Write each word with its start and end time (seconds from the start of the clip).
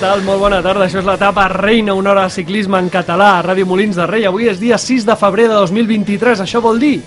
Tal? 0.00 0.22
Molt 0.24 0.40
bona 0.40 0.62
tarda. 0.64 0.86
Això 0.86 1.02
és 1.02 1.04
l'etapa 1.04 1.42
Reina, 1.52 1.92
una 1.92 2.14
hora 2.14 2.22
de 2.24 2.32
ciclisme 2.32 2.78
en 2.80 2.86
català 2.88 3.34
a 3.36 3.42
Ràdio 3.44 3.66
Molins 3.68 3.98
de 3.98 4.06
Rei. 4.08 4.22
Avui 4.24 4.46
és 4.48 4.56
dia 4.56 4.78
6 4.80 5.04
de 5.04 5.16
febrer 5.20 5.44
de 5.50 5.58
2023. 5.58 6.40
Això 6.40 6.62
vol 6.64 6.78
dir 6.80 7.02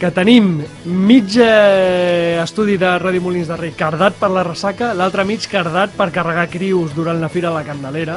que 0.00 0.08
tenim 0.16 0.54
mig 0.88 1.34
eh, 1.36 2.38
estudi 2.40 2.78
de 2.80 2.94
Ràdio 3.02 3.20
Molins 3.20 3.50
de 3.52 3.58
Rei 3.60 3.74
cardat 3.76 4.16
per 4.16 4.30
la 4.32 4.46
ressaca, 4.46 4.94
l'altre 4.96 5.26
mig 5.28 5.44
cardat 5.52 5.92
per 5.98 6.06
carregar 6.14 6.46
crius 6.48 6.94
durant 6.96 7.20
la 7.20 7.28
Fira 7.28 7.50
de 7.50 7.58
la 7.58 7.66
Candelera. 7.66 8.16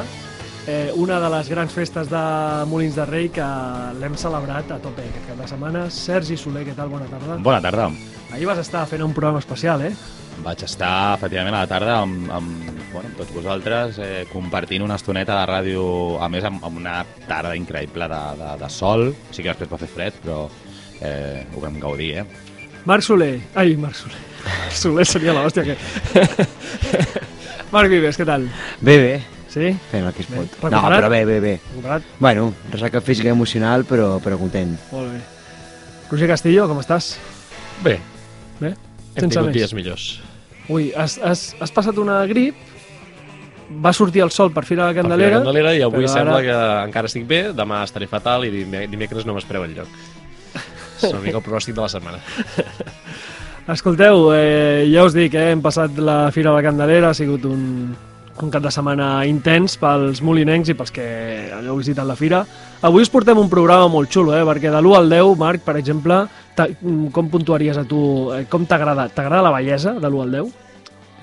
Eh, 0.64 0.88
una 0.96 1.20
de 1.20 1.28
les 1.34 1.50
grans 1.52 1.76
festes 1.76 2.08
de 2.08 2.22
Molins 2.70 2.96
de 2.96 3.04
Rei 3.10 3.28
que 3.34 3.48
l'hem 4.00 4.16
celebrat 4.16 4.72
a 4.72 4.80
tope 4.80 5.04
aquest 5.04 5.28
cap 5.34 5.42
de 5.42 5.50
setmana. 5.52 5.84
Sergi 5.92 6.40
Soler, 6.40 6.64
què 6.64 6.78
tal? 6.78 6.88
Bona 6.94 7.10
tarda. 7.12 7.36
Bona 7.44 7.60
tarda. 7.60 7.90
Ahir 8.32 8.48
vas 8.48 8.64
estar 8.64 8.86
fent 8.88 9.04
un 9.04 9.12
programa 9.12 9.44
especial, 9.44 9.84
eh? 9.84 9.92
Vaig 10.40 10.64
estar, 10.64 11.12
efectivament, 11.18 11.58
a 11.58 11.66
la 11.66 11.68
tarda 11.68 12.00
amb, 12.06 12.32
amb, 12.32 12.81
bueno, 12.92 13.08
amb 13.08 13.16
tots 13.18 13.32
vosaltres, 13.34 13.98
eh, 13.98 14.26
compartint 14.32 14.82
una 14.84 14.96
estoneta 15.00 15.38
de 15.40 15.46
ràdio, 15.50 15.84
a 16.22 16.28
més 16.32 16.44
amb, 16.44 16.62
amb 16.64 16.76
una 16.82 17.00
tarda 17.28 17.54
increïble 17.56 18.08
de, 18.12 18.20
de, 18.42 18.50
de 18.62 18.70
sol. 18.70 19.08
Sí 19.30 19.42
que 19.42 19.50
després 19.52 19.70
va 19.72 19.78
fer 19.80 19.88
fred, 19.90 20.20
però 20.24 20.44
eh, 21.00 21.46
ho 21.54 21.60
vam 21.64 21.78
gaudir, 21.82 22.12
eh? 22.22 22.26
Marc 22.84 23.04
Soler. 23.06 23.36
Ai, 23.54 23.76
Marc 23.78 23.94
Soler. 23.96 24.18
Soler 24.82 25.06
seria 25.06 25.34
l'hòstia 25.36 25.62
que... 25.66 25.76
Marc 27.72 27.88
Vives, 27.92 28.18
què 28.20 28.26
tal? 28.28 28.48
Bé, 28.84 28.96
bé, 29.00 29.12
Sí? 29.52 29.68
fem 29.90 30.06
el 30.08 30.14
que 30.16 30.22
es 30.24 30.28
Bé. 30.32 30.36
pot. 30.40 30.54
No, 30.72 30.78
Recuperat? 30.80 30.94
però 31.02 31.08
bé, 31.12 31.18
bé, 31.28 31.34
bé. 31.40 31.50
Recuperat? 31.74 32.02
Bueno, 32.18 32.46
ressaca 32.72 33.02
física 33.04 33.28
i 33.28 33.32
emocional, 33.34 33.84
però, 33.84 34.14
però 34.24 34.38
content. 34.40 34.72
Molt 34.90 35.10
bé. 35.12 35.18
Roger 36.10 36.28
Castillo, 36.30 36.64
com 36.70 36.80
estàs? 36.80 37.10
Bé, 37.84 37.98
Bé? 38.60 38.70
hem 38.72 39.20
Sense 39.20 39.34
tingut 39.34 39.50
més. 39.50 39.56
dies 39.58 39.74
millors. 39.76 40.06
Ui, 40.72 40.86
has, 40.96 41.18
has, 41.20 41.42
has 41.60 41.72
passat 41.74 41.98
una 42.00 42.22
grip, 42.30 42.56
va 43.84 43.92
sortir 43.92 44.22
el 44.22 44.30
sol 44.30 44.52
per 44.52 44.64
Fira 44.64 44.86
de 44.86 44.92
la 44.92 44.94
Per 44.94 45.02
Candelera, 45.02 45.38
la 45.38 45.44
Candelera 45.44 45.74
i 45.76 45.82
avui 45.82 46.08
sembla 46.08 46.38
ara- 46.38 46.42
que 46.46 46.86
encara 46.88 47.06
estic 47.06 47.26
bé, 47.26 47.52
demà 47.54 47.82
estaré 47.84 48.06
fatal 48.06 48.44
i 48.44 48.50
dimec- 48.50 48.90
dimecres 48.90 49.24
no 49.26 49.34
m'espereu 49.34 49.64
enlloc. 49.64 49.88
És 51.02 51.10
una 51.10 51.20
mica 51.20 51.38
el 51.38 51.42
pronòstic 51.42 51.74
de 51.74 51.80
la 51.80 51.88
setmana. 51.88 52.18
Escolteu, 53.72 54.32
eh, 54.34 54.88
ja 54.92 55.04
us 55.06 55.14
dic, 55.14 55.34
eh, 55.34 55.52
hem 55.52 55.60
passat 55.62 55.96
la 55.98 56.30
Fira 56.34 56.50
de 56.50 56.56
la 56.56 56.62
Candelera, 56.66 57.10
ha 57.10 57.14
sigut 57.14 57.44
un, 57.46 57.94
un 58.42 58.50
cap 58.50 58.62
de 58.64 58.70
setmana 58.74 59.24
intens 59.28 59.76
pels 59.78 60.20
molinencs 60.26 60.72
i 60.72 60.74
pels 60.74 60.90
que 60.90 61.04
heu 61.62 61.76
visitat 61.78 62.06
la 62.08 62.16
Fira. 62.18 62.40
Avui 62.82 63.02
us 63.06 63.10
portem 63.12 63.38
un 63.38 63.48
programa 63.50 63.86
molt 63.88 64.10
xulo, 64.10 64.34
eh, 64.34 64.42
perquè 64.42 64.70
de 64.72 64.80
l'1 64.82 64.96
al 64.98 65.08
10, 65.10 65.36
Marc, 65.38 65.62
per 65.62 65.76
exemple, 65.78 66.24
com 67.12 67.30
puntuaries 67.30 67.78
a 67.78 67.84
tu, 67.84 68.32
eh, 68.34 68.46
com 68.50 68.66
t'agrada? 68.66 69.06
T'agrada 69.14 69.42
la 69.46 69.54
bellesa 69.54 69.94
de 69.94 70.08
l'1 70.10 70.22
al 70.26 70.32
10? 70.32 70.52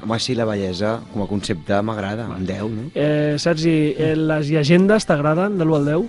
Home, 0.04 0.18
sí, 0.20 0.36
la 0.36 0.46
bellesa 0.48 1.00
com 1.14 1.24
a 1.24 1.28
concepte 1.28 1.82
m'agrada, 1.84 2.28
un 2.32 2.46
10, 2.48 2.62
no? 2.72 2.86
Eh, 2.96 3.36
Sergi, 3.38 3.94
eh, 3.98 4.14
les 4.16 4.48
llegendes 4.50 5.06
t'agraden 5.06 5.58
de 5.60 5.66
l'1 5.66 5.76
al 5.76 5.86
10? 5.86 6.06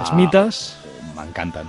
Els 0.00 0.10
Ah. 0.10 0.14
mites? 0.16 0.76
M'encanten. 1.16 1.66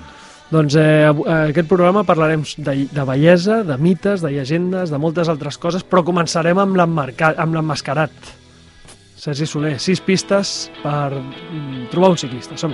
Doncs 0.49 0.75
eh, 0.79 1.03
eh, 1.11 1.49
aquest 1.51 1.67
programa 1.67 2.05
parlarem 2.07 2.43
de, 2.57 2.87
de 2.91 3.03
bellesa, 3.03 3.63
de 3.67 3.75
mites, 3.77 4.21
de 4.23 4.31
llegendes, 4.31 4.89
de 4.89 4.97
moltes 4.97 5.27
altres 5.27 5.57
coses, 5.57 5.83
però 5.83 6.05
començarem 6.07 6.57
amb 6.57 6.75
l'emmascarat. 6.79 8.11
Sergi 9.17 9.45
Soler, 9.49 9.79
sis 9.79 9.99
pistes 9.99 10.69
per 10.83 11.11
mm, 11.19 11.89
trobar 11.91 12.11
un 12.13 12.17
ciclista. 12.21 12.55
som 12.55 12.73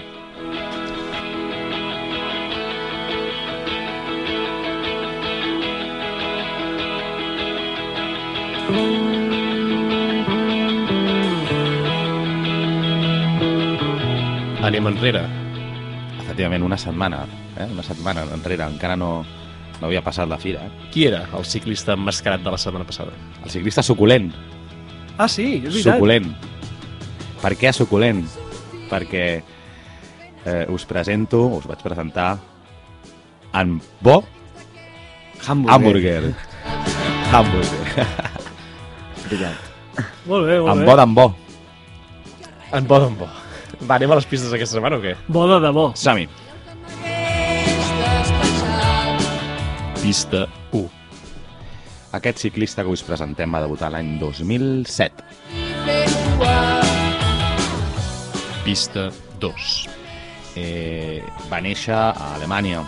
Anem 14.64 14.88
enrere. 14.88 15.24
Efectivament, 16.24 16.64
una 16.64 16.78
setmana, 16.78 17.26
eh? 17.60 17.68
una 17.72 17.84
setmana 17.84 18.24
enrere, 18.34 18.64
encara 18.64 18.96
no, 18.96 19.10
no 19.82 19.88
havia 19.90 20.02
passat 20.06 20.30
la 20.32 20.38
fira. 20.40 20.64
Qui 20.94 21.04
era 21.10 21.26
el 21.36 21.46
ciclista 21.46 21.98
emmascarat 21.98 22.46
de 22.46 22.54
la 22.54 22.58
setmana 22.62 22.88
passada? 22.88 23.12
El 23.44 23.52
ciclista 23.52 23.84
suculent, 23.84 24.32
Ah, 25.16 25.28
sí, 25.30 25.60
és 25.60 25.68
veritat. 25.70 25.94
suculent. 26.00 26.32
Per 27.44 27.52
què 27.60 27.70
suculent? 27.76 28.24
Perquè 28.90 29.26
eh, 29.44 30.66
us 30.74 30.88
presento, 30.90 31.44
us 31.60 31.68
vaig 31.70 31.84
presentar 31.86 32.32
en 33.54 33.76
Bo 34.02 34.24
Hamburger. 35.46 35.76
Hamburger. 35.76 36.34
Hamburger. 37.32 38.08
Veritat. 39.34 40.06
Molt 40.30 40.46
bé, 40.46 40.60
molt 40.62 40.72
En 40.74 40.80
bé. 40.84 40.86
Bo 40.86 40.96
d'en 40.98 41.14
Bo. 41.18 41.26
En 42.74 42.88
bo 42.90 43.00
d'en 43.02 43.16
bo. 43.18 43.28
Va, 43.84 43.96
anem 43.98 44.12
a 44.14 44.18
les 44.20 44.28
pistes 44.30 44.54
aquesta 44.54 44.78
setmana 44.78 45.00
o 45.00 45.02
què? 45.02 45.16
Bo 45.28 45.48
de 45.50 45.58
debò. 45.64 45.90
Som-hi. 45.98 46.28
Pista 50.04 50.46
1. 50.72 50.84
Aquest 52.14 52.44
ciclista 52.46 52.86
que 52.86 52.94
us 52.94 53.02
presentem 53.06 53.50
va 53.54 53.64
debutar 53.64 53.90
l'any 53.94 54.18
2007. 54.22 55.26
Pista 58.64 59.10
2. 59.42 59.70
Eh, 60.62 61.24
va 61.50 61.62
néixer 61.66 61.98
a 61.98 62.36
Alemanya. 62.36 62.86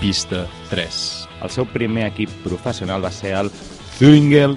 Pista 0.00 0.46
3. 0.72 1.19
El 1.40 1.50
seu 1.52 1.66
primer 1.68 2.06
equip 2.10 2.32
professional 2.44 3.04
va 3.04 3.10
ser 3.14 3.32
el 3.38 3.50
Thüringen, 3.96 4.56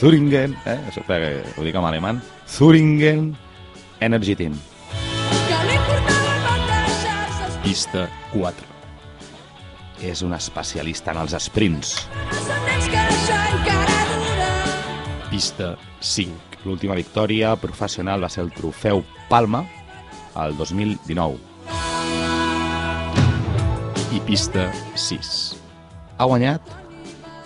Thüringen, 0.00 0.56
eh? 0.66 0.78
Això 0.90 1.04
perquè 1.06 1.42
ho 1.56 1.66
dic 1.66 1.78
en 1.78 1.86
alemany, 1.86 2.20
Thüringen 2.50 3.32
Energy 4.02 4.34
Team. 4.36 4.56
Pista 7.64 8.08
4. 8.32 8.72
És 10.04 10.20
un 10.22 10.34
especialista 10.36 11.14
en 11.14 11.22
els 11.22 11.36
sprints. 11.46 11.94
Pista 15.30 15.72
5. 16.00 16.60
L'última 16.64 16.94
victòria 16.98 17.54
professional 17.60 18.22
va 18.24 18.30
ser 18.32 18.44
el 18.44 18.52
trofeu 18.52 19.04
Palma 19.30 19.64
el 20.44 20.56
2019. 20.56 21.38
I 24.14 24.20
pista 24.28 24.70
6. 24.94 25.53
Ha 26.18 26.26
guanyat 26.30 26.74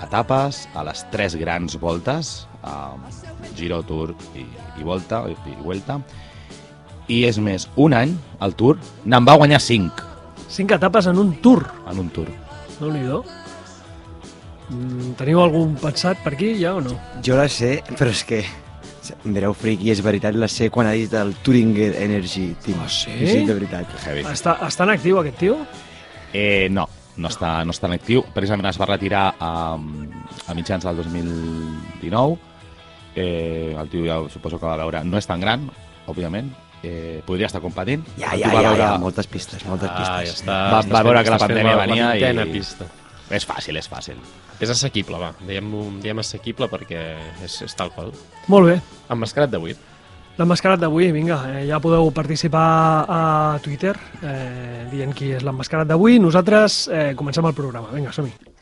etapes 0.04 0.66
a 0.76 0.84
les 0.86 1.04
tres 1.12 1.36
grans 1.40 1.78
voltes, 1.80 2.46
a 2.62 2.94
Giro, 3.56 3.82
Tour 3.82 4.14
i, 4.36 4.44
i 4.78 4.86
Volta, 4.86 5.24
i, 5.28 5.34
i 5.50 5.56
Vuelta, 5.62 5.98
i 7.08 7.22
és 7.28 7.38
més, 7.40 7.66
un 7.80 7.96
any, 7.96 8.14
el 8.44 8.54
Tour, 8.58 8.78
n'en 9.08 9.26
va 9.26 9.38
guanyar 9.40 9.60
cinc 9.64 10.04
Cinc 10.48 10.72
etapes 10.72 11.06
en 11.10 11.18
un 11.20 11.34
tour. 11.44 11.66
en 11.90 11.98
un 11.98 12.08
Tour. 12.08 12.28
no 12.80 12.88
nhi 12.92 13.02
mm, 14.70 15.12
Teniu 15.18 15.40
algun 15.42 15.74
pensat 15.76 16.22
per 16.24 16.34
aquí, 16.34 16.54
ja 16.60 16.74
o 16.76 16.80
no? 16.80 16.96
Jo 17.24 17.36
la 17.36 17.48
sé, 17.48 17.82
però 17.98 18.10
és 18.10 18.24
que 18.24 18.44
em 19.24 19.34
direu 19.34 19.54
friqui, 19.54 19.90
és 19.90 20.02
veritat, 20.04 20.34
la 20.34 20.48
sé 20.48 20.70
quan 20.70 20.86
ha 20.86 20.92
dit 20.92 21.12
el 21.12 21.34
Thüringer 21.44 21.94
Energy 21.96 22.54
Team. 22.64 22.80
Ah, 22.84 22.88
sí? 22.88 23.12
Sí, 23.26 23.44
de 23.44 23.54
veritat. 23.54 23.86
Heavy. 24.04 24.24
Està, 24.28 24.58
està 24.68 24.84
en 24.84 24.90
actiu 24.90 25.20
aquest 25.20 25.38
tio? 25.40 25.56
Eh, 26.32 26.68
no, 26.70 26.88
no 27.18 27.28
està, 27.28 27.64
no 27.66 27.74
està 27.74 27.88
en 27.90 27.96
actiu. 27.98 28.22
Precisament 28.34 28.68
es 28.70 28.78
va 28.80 28.86
retirar 28.86 29.24
a, 29.38 29.50
a 29.74 30.54
mitjans 30.56 30.84
del 30.86 30.96
2019. 31.02 32.38
Eh, 33.18 33.74
el 33.78 33.88
tio 33.90 34.04
ja 34.06 34.18
suposo 34.30 34.58
que 34.60 34.66
va 34.66 34.76
veure... 34.78 35.02
No 35.04 35.18
és 35.18 35.26
tan 35.26 35.40
gran, 35.42 35.66
òbviament. 36.06 36.52
Eh, 36.86 37.20
podria 37.26 37.48
estar 37.50 37.60
competint. 37.60 38.04
Ja, 38.20 38.36
ja, 38.38 38.52
ja, 38.52 38.52
veure... 38.54 38.82
ja, 38.84 38.92
moltes 39.02 39.26
pistes, 39.26 39.64
moltes 39.66 39.90
Ah, 39.90 39.98
ja 39.98 40.20
pistes. 40.22 40.42
està. 40.44 40.58
Va- 40.76 40.82
va 40.86 41.02
veure 41.02 41.24
que 41.26 41.32
la 41.34 41.40
pandèmia 41.42 41.76
venia 41.80 42.12
la 42.14 42.46
i- 42.46 42.52
pista. 42.52 42.86
És 43.34 43.44
fàcil, 43.44 43.76
és 43.76 43.88
fàcil. 43.90 44.16
És 44.60 44.70
assequible, 44.72 45.18
va. 45.20 45.32
Diem, 45.44 45.66
diem 46.00 46.18
assequible 46.22 46.66
perquè 46.70 47.02
és, 47.44 47.58
és 47.66 47.74
tal 47.76 47.90
qual. 47.92 48.12
Molt 48.48 48.70
bé. 48.70 48.78
Emmascarat 49.12 49.50
d'avui. 49.52 49.74
L'emmascarat 50.38 50.78
d'avui, 50.78 51.08
vinga, 51.10 51.40
eh, 51.50 51.64
ja 51.66 51.80
podeu 51.82 52.12
participar 52.14 52.68
a 53.10 53.22
Twitter 53.58 53.96
eh, 54.22 54.84
dient 54.92 55.10
qui 55.10 55.32
és 55.34 55.42
l'emmascarat 55.42 55.90
d'avui. 55.90 56.20
Nosaltres 56.22 56.84
eh, 56.86 57.10
comencem 57.18 57.50
el 57.50 57.58
programa. 57.58 57.90
Vinga, 57.90 58.14
som-hi. 58.14 58.57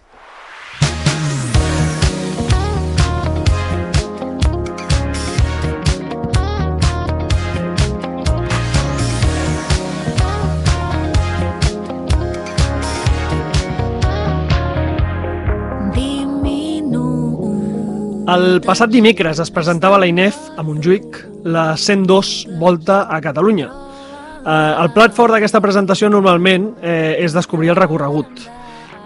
El 18.27 18.57
passat 18.59 18.91
dimecres 18.91 19.39
es 19.39 19.53
presentava 19.55 20.01
la 20.03 20.09
INEF 20.11 20.35
a 20.59 20.63
Montjuïc 20.67 21.21
la 21.47 21.77
102 21.79 22.31
Volta 22.59 23.05
a 23.07 23.21
Catalunya. 23.23 23.69
Eh, 23.71 24.73
el 24.83 24.91
plat 24.97 25.15
fort 25.15 25.31
d'aquesta 25.31 25.61
presentació 25.63 26.11
normalment 26.11 26.73
eh, 26.83 27.23
és 27.23 27.37
descobrir 27.37 27.71
el 27.71 27.79
recorregut. 27.79 28.43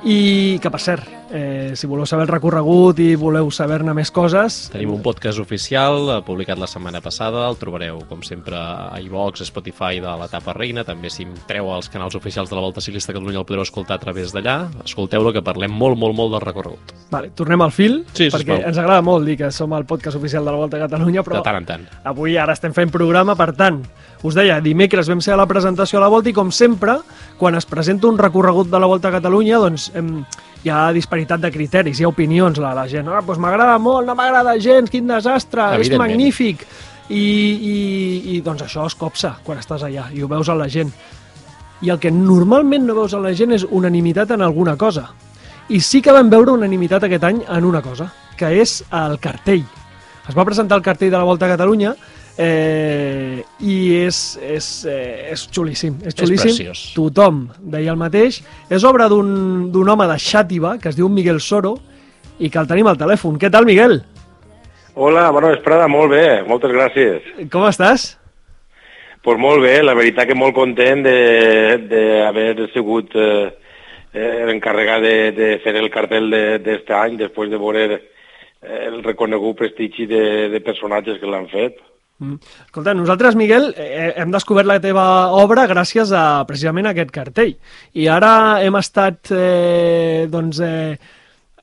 I 0.09 0.57
que, 0.65 0.73
per 0.73 0.81
cert, 0.81 1.20
Eh, 1.33 1.75
si 1.79 1.87
voleu 1.87 2.03
saber 2.11 2.25
el 2.27 2.33
recorregut 2.33 2.99
i 2.99 3.13
voleu 3.15 3.47
saber-ne 3.55 3.93
més 3.95 4.11
coses... 4.11 4.65
Tenim 4.73 4.91
un 4.97 5.03
podcast 5.05 5.39
oficial, 5.39 6.09
eh, 6.17 6.17
publicat 6.27 6.59
la 6.59 6.67
setmana 6.67 6.99
passada, 7.05 7.45
el 7.47 7.55
trobareu, 7.61 8.01
com 8.11 8.25
sempre, 8.27 8.59
a 8.59 8.99
iVox, 8.99 9.45
Spotify 9.47 10.01
de 10.03 10.11
l'etapa 10.19 10.53
reina, 10.57 10.83
també 10.83 11.07
si 11.15 11.23
entreu 11.29 11.71
als 11.71 11.87
canals 11.89 12.17
oficials 12.19 12.51
de 12.51 12.59
la 12.59 12.65
Volta 12.65 12.83
Ciclista 12.83 13.15
Catalunya 13.15 13.39
el 13.45 13.47
podreu 13.47 13.63
escoltar 13.63 14.01
a 14.01 14.03
través 14.03 14.35
d'allà. 14.35 14.57
Escolteu-lo, 14.83 15.31
que 15.33 15.45
parlem 15.47 15.71
molt, 15.71 15.95
molt, 16.03 16.17
molt 16.19 16.35
del 16.35 16.43
recorregut. 16.49 16.91
Vale, 17.15 17.31
tornem 17.39 17.63
al 17.63 17.71
fil, 17.71 18.01
Sí, 18.11 18.27
perquè 18.27 18.43
sisplau. 18.59 18.67
ens 18.73 18.83
agrada 18.83 19.01
molt 19.07 19.25
dir 19.31 19.39
que 19.39 19.53
som 19.55 19.73
el 19.79 19.87
podcast 19.87 20.19
oficial 20.19 20.45
de 20.45 20.51
la 20.51 20.59
Volta 20.65 20.79
a 20.83 20.89
Catalunya, 20.89 21.23
però 21.23 21.39
De 21.39 21.47
tant 21.47 21.61
en 21.63 21.71
tant. 21.71 21.87
avui 22.11 22.37
ara 22.43 22.59
estem 22.59 22.75
fent 22.75 22.91
programa, 22.91 23.37
per 23.39 23.53
tant, 23.55 23.85
us 24.27 24.35
deia, 24.35 24.59
dimecres 24.61 25.07
vam 25.09 25.23
ser 25.23 25.35
a 25.35 25.39
la 25.39 25.47
presentació 25.47 26.01
a 26.03 26.03
la 26.03 26.09
Volta 26.11 26.29
i 26.29 26.35
com 26.35 26.51
sempre, 26.51 26.99
quan 27.39 27.55
es 27.55 27.65
presenta 27.71 28.09
un 28.11 28.19
recorregut 28.19 28.67
de 28.69 28.81
la 28.83 28.87
Volta 28.91 29.09
a 29.09 29.13
Catalunya, 29.21 29.59
doncs 29.63 29.93
em, 29.95 30.25
hi 30.65 30.71
ha 30.71 30.91
disparitat 30.93 31.41
de 31.41 31.51
criteris, 31.53 32.01
hi 32.01 32.05
ha 32.05 32.11
opinions, 32.11 32.59
la, 32.61 32.75
la 32.77 32.87
gent, 32.89 33.09
ah, 33.09 33.23
doncs 33.25 33.41
m'agrada 33.41 33.79
molt, 33.81 34.07
no 34.09 34.17
m'agrada 34.19 34.59
gens, 34.61 34.91
quin 34.93 35.09
desastre, 35.09 35.71
és 35.81 35.93
magnífic. 35.97 36.67
I, 37.11 37.17
i, 37.19 37.77
I 38.37 38.41
doncs 38.47 38.63
això 38.69 38.85
es 38.87 38.95
copsa 38.95 39.33
quan 39.43 39.59
estàs 39.59 39.83
allà 39.83 40.05
i 40.15 40.23
ho 40.23 40.29
veus 40.31 40.47
a 40.53 40.55
la 40.55 40.69
gent. 40.71 40.93
I 41.83 41.91
el 41.91 41.99
que 41.99 42.13
normalment 42.15 42.85
no 42.87 42.95
veus 42.95 43.17
a 43.17 43.23
la 43.23 43.33
gent 43.35 43.57
és 43.57 43.65
unanimitat 43.67 44.37
en 44.37 44.45
alguna 44.47 44.77
cosa. 44.79 45.09
I 45.71 45.81
sí 45.83 45.99
que 46.05 46.15
vam 46.15 46.31
veure 46.31 46.55
unanimitat 46.55 47.09
aquest 47.09 47.27
any 47.27 47.41
en 47.49 47.67
una 47.67 47.83
cosa, 47.83 48.07
que 48.39 48.53
és 48.61 48.81
el 48.95 49.19
cartell. 49.19 49.65
Es 50.29 50.37
va 50.37 50.47
presentar 50.47 50.79
el 50.79 50.87
cartell 50.87 51.11
de 51.11 51.19
la 51.19 51.27
Volta 51.27 51.49
a 51.49 51.55
Catalunya 51.57 51.97
eh, 52.41 53.43
i 53.61 53.77
és, 54.01 54.39
és, 54.41 54.69
eh, 54.89 55.33
és 55.33 55.45
xulíssim. 55.53 55.99
És 56.07 56.17
xulíssim. 56.17 56.55
preciós. 56.55 56.85
Tothom 56.97 57.49
deia 57.61 57.93
el 57.93 58.01
mateix. 58.01 58.41
És 58.71 58.85
obra 58.85 59.09
d'un 59.13 59.69
d'un 59.73 59.89
home 59.89 60.07
de 60.09 60.17
Xàtiva, 60.17 60.79
que 60.81 60.89
es 60.89 60.97
diu 60.97 61.09
Miguel 61.09 61.41
Soro, 61.41 61.77
i 62.39 62.49
que 62.49 62.59
el 62.59 62.69
tenim 62.71 62.89
al 62.89 62.99
telèfon. 62.99 63.37
Què 63.39 63.51
tal, 63.53 63.69
Miguel? 63.69 64.01
Hola, 64.95 65.29
bona 65.31 65.53
vesprada, 65.53 65.87
molt 65.89 66.11
bé, 66.11 66.43
moltes 66.49 66.73
gràcies. 66.73 67.29
Com 67.53 67.69
estàs? 67.69 68.17
Pues 69.23 69.39
molt 69.39 69.61
bé, 69.61 69.83
la 69.85 69.95
veritat 69.95 70.27
que 70.27 70.35
molt 70.35 70.57
content 70.57 71.05
d'haver 71.05 72.71
sigut 72.73 73.13
eh, 73.15 73.51
eh, 74.15 74.49
encarregat 74.55 75.05
de, 75.05 75.15
de 75.37 75.51
fer 75.61 75.77
el 75.77 75.91
cartell 75.93 76.31
d'aquest 76.33 76.89
de, 76.89 76.97
any, 76.97 77.21
després 77.21 77.53
de 77.53 77.61
veure 77.61 77.85
eh, 78.01 78.01
el 78.89 79.03
reconegut 79.05 79.61
prestigi 79.61 80.09
de, 80.09 80.49
de 80.49 80.61
personatges 80.65 81.21
que 81.21 81.29
l'han 81.29 81.49
fet. 81.53 81.77
Mm. 82.21 82.35
Escolta, 82.67 82.93
nosaltres, 82.95 83.35
Miguel, 83.35 83.71
eh, 83.81 84.13
hem 84.21 84.31
descobert 84.31 84.69
la 84.69 84.79
teva 84.81 85.05
obra 85.41 85.67
gràcies 85.71 86.11
a 86.13 86.45
precisament 86.47 86.87
a 86.87 86.91
aquest 86.93 87.11
cartell. 87.15 87.55
I 87.97 88.09
ara 88.13 88.33
hem 88.61 88.77
estat 88.77 89.31
eh, 89.33 90.27
doncs, 90.29 90.61
eh, 90.61 90.99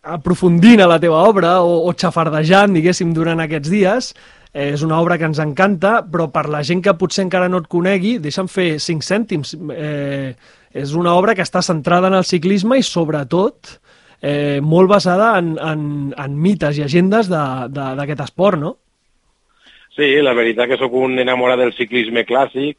aprofundint 0.02 0.82
a 0.82 0.88
la 0.90 0.98
teva 1.00 1.22
obra 1.30 1.60
o, 1.62 1.84
o 1.90 1.94
xafardejant, 1.94 2.74
diguéssim, 2.74 3.14
durant 3.14 3.42
aquests 3.44 3.70
dies. 3.70 4.12
Eh, 4.54 4.72
és 4.74 4.82
una 4.86 4.98
obra 5.04 5.18
que 5.20 5.28
ens 5.30 5.38
encanta, 5.44 6.00
però 6.10 6.30
per 6.34 6.48
la 6.50 6.64
gent 6.66 6.82
que 6.82 6.96
potser 6.98 7.26
encara 7.28 7.50
no 7.52 7.60
et 7.62 7.68
conegui, 7.70 8.16
deixa'm 8.24 8.48
fer 8.50 8.78
cinc 8.82 9.06
cèntims. 9.06 9.54
Eh, 9.76 10.32
és 10.78 10.94
una 10.98 11.14
obra 11.18 11.36
que 11.36 11.46
està 11.46 11.62
centrada 11.62 12.10
en 12.10 12.18
el 12.18 12.26
ciclisme 12.26 12.80
i, 12.80 12.84
sobretot, 12.86 13.76
eh, 14.22 14.58
molt 14.64 14.90
basada 14.90 15.36
en, 15.38 15.54
en, 15.62 15.86
en 16.18 16.38
mites 16.42 16.78
i 16.80 16.84
agendes 16.86 17.30
de- 17.30 17.70
de- 17.70 17.94
d'aquest 18.00 18.26
esport, 18.26 18.58
no? 18.58 18.78
Sí, 19.98 20.12
la 20.22 20.36
veritat 20.38 20.70
que 20.70 20.78
sóc 20.78 20.94
un 20.94 21.18
enamorat 21.18 21.58
del 21.58 21.74
ciclisme 21.74 22.22
clàssic. 22.30 22.78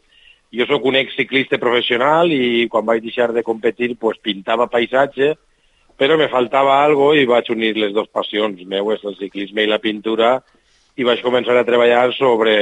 Jo 0.55 0.65
sóc 0.69 0.85
un 0.87 0.97
ex-ciclista 0.97 1.59
professional 1.61 2.31
i 2.33 2.69
quan 2.71 2.87
vaig 2.87 3.03
deixar 3.03 3.33
de 3.35 3.43
competir 3.45 3.91
pues, 4.01 4.21
pintava 4.23 4.69
paisatge, 4.71 5.35
però 5.99 6.17
me 6.17 6.31
faltava 6.31 6.79
algo 6.85 7.11
i 7.19 7.27
vaig 7.27 7.51
unir 7.51 7.75
les 7.77 7.93
dues 7.93 8.07
passions 8.15 8.63
meues, 8.71 9.03
el 9.05 9.19
ciclisme 9.19 9.67
i 9.67 9.69
la 9.69 9.81
pintura, 9.83 10.37
i 10.97 11.05
vaig 11.05 11.21
començar 11.27 11.59
a 11.59 11.67
treballar 11.67 12.07
sobre 12.15 12.55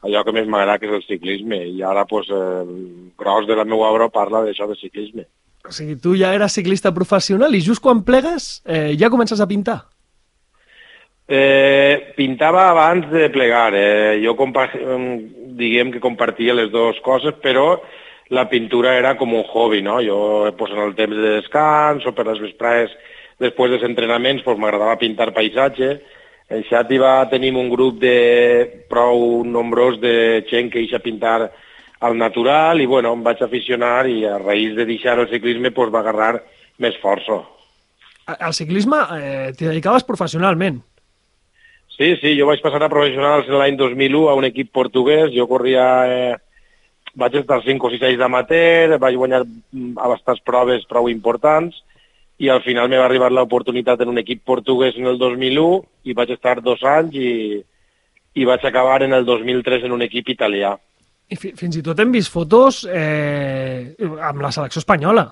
allò 0.00 0.24
que 0.24 0.32
més 0.32 0.48
m'agrada, 0.48 0.80
que 0.80 0.88
és 0.88 0.96
el 0.96 1.04
ciclisme. 1.04 1.60
I 1.68 1.84
ara 1.84 2.06
pues, 2.08 2.32
el 2.32 3.12
gros 3.20 3.46
de 3.46 3.60
la 3.60 3.68
meva 3.68 3.92
obra 3.92 4.08
parla 4.08 4.42
d'això 4.46 4.66
de 4.72 4.80
ciclisme. 4.80 5.28
O 5.68 5.76
sigui, 5.76 6.00
tu 6.00 6.16
ja 6.16 6.32
eres 6.32 6.56
ciclista 6.56 6.94
professional 6.96 7.52
i 7.52 7.60
just 7.60 7.84
quan 7.84 8.00
plegues 8.06 8.62
eh, 8.64 8.96
ja 8.96 9.12
comences 9.12 9.44
a 9.44 9.50
pintar. 9.50 9.82
Eh, 11.28 12.14
pintava 12.16 12.70
abans 12.70 13.10
de 13.12 13.28
plegar. 13.28 13.74
Eh? 13.76 14.20
Jo 14.24 14.34
diguem 15.58 15.92
que 15.92 16.00
compartia 16.00 16.56
les 16.56 16.70
dues 16.72 17.00
coses, 17.04 17.36
però 17.42 17.82
la 18.30 18.48
pintura 18.48 18.96
era 18.96 19.16
com 19.16 19.34
un 19.34 19.44
hobby, 19.44 19.82
no? 19.82 20.00
Jo 20.00 20.54
pues, 20.56 20.72
en 20.72 20.80
el 20.80 20.94
temps 20.96 21.16
de 21.16 21.36
descans 21.40 22.06
o 22.06 22.14
per 22.16 22.26
les 22.28 22.40
vesprades 22.40 22.96
després 23.38 23.70
dels 23.70 23.84
entrenaments 23.84 24.42
pues, 24.42 24.58
m'agradava 24.58 24.98
pintar 25.00 25.34
paisatge. 25.36 25.98
En 26.48 26.64
Xàtiva 26.64 27.28
tenim 27.28 27.58
un 27.60 27.68
grup 27.68 28.00
de 28.00 28.84
prou 28.88 29.44
nombrós 29.44 30.00
de 30.00 30.46
gent 30.48 30.72
que 30.72 30.80
deixa 30.80 31.04
pintar 31.04 31.50
al 32.00 32.16
natural 32.16 32.80
i 32.80 32.86
bueno, 32.86 33.12
em 33.12 33.22
vaig 33.26 33.42
aficionar 33.44 34.06
i 34.08 34.22
a 34.24 34.38
raïs 34.40 34.76
de 34.76 34.86
deixar 34.88 35.18
el 35.18 35.28
ciclisme 35.28 35.72
pues, 35.76 35.92
va 35.92 36.00
agarrar 36.00 36.38
més 36.78 36.96
força. 37.02 37.42
Al 38.28 38.52
ciclisme 38.52 38.96
eh, 39.16 39.50
t'hi 39.56 39.68
dedicaves 39.68 40.04
professionalment. 40.08 40.80
Sí, 41.98 42.12
sí, 42.22 42.36
jo 42.38 42.46
vaig 42.46 42.60
passar 42.62 42.78
a 42.86 42.90
professionals 42.92 43.48
l'any 43.50 43.74
2001 43.76 44.28
a 44.30 44.36
un 44.38 44.46
equip 44.46 44.70
portuguès, 44.70 45.32
jo 45.34 45.48
corria, 45.50 45.86
eh, 46.06 46.36
vaig 47.18 47.40
estar 47.40 47.58
5 47.64 47.86
o 47.86 47.90
6 47.90 48.04
anys 48.06 48.20
d'amateur, 48.20 48.94
vaig 49.02 49.16
guanyar 49.18 49.42
mm, 49.42 49.96
a 49.98 50.10
bastants 50.12 50.44
proves 50.46 50.86
prou 50.86 51.08
importants 51.10 51.80
i 52.38 52.52
al 52.54 52.62
final 52.62 52.86
me 52.88 53.00
va 53.00 53.08
arribar 53.08 53.32
l'oportunitat 53.34 54.04
en 54.04 54.12
un 54.12 54.22
equip 54.22 54.44
portuguès 54.46 54.94
en 54.96 55.10
el 55.10 55.18
2001 55.18 55.82
i 56.06 56.14
vaig 56.14 56.30
estar 56.36 56.60
dos 56.62 56.84
anys 56.86 57.18
i, 57.18 57.32
i 58.38 58.46
vaig 58.46 58.62
acabar 58.62 59.02
en 59.02 59.16
el 59.18 59.26
2003 59.26 59.88
en 59.88 59.96
un 59.98 60.06
equip 60.06 60.30
italià. 60.30 60.76
I 61.28 61.36
fi 61.36 61.50
fins 61.58 61.76
i 61.76 61.82
tot 61.84 61.98
hem 61.98 62.14
vist 62.14 62.30
fotos 62.32 62.84
eh, 62.86 63.90
amb 63.98 64.46
la 64.46 64.54
selecció 64.54 64.78
espanyola. 64.84 65.26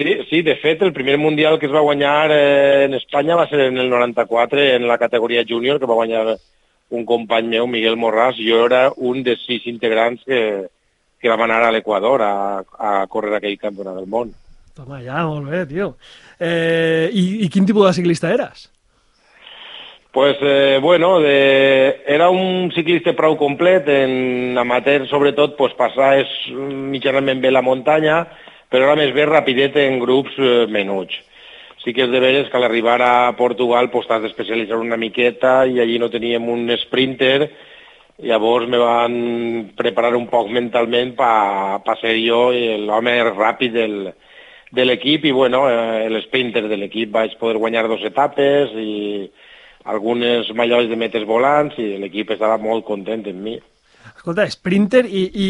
Sí, 0.00 0.16
sí, 0.30 0.40
de 0.40 0.56
fet, 0.56 0.80
el 0.80 0.94
primer 0.94 1.18
mundial 1.18 1.58
que 1.58 1.66
es 1.66 1.72
va 1.74 1.82
guanyar 1.84 2.30
eh, 2.32 2.84
en 2.86 2.94
Espanya 2.94 3.34
va 3.36 3.46
ser 3.50 3.60
en 3.66 3.76
el 3.76 3.90
94, 3.90 4.58
en 4.58 4.88
la 4.88 4.96
categoria 4.96 5.44
júnior, 5.46 5.78
que 5.78 5.84
va 5.84 5.98
guanyar 5.98 6.38
un 6.88 7.04
company 7.04 7.50
meu, 7.52 7.66
Miguel 7.68 7.98
Morràs. 8.00 8.40
Jo 8.40 8.62
era 8.64 8.86
un 8.96 9.20
dels 9.26 9.44
sis 9.44 9.68
integrants 9.68 10.24
que, 10.24 10.40
que 11.20 11.28
vam 11.28 11.44
anar 11.44 11.66
a 11.66 11.74
l'Equador 11.76 12.24
a, 12.24 12.32
a 12.80 12.94
córrer 13.12 13.36
aquell 13.36 13.60
campionat 13.60 14.00
del 14.00 14.08
món. 14.08 14.32
Toma, 14.72 15.04
ja, 15.04 15.20
molt 15.28 15.52
bé, 15.52 15.66
tio. 15.68 15.92
Eh, 16.40 17.12
i, 17.12 17.44
I 17.44 17.52
quin 17.52 17.68
tipus 17.68 17.90
de 17.90 17.96
ciclista 18.00 18.32
eres? 18.32 18.70
Pues, 20.16 20.38
eh, 20.40 20.78
bueno, 20.80 21.18
de, 21.20 22.00
era 22.08 22.32
un 22.32 22.72
ciclista 22.72 23.12
prou 23.12 23.36
complet, 23.36 23.84
en 23.92 24.56
amateur 24.58 25.04
sobretot 25.12 25.60
pues, 25.60 25.76
passar 25.76 26.14
és 26.24 26.38
mitjanament 26.56 27.44
bé 27.44 27.52
la 27.52 27.60
muntanya, 27.60 28.24
però 28.70 28.86
era 28.86 28.98
més 28.98 29.12
bé 29.14 29.26
rapidet 29.26 29.76
en 29.82 29.98
grups 30.02 30.38
eh, 30.38 30.66
menuts. 30.70 31.18
Sí 31.80 31.94
que 31.96 32.04
és 32.04 32.12
de 32.12 32.20
veres 32.20 32.50
que 32.50 32.58
a 32.58 32.60
l'arribar 32.60 33.00
a 33.02 33.32
Portugal 33.36 33.88
pues, 33.90 34.06
t'has 34.06 34.22
d'especialitzar 34.22 34.78
una 34.78 35.00
miqueta 35.00 35.64
i 35.66 35.80
allí 35.80 35.98
no 35.98 36.10
teníem 36.12 36.48
un 36.52 36.68
sprinter, 36.82 37.50
llavors 38.20 38.68
me 38.68 38.78
van 38.78 39.14
preparar 39.76 40.12
un 40.16 40.26
poc 40.28 40.50
mentalment 40.52 41.14
per 41.16 41.80
pa 41.86 41.96
ser 42.00 42.18
jo 42.20 42.50
l'home 42.52 43.14
ràpid 43.30 43.72
del, 43.72 43.96
de 44.70 44.84
l'equip 44.84 45.24
i 45.24 45.32
bueno, 45.32 45.64
eh, 45.70 46.08
l'sprinter 46.12 46.66
de 46.68 46.76
l'equip 46.76 47.10
vaig 47.16 47.38
poder 47.40 47.58
guanyar 47.58 47.88
dues 47.88 48.04
etapes 48.06 48.76
i 48.76 49.30
algunes 49.90 50.52
mallois 50.54 50.88
de 50.90 51.00
metes 51.00 51.24
volants 51.26 51.78
i 51.80 51.96
l'equip 51.98 52.36
estava 52.36 52.60
molt 52.60 52.84
content 52.84 53.24
amb 53.26 53.40
mi. 53.40 53.56
Escolta, 54.14 54.46
sprinter 54.52 55.06
i, 55.08 55.24
i 55.32 55.48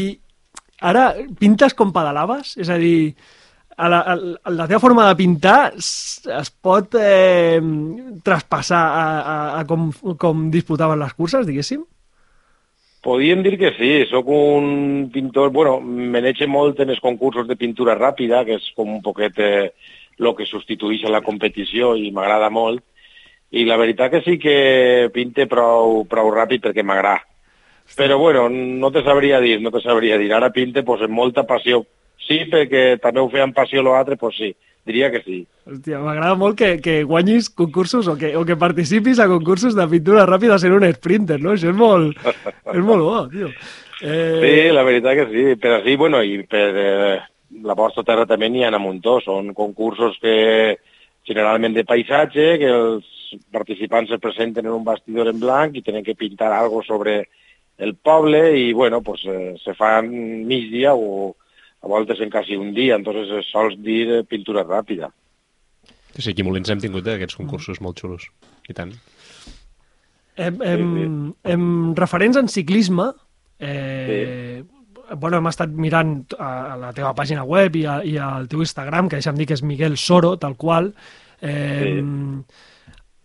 ara 0.80 1.10
pintes 1.38 1.76
com 1.76 1.92
pedalaves? 1.94 2.56
És 2.60 2.70
a 2.72 2.78
dir, 2.80 3.14
a 3.80 3.88
la, 3.88 4.00
a 4.44 4.50
la 4.52 4.66
teva 4.68 4.80
forma 4.82 5.06
de 5.08 5.16
pintar 5.16 5.72
es, 5.76 6.20
es 6.28 6.50
pot 6.50 6.96
eh, 7.00 7.60
traspassar 8.24 8.82
a, 8.82 9.06
a, 9.20 9.36
a 9.60 9.64
com, 9.68 9.88
com 10.20 10.50
disputaven 10.52 11.00
les 11.00 11.14
curses, 11.16 11.46
diguéssim? 11.48 11.86
Podríem 13.00 13.40
dir 13.40 13.54
que 13.56 13.70
sí, 13.78 13.92
sóc 14.10 14.28
un 14.28 15.08
pintor, 15.12 15.48
bueno, 15.56 15.78
me 15.80 16.20
n'eche 16.20 16.44
molt 16.44 16.82
en 16.84 16.92
els 16.92 17.00
concursos 17.00 17.48
de 17.48 17.56
pintura 17.56 17.96
ràpida, 17.96 18.42
que 18.44 18.58
és 18.60 18.66
com 18.76 18.92
un 18.92 19.00
poquet 19.00 19.40
eh, 19.40 19.70
que 20.20 20.44
substitueix 20.44 21.06
a 21.08 21.14
la 21.14 21.22
competició 21.24 21.94
i 21.96 22.10
m'agrada 22.12 22.50
molt, 22.52 22.84
i 23.56 23.64
la 23.64 23.78
veritat 23.80 24.12
que 24.12 24.20
sí 24.26 24.36
que 24.38 25.08
pinte 25.14 25.48
prou, 25.48 26.04
prou 26.04 26.28
ràpid 26.34 26.60
perquè 26.66 26.84
m'agrada. 26.84 27.24
Però 27.96 28.18
bueno, 28.18 28.48
no 28.48 28.90
te 28.92 29.02
sabria 29.02 29.40
dir, 29.40 29.60
no 29.60 29.70
te 29.70 29.80
sabria 29.80 30.18
dir. 30.18 30.32
Ara 30.32 30.52
pinte 30.54 30.82
pues, 30.86 31.02
amb 31.02 31.16
molta 31.16 31.44
passió. 31.48 31.82
Sí, 32.26 32.44
perquè 32.50 33.00
també 33.02 33.20
ho 33.20 33.30
feia 33.32 33.46
amb 33.48 33.56
passió 33.56 33.82
l'altre, 33.82 34.16
pues 34.20 34.36
sí, 34.38 34.52
diria 34.86 35.10
que 35.10 35.22
sí. 35.24 35.40
Hòstia, 35.66 35.98
m'agrada 36.04 36.36
molt 36.38 36.58
que, 36.58 36.76
que 36.84 37.00
guanyis 37.08 37.48
concursos 37.50 38.08
o 38.08 38.16
que, 38.20 38.34
o 38.38 38.44
que 38.46 38.58
participis 38.60 39.18
a 39.18 39.28
concursos 39.30 39.74
de 39.74 39.86
pintura 39.90 40.28
ràpida 40.28 40.58
sent 40.60 40.76
un 40.76 40.86
sprinter, 40.94 41.40
no? 41.42 41.56
Això 41.56 41.72
és 41.72 41.76
molt, 41.76 42.20
és 42.76 42.84
molt 42.84 43.06
bo, 43.06 43.24
tio. 43.32 43.50
Eh, 44.00 44.38
Sí, 44.40 44.54
la 44.72 44.84
veritat 44.86 45.18
que 45.18 45.26
sí, 45.32 45.44
però 45.60 45.80
sí, 45.84 45.96
bueno, 46.00 46.22
i 46.22 46.40
per 46.48 46.68
eh, 46.70 47.18
la 47.66 47.76
vostra 47.76 48.04
terra 48.06 48.28
també 48.28 48.48
n'hi 48.48 48.64
ha 48.64 48.70
a 48.72 48.80
muntó, 48.80 49.18
són 49.24 49.52
concursos 49.56 50.16
que 50.22 50.78
generalment 51.26 51.74
de 51.76 51.84
paisatge, 51.84 52.46
que 52.60 52.70
els 52.70 53.34
participants 53.52 54.10
se 54.10 54.18
presenten 54.18 54.66
en 54.66 54.72
un 54.78 54.86
bastidor 54.86 55.28
en 55.30 55.40
blanc 55.40 55.76
i 55.76 55.84
tenen 55.86 56.04
que 56.06 56.16
pintar 56.18 56.52
algo 56.52 56.82
sobre 56.82 57.26
el 57.80 57.96
poble 57.96 58.42
i, 58.58 58.72
bueno, 58.76 59.00
pues, 59.02 59.24
eh, 59.24 59.54
se 59.62 59.74
fan 59.74 60.10
migdia 60.46 60.92
o 60.94 61.34
a 61.80 61.88
voltes 61.88 62.20
en 62.20 62.28
quasi 62.28 62.56
un 62.56 62.74
dia, 62.74 62.94
entonces 62.94 63.30
es 63.38 63.48
sols 63.48 63.78
dir 63.80 64.10
eh, 64.12 64.24
pintura 64.28 64.66
ràpida. 64.66 65.08
Sí, 66.12 66.28
aquí 66.28 66.44
a 66.44 66.44
Molins 66.44 66.68
hem 66.68 66.82
tingut 66.82 67.06
eh, 67.08 67.16
aquests 67.16 67.38
concursos 67.38 67.80
molt 67.80 68.02
xulos. 68.02 68.26
I 68.68 68.76
tant. 68.76 68.92
Hem, 70.36 70.60
hem, 70.60 70.92
hem 71.44 71.64
referents 71.96 72.36
en 72.40 72.52
ciclisme, 72.52 73.08
eh, 73.58 74.60
bueno, 75.16 75.40
hem 75.40 75.48
estat 75.50 75.72
mirant 75.72 76.14
a, 76.36 76.50
a 76.74 76.76
la 76.84 76.92
teva 76.96 77.14
pàgina 77.16 77.46
web 77.48 77.80
i, 77.80 77.86
a, 77.88 78.00
i 78.04 78.18
al 78.20 78.48
teu 78.50 78.60
Instagram, 78.64 79.08
que 79.08 79.18
deixa'm 79.20 79.40
dir 79.40 79.48
que 79.48 79.56
és 79.56 79.64
Miguel 79.64 79.96
Soro, 79.96 80.36
tal 80.40 80.58
qual. 80.60 80.92
Eh, 81.40 81.96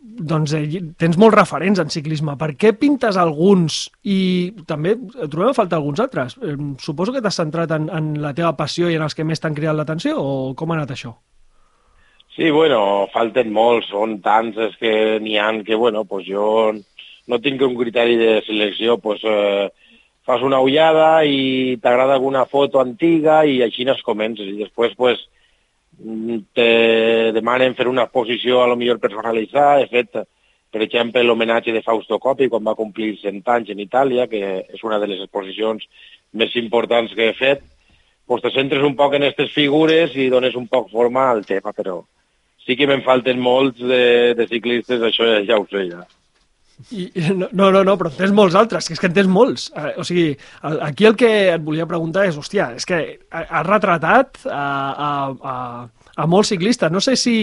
Doncs 0.06 0.54
eh, 0.54 0.82
tens 1.02 1.18
molts 1.18 1.36
referents 1.36 1.80
en 1.82 1.90
ciclisme. 1.90 2.36
Per 2.38 2.52
què 2.62 2.72
pintes 2.78 3.18
alguns 3.18 3.86
i 4.06 4.54
també 4.70 4.94
trobem 5.26 5.50
a 5.50 5.58
falta 5.58 5.80
alguns 5.80 6.02
altres? 6.04 6.38
Eh, 6.40 6.56
suposo 6.84 7.16
que 7.16 7.24
t'has 7.26 7.40
centrat 7.42 7.74
en, 7.76 7.90
en 7.90 8.12
la 8.22 8.36
teva 8.38 8.54
passió 8.60 8.92
i 8.92 9.00
en 9.00 9.06
els 9.06 9.18
que 9.18 9.26
més 9.28 9.42
t'han 9.42 9.58
cridat 9.58 9.76
l'atenció 9.76 10.20
o 10.22 10.54
com 10.54 10.72
ha 10.72 10.78
anat 10.78 10.94
això? 10.94 11.16
Sí, 12.36 12.50
bueno, 12.52 13.08
falten 13.14 13.52
molts, 13.56 13.90
són 13.90 14.20
tants 14.22 14.60
és 14.60 14.76
que 14.78 14.94
n'hi 15.24 15.38
han 15.40 15.64
que, 15.64 15.78
bueno, 15.80 16.04
pues 16.06 16.26
jo 16.28 16.48
no 17.32 17.40
tinc 17.42 17.64
un 17.64 17.78
criteri 17.80 18.18
de 18.20 18.42
selecció, 18.46 18.98
pues, 19.00 19.24
eh, 19.24 19.70
fas 20.28 20.44
una 20.44 20.60
ullada 20.60 21.24
i 21.24 21.78
t'agrada 21.82 22.18
alguna 22.20 22.44
foto 22.46 22.82
antiga 22.82 23.46
i 23.46 23.62
així 23.64 23.88
es 23.88 24.04
comences. 24.04 24.52
I 24.52 24.60
després, 24.66 24.94
pues, 25.00 25.24
te 26.54 27.32
demanen 27.36 27.76
fer 27.76 27.88
una 27.88 28.06
exposició 28.08 28.62
a 28.62 28.68
lo 28.68 28.76
millor 28.80 29.00
personalitzada. 29.00 29.82
He 29.82 29.88
fet, 29.92 30.18
per 30.72 30.82
exemple, 30.84 31.24
l'homenatge 31.24 31.74
de 31.76 31.84
Fausto 31.86 32.20
Coppi 32.20 32.50
quan 32.50 32.66
va 32.66 32.78
complir 32.80 33.16
100 33.22 33.42
anys 33.56 33.72
en 33.74 33.84
Itàlia, 33.84 34.28
que 34.32 34.42
és 34.66 34.84
una 34.84 35.00
de 35.00 35.08
les 35.12 35.24
exposicions 35.24 35.86
més 36.34 36.56
importants 36.60 37.14
que 37.16 37.30
he 37.30 37.38
fet. 37.38 37.64
Pues 38.26 38.42
te 38.42 38.50
centres 38.50 38.84
un 38.84 38.96
poc 38.98 39.14
en 39.14 39.24
aquestes 39.24 39.54
figures 39.54 40.16
i 40.18 40.30
dones 40.34 40.56
un 40.58 40.68
poc 40.68 40.90
forma 40.92 41.30
al 41.30 41.46
tema, 41.46 41.72
però 41.72 42.00
sí 42.66 42.76
que 42.76 42.88
me'n 42.90 43.06
falten 43.06 43.40
molts 43.40 43.80
de, 43.80 44.34
de 44.38 44.48
ciclistes, 44.50 45.02
això 45.02 45.28
ja, 45.30 45.42
ja 45.46 45.60
ho 45.62 45.68
sé 45.70 45.86
ja. 45.92 46.02
I, 46.92 47.06
no, 47.32 47.72
no, 47.72 47.84
no, 47.88 47.96
però 47.96 48.12
en 48.12 48.18
tens 48.18 48.34
molts 48.36 48.56
altres, 48.60 48.88
que 48.88 48.96
és 48.98 49.02
que 49.02 49.08
en 49.08 49.16
tens 49.16 49.32
molts. 49.32 49.70
Eh, 49.76 49.94
o 50.02 50.04
sigui, 50.08 50.28
aquí 50.62 51.08
el 51.08 51.16
que 51.20 51.32
et 51.54 51.64
volia 51.64 51.88
preguntar 51.90 52.26
és, 52.28 52.38
hòstia, 52.38 52.74
és 52.76 52.88
que 52.88 53.02
has 53.32 53.66
retratat 53.68 54.42
a, 54.50 54.66
a, 55.08 55.10
a, 55.54 55.56
a 56.16 56.28
molts 56.28 56.52
ciclistes. 56.52 56.92
No 56.92 57.02
sé 57.04 57.16
si 57.20 57.38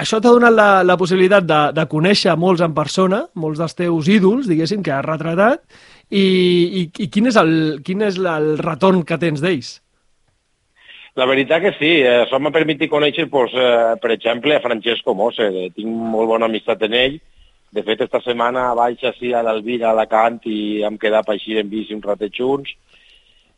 això 0.00 0.20
t'ha 0.22 0.32
donat 0.32 0.54
la, 0.56 0.70
la 0.86 0.96
possibilitat 0.96 1.44
de, 1.44 1.60
de 1.76 1.84
conèixer 1.90 2.32
molts 2.40 2.64
en 2.64 2.74
persona, 2.76 3.24
molts 3.34 3.60
dels 3.60 3.76
teus 3.76 4.08
ídols, 4.08 4.48
diguéssim, 4.48 4.82
que 4.86 4.94
has 4.96 5.04
retratat, 5.04 5.64
i, 6.10 6.24
i, 6.24 6.82
i 7.04 7.08
quin 7.12 7.28
és 7.30 7.38
el, 7.38 7.52
quin 7.86 8.02
és 8.08 8.18
el 8.18 8.54
retorn 8.62 9.04
que 9.06 9.20
tens 9.20 9.42
d'ells? 9.44 9.76
La 11.18 11.26
veritat 11.26 11.60
que 11.62 11.72
sí, 11.74 11.90
eh, 12.00 12.22
això 12.22 12.38
m'ha 12.38 12.52
permès 12.54 12.88
conèixer, 12.88 13.26
eh, 13.26 13.96
per 14.00 14.12
exemple, 14.14 14.54
a 14.56 14.62
Francesco 14.62 15.14
Mose, 15.14 15.50
que 15.52 15.66
tinc 15.76 15.90
molt 15.90 16.30
bona 16.30 16.46
amistat 16.46 16.86
en 16.86 16.94
ell. 16.94 17.20
De 17.72 17.82
fet, 17.86 18.00
esta 18.02 18.18
setmana 18.24 18.72
vaig 18.74 19.02
així 19.06 19.32
a 19.32 19.42
l'Alvira, 19.46 19.88
a 19.88 19.94
Alacant, 19.94 20.40
i 20.50 20.82
hem 20.82 20.96
quedat 20.98 21.26
per 21.26 21.36
així 21.36 21.58
en 21.60 21.68
bici 21.70 21.94
un 21.94 22.02
ratet 22.02 22.34
junts. 22.34 22.72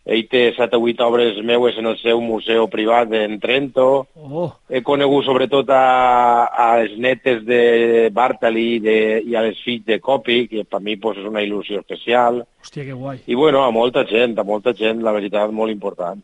Ell 0.04 0.24
té 0.26 0.48
7 0.56 0.74
o 0.74 0.82
8 0.82 1.04
obres 1.06 1.36
meues 1.46 1.76
en 1.78 1.86
el 1.86 1.94
seu 2.00 2.18
museu 2.20 2.66
privat 2.68 3.12
en 3.14 3.36
Trento. 3.38 3.84
Oh, 4.18 4.48
He 4.68 4.80
conegut 4.82 5.24
sobretot 5.28 5.70
a, 5.70 6.48
a 6.50 6.66
les 6.80 6.96
netes 6.98 7.44
de 7.46 8.10
Bartali 8.10 8.80
de, 8.82 8.96
i 9.22 9.36
a 9.38 9.44
les 9.46 9.60
fills 9.62 9.86
de 9.86 10.00
Copi, 10.02 10.48
que 10.50 10.64
per 10.66 10.80
mi 10.82 10.96
pues, 10.98 11.22
és 11.22 11.28
una 11.30 11.44
il·lusió 11.46 11.78
especial. 11.84 12.42
hòstia, 12.64 12.84
que 12.88 12.98
guai. 12.98 13.22
I 13.30 13.38
bueno, 13.38 13.62
a 13.62 13.70
molta 13.70 14.02
gent, 14.10 14.34
a 14.38 14.42
molta 14.44 14.74
gent, 14.74 15.04
la 15.06 15.14
veritat, 15.14 15.54
molt 15.54 15.70
important. 15.70 16.18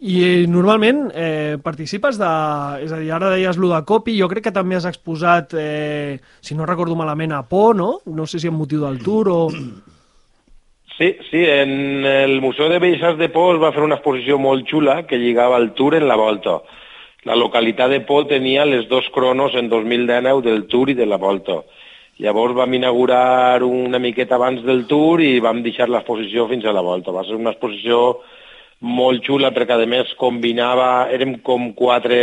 I 0.00 0.16
eh, 0.24 0.46
normalment 0.48 1.10
eh, 1.12 1.58
participes 1.60 2.16
de... 2.16 2.28
És 2.86 2.92
a 2.92 2.98
dir, 3.02 3.10
ara 3.12 3.34
deies 3.34 3.58
lo 3.60 3.68
de 3.68 3.82
Copi, 3.84 4.14
jo 4.16 4.30
crec 4.32 4.46
que 4.48 4.54
també 4.56 4.78
has 4.78 4.88
exposat, 4.88 5.52
eh, 5.60 6.16
si 6.40 6.56
no 6.56 6.68
recordo 6.68 6.96
malament, 6.96 7.34
a 7.36 7.42
Po, 7.44 7.74
no? 7.76 7.98
No 8.08 8.24
sé 8.24 8.40
si 8.40 8.48
amb 8.48 8.62
motiu 8.62 8.86
del 8.86 9.00
Tour 9.04 9.28
o... 9.28 9.40
Sí, 10.96 11.10
sí, 11.28 11.44
en 11.44 12.04
el 12.04 12.40
Museu 12.40 12.68
de 12.72 12.78
Belles 12.80 13.04
Arts 13.04 13.20
de 13.20 13.28
Pol 13.32 13.60
va 13.60 13.72
fer 13.72 13.84
una 13.84 13.96
exposició 13.96 14.36
molt 14.40 14.66
xula 14.68 15.02
que 15.08 15.20
lligava 15.20 15.60
el 15.60 15.70
Tour 15.76 15.96
en 15.96 16.08
la 16.08 16.16
volta. 16.16 16.58
La 17.28 17.36
localitat 17.36 17.92
de 17.92 18.00
Pol 18.08 18.26
tenia 18.28 18.64
les 18.68 18.88
dos 18.88 19.08
cronos 19.12 19.56
en 19.56 19.68
2019 19.68 20.44
del 20.48 20.66
Tour 20.68 20.92
i 20.92 20.96
de 20.96 21.08
la 21.08 21.20
volta. 21.20 21.60
Llavors 22.20 22.56
vam 22.56 22.72
inaugurar 22.76 23.62
una 23.64 24.00
miqueta 24.00 24.36
abans 24.36 24.64
del 24.64 24.86
Tour 24.88 25.20
i 25.24 25.40
vam 25.40 25.62
deixar 25.64 25.88
l'exposició 25.88 26.48
fins 26.48 26.64
a 26.64 26.76
la 26.76 26.84
volta. 26.84 27.12
Va 27.16 27.24
ser 27.24 27.36
una 27.36 27.52
exposició 27.52 28.20
molt 28.80 29.24
xula 29.26 29.52
perquè 29.52 29.76
a 29.76 29.86
més 29.88 30.12
combinava, 30.18 31.08
érem 31.12 31.38
com 31.44 31.72
quatre 31.76 32.20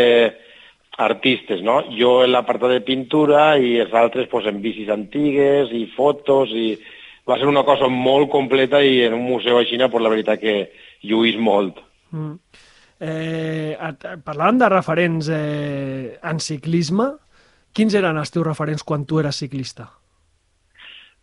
artistes, 0.97 1.61
no? 1.61 1.83
Jo 1.93 2.23
en 2.25 2.33
l'apartat 2.33 2.73
de 2.73 2.85
pintura 2.85 3.57
i 3.61 3.75
els 3.83 3.93
altres 3.93 4.27
pues, 4.31 4.47
en 4.49 4.61
bicis 4.63 4.89
antigues 4.89 5.69
i 5.71 5.85
fotos 5.93 6.53
i 6.57 6.71
va 7.27 7.37
ser 7.37 7.49
una 7.49 7.63
cosa 7.67 7.89
molt 7.91 8.31
completa 8.33 8.81
i 8.81 9.03
en 9.05 9.13
un 9.13 9.27
museu 9.27 9.59
així, 9.59 9.77
pues, 9.77 10.03
la 10.03 10.13
veritat 10.13 10.41
que 10.41 10.57
lluís 11.03 11.37
molt. 11.37 11.83
Mm. 12.11 12.33
Eh, 12.99 13.77
parlant 14.25 14.57
de 14.57 14.69
referents 14.73 15.29
eh, 15.29 16.17
en 16.23 16.39
ciclisme, 16.41 17.11
quins 17.77 17.93
eren 17.93 18.17
els 18.17 18.33
teus 18.33 18.47
referents 18.47 18.81
quan 18.81 19.05
tu 19.05 19.19
eres 19.21 19.37
ciclista? 19.37 19.91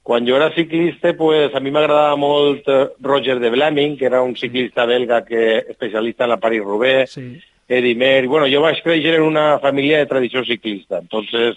Quan 0.05 0.27
jo 0.29 0.37
era 0.37 0.51
ciclista, 0.53 1.15
pues, 1.17 1.55
a 1.57 1.61
mi 1.65 1.71
m'agradava 1.73 2.17
molt 2.21 2.67
eh, 2.69 2.81
Roger 3.01 3.39
de 3.41 3.49
Vlaming, 3.49 3.95
que 3.97 4.05
era 4.05 4.21
un 4.21 4.35
ciclista 4.37 4.85
belga 4.85 5.23
que 5.25 5.65
especialista 5.73 6.25
en 6.25 6.35
la 6.35 6.41
Paris-Roubaix, 6.43 7.11
Sí. 7.11 7.41
Eddie 7.67 7.95
Mer... 7.97 8.27
Bueno, 8.29 8.45
jo 8.53 8.61
vaig 8.61 8.83
créixer 8.85 9.15
en 9.17 9.23
una 9.25 9.59
família 9.59 10.03
de 10.03 10.07
tradició 10.11 10.45
ciclista, 10.45 10.99
entonces 11.01 11.57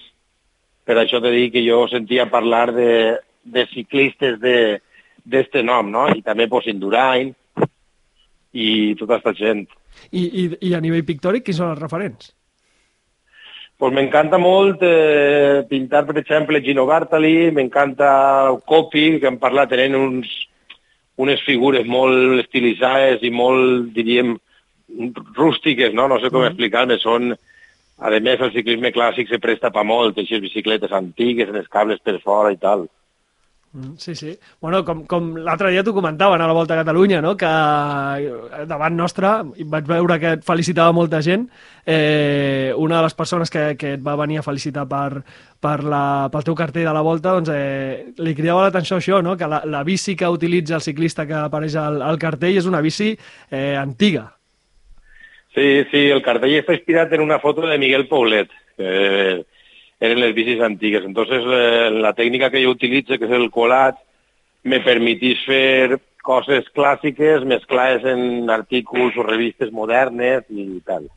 per 0.88 0.96
això 1.02 1.20
te 1.20 1.34
dic 1.34 1.52
que 1.58 1.66
jo 1.66 1.82
sentia 1.92 2.30
parlar 2.32 2.72
de, 2.72 3.18
de 3.44 3.68
ciclistes 3.74 4.40
de 4.40 4.58
d'este 5.28 5.60
nom, 5.60 5.90
no? 5.92 6.06
I 6.16 6.22
també 6.24 6.48
pues, 6.48 6.70
Indurain 6.72 7.34
i 8.56 8.96
tota 8.96 9.18
aquesta 9.18 9.36
gent. 9.36 9.66
I, 10.16 10.24
i, 10.24 10.44
I 10.70 10.74
a 10.78 10.80
nivell 10.80 11.04
pictòric, 11.04 11.44
quins 11.44 11.60
són 11.60 11.74
els 11.74 11.82
referents? 11.84 12.32
Pues 13.78 13.94
m'encanta 13.94 14.40
molt 14.42 14.82
eh, 14.82 15.62
pintar, 15.70 16.04
per 16.08 16.18
exemple, 16.18 16.62
Gino 16.66 16.88
Bartali, 16.90 17.52
m'encanta 17.54 18.08
Coppi, 18.66 19.20
que 19.22 19.30
hem 19.30 19.38
parlat, 19.38 19.70
tenen 19.70 19.94
uns, 19.96 20.32
unes 21.22 21.44
figures 21.46 21.86
molt 21.86 22.42
estilitzades 22.42 23.22
i 23.22 23.30
molt, 23.30 23.92
diríem, 23.94 24.34
rústiques, 25.38 25.94
no? 25.94 26.08
No 26.08 26.18
sé 26.20 26.32
com 26.32 26.42
Mhm. 26.42 26.48
explicar-me, 26.52 26.98
són... 26.98 27.36
A 28.00 28.12
més, 28.22 28.40
el 28.40 28.52
ciclisme 28.54 28.92
clàssic 28.94 29.28
se 29.28 29.40
presta 29.42 29.72
pa 29.74 29.82
molt, 29.84 30.18
així 30.18 30.38
bicicletes 30.40 30.92
antigues, 30.92 31.50
en 31.50 31.56
els 31.56 31.68
cables 31.68 32.00
per 32.00 32.20
fora 32.22 32.52
i 32.54 32.58
tal. 32.58 32.88
Mm, 33.78 33.98
Sí, 33.98 34.16
sí. 34.16 34.40
Bueno, 34.60 34.84
com, 34.84 35.04
com 35.06 35.36
l'altre 35.38 35.70
dia 35.70 35.84
t'ho 35.86 35.94
comentaven 35.94 36.42
a 36.42 36.48
la 36.50 36.54
Volta 36.56 36.74
a 36.74 36.80
Catalunya, 36.82 37.22
no? 37.22 37.36
que 37.38 37.46
eh, 37.48 38.64
davant 38.66 38.96
nostre 38.98 39.30
i 39.62 39.66
vaig 39.70 39.86
veure 39.86 40.18
que 40.20 40.32
et 40.40 40.46
felicitava 40.46 40.96
molta 40.96 41.22
gent. 41.22 41.46
Eh, 41.86 42.74
una 42.76 42.98
de 42.98 43.04
les 43.06 43.14
persones 43.14 43.54
que, 43.54 43.76
que 43.78 43.94
et 43.96 44.02
va 44.04 44.16
venir 44.18 44.40
a 44.40 44.46
felicitar 44.46 44.88
per, 44.90 45.22
per 45.62 45.76
la, 45.86 46.28
pel 46.34 46.48
teu 46.48 46.58
cartell 46.58 46.88
de 46.90 46.96
la 46.96 47.04
Volta 47.06 47.36
doncs, 47.38 47.52
eh, 47.54 48.14
li 48.18 48.34
cridava 48.38 48.66
l'atenció 48.66 48.98
això, 48.98 49.22
no? 49.22 49.38
que 49.38 49.50
la, 49.50 49.62
la 49.66 49.84
bici 49.86 50.16
que 50.18 50.30
utilitza 50.30 50.80
el 50.80 50.86
ciclista 50.86 51.28
que 51.30 51.38
apareix 51.38 51.78
al, 51.78 52.02
al 52.02 52.18
cartell 52.18 52.58
és 52.58 52.66
una 52.66 52.82
bici 52.82 53.12
eh, 53.14 53.76
antiga. 53.78 54.32
Sí, 55.54 55.86
sí, 55.92 56.08
el 56.14 56.24
cartell 56.26 56.58
està 56.58 56.74
inspirat 56.74 57.14
en 57.14 57.22
una 57.22 57.38
foto 57.40 57.66
de 57.70 57.78
Miguel 57.82 58.08
Poblet, 58.10 58.50
que 58.78 59.46
eren 60.00 60.20
les 60.22 60.36
bicis 60.36 60.62
antigues. 60.62 61.06
Entonces, 61.06 61.44
eh, 61.46 61.90
la 61.92 62.14
tècnica 62.14 62.52
que 62.52 62.64
jo 62.64 62.76
utilitzo, 62.76 63.18
que 63.18 63.26
és 63.26 63.34
el 63.34 63.50
colat, 63.52 63.98
me 64.64 64.80
permetís 64.86 65.42
fer 65.48 65.98
coses 66.28 66.68
clàssiques 66.76 67.46
mesclades 67.48 68.04
en 68.06 68.50
artículs 68.52 69.16
o 69.18 69.24
revistes 69.24 69.72
modernes 69.72 70.44
i 70.52 70.82
tal. 70.86 71.08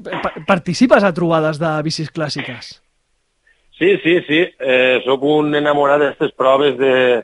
Pa 0.00 0.34
participes 0.46 1.04
a 1.06 1.12
trobades 1.14 1.60
de 1.60 1.70
bicis 1.86 2.10
clàssiques? 2.12 2.80
Sí, 3.78 3.94
sí, 4.02 4.18
sí, 4.26 4.40
eh, 4.58 5.00
sóc 5.06 5.22
un 5.24 5.54
enamorat 5.56 6.02
d'aquestes 6.02 6.34
proves 6.36 6.76
de, 6.76 7.22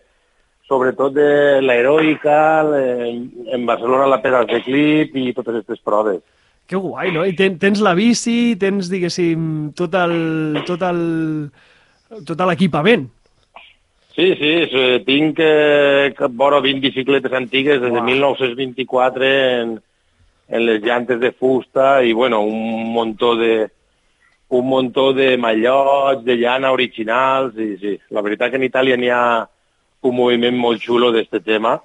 sobretot 0.68 1.12
de 1.14 1.60
l'heroica, 1.62 2.38
en 2.64 3.66
Barcelona 3.66 4.08
la 4.10 4.22
Pedals 4.22 4.50
de 4.50 4.62
Clip 4.64 5.14
i 5.16 5.32
totes 5.36 5.60
aquestes 5.60 5.82
proves. 5.84 6.22
Que 6.66 6.76
guai, 6.76 7.12
no? 7.14 7.23
I 7.26 7.35
ten, 7.38 7.61
tens 7.62 7.80
la 7.85 7.94
bici, 7.94 8.56
tens, 8.58 8.90
diguéssim, 8.90 9.73
tot 9.78 9.94
el... 9.94 10.62
tot 10.66 10.82
el 10.82 11.00
tot 12.26 12.42
l'equipament. 12.46 13.08
Sí, 14.16 14.30
sí, 14.38 14.52
tinc 15.04 15.40
eh, 15.44 16.14
que 16.16 16.28
vora 16.32 16.62
20 16.64 16.80
bicicletes 16.80 17.32
antigues 17.37 17.80
des 17.82 17.90
de 17.90 17.99
Uau. 17.99 18.06
1924 18.06 19.26
en, 19.26 19.75
en 20.49 20.64
les 20.64 20.80
llantes 20.80 21.20
de 21.20 21.32
fusta 21.32 22.02
i, 22.02 22.14
bueno, 22.16 22.40
un 22.40 22.94
muntó 22.94 23.35
de, 23.37 23.68
un 24.49 24.66
muntó 24.66 25.12
de 25.12 25.37
mallots, 25.37 26.25
de 26.25 26.37
llana 26.37 26.73
originals, 26.73 27.58
i 27.58 27.76
sí, 27.82 27.92
la 28.11 28.23
veritat 28.25 28.54
que 28.54 28.61
en 28.61 28.64
Itàlia 28.64 28.96
n'hi 28.96 29.12
ha 29.12 29.44
un 30.06 30.16
moviment 30.16 30.56
molt 30.56 30.80
xulo 30.80 31.11
d'aquest 31.12 31.44
tema. 31.44 31.76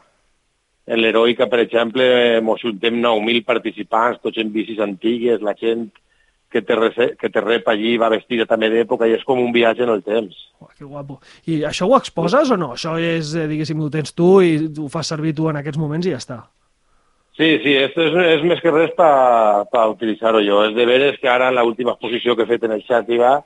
l'Heroica, 0.87 1.47
per 1.47 1.59
exemple, 1.61 2.03
mos 2.41 2.61
juntem 2.63 2.97
9.000 3.01 3.45
participants, 3.45 4.21
tots 4.23 4.39
en 4.41 4.51
bicis 4.53 4.79
antigues, 4.81 5.43
la 5.45 5.53
gent 5.59 5.89
que 6.51 6.61
te, 6.61 6.75
que 7.17 7.29
te 7.29 7.41
rep 7.41 7.67
allí 7.71 7.95
va 7.97 8.11
vestida 8.11 8.45
també 8.45 8.69
d'època 8.69 9.07
i 9.07 9.15
és 9.15 9.23
com 9.23 9.39
un 9.39 9.53
viatge 9.55 9.85
en 9.85 9.93
el 9.93 10.01
temps. 10.03 10.35
Uah, 10.59 10.73
que 10.77 10.85
guapo. 10.85 11.21
I 11.47 11.61
això 11.69 11.87
ho 11.87 11.95
exposes 11.97 12.51
o 12.51 12.57
no? 12.59 12.73
Això 12.75 12.97
és, 12.99 13.31
eh, 13.35 13.47
diguéssim, 13.47 13.79
ho 13.79 13.89
tens 13.93 14.11
tu 14.13 14.33
i 14.43 14.57
ho 14.67 14.89
fas 14.91 15.07
servir 15.13 15.33
tu 15.37 15.47
en 15.49 15.61
aquests 15.61 15.79
moments 15.79 16.05
i 16.05 16.11
ja 16.11 16.19
està. 16.19 16.41
Sí, 17.39 17.47
sí, 17.63 17.71
esto 17.79 18.03
és, 18.03 18.17
és 18.35 18.43
més 18.43 18.59
que 18.59 18.73
res 18.75 18.91
per 18.97 19.65
pa 19.71 19.87
utilitzar-ho 19.93 20.43
jo. 20.43 20.59
És 20.67 20.75
de 20.75 20.85
veres 20.85 21.17
que 21.21 21.31
ara, 21.31 21.47
en 21.49 21.57
l'última 21.61 21.95
exposició 21.95 22.35
que 22.35 22.43
he 22.43 22.51
fet 22.51 22.67
en 22.67 22.75
el 22.75 22.83
Xàtiva, 22.83 23.37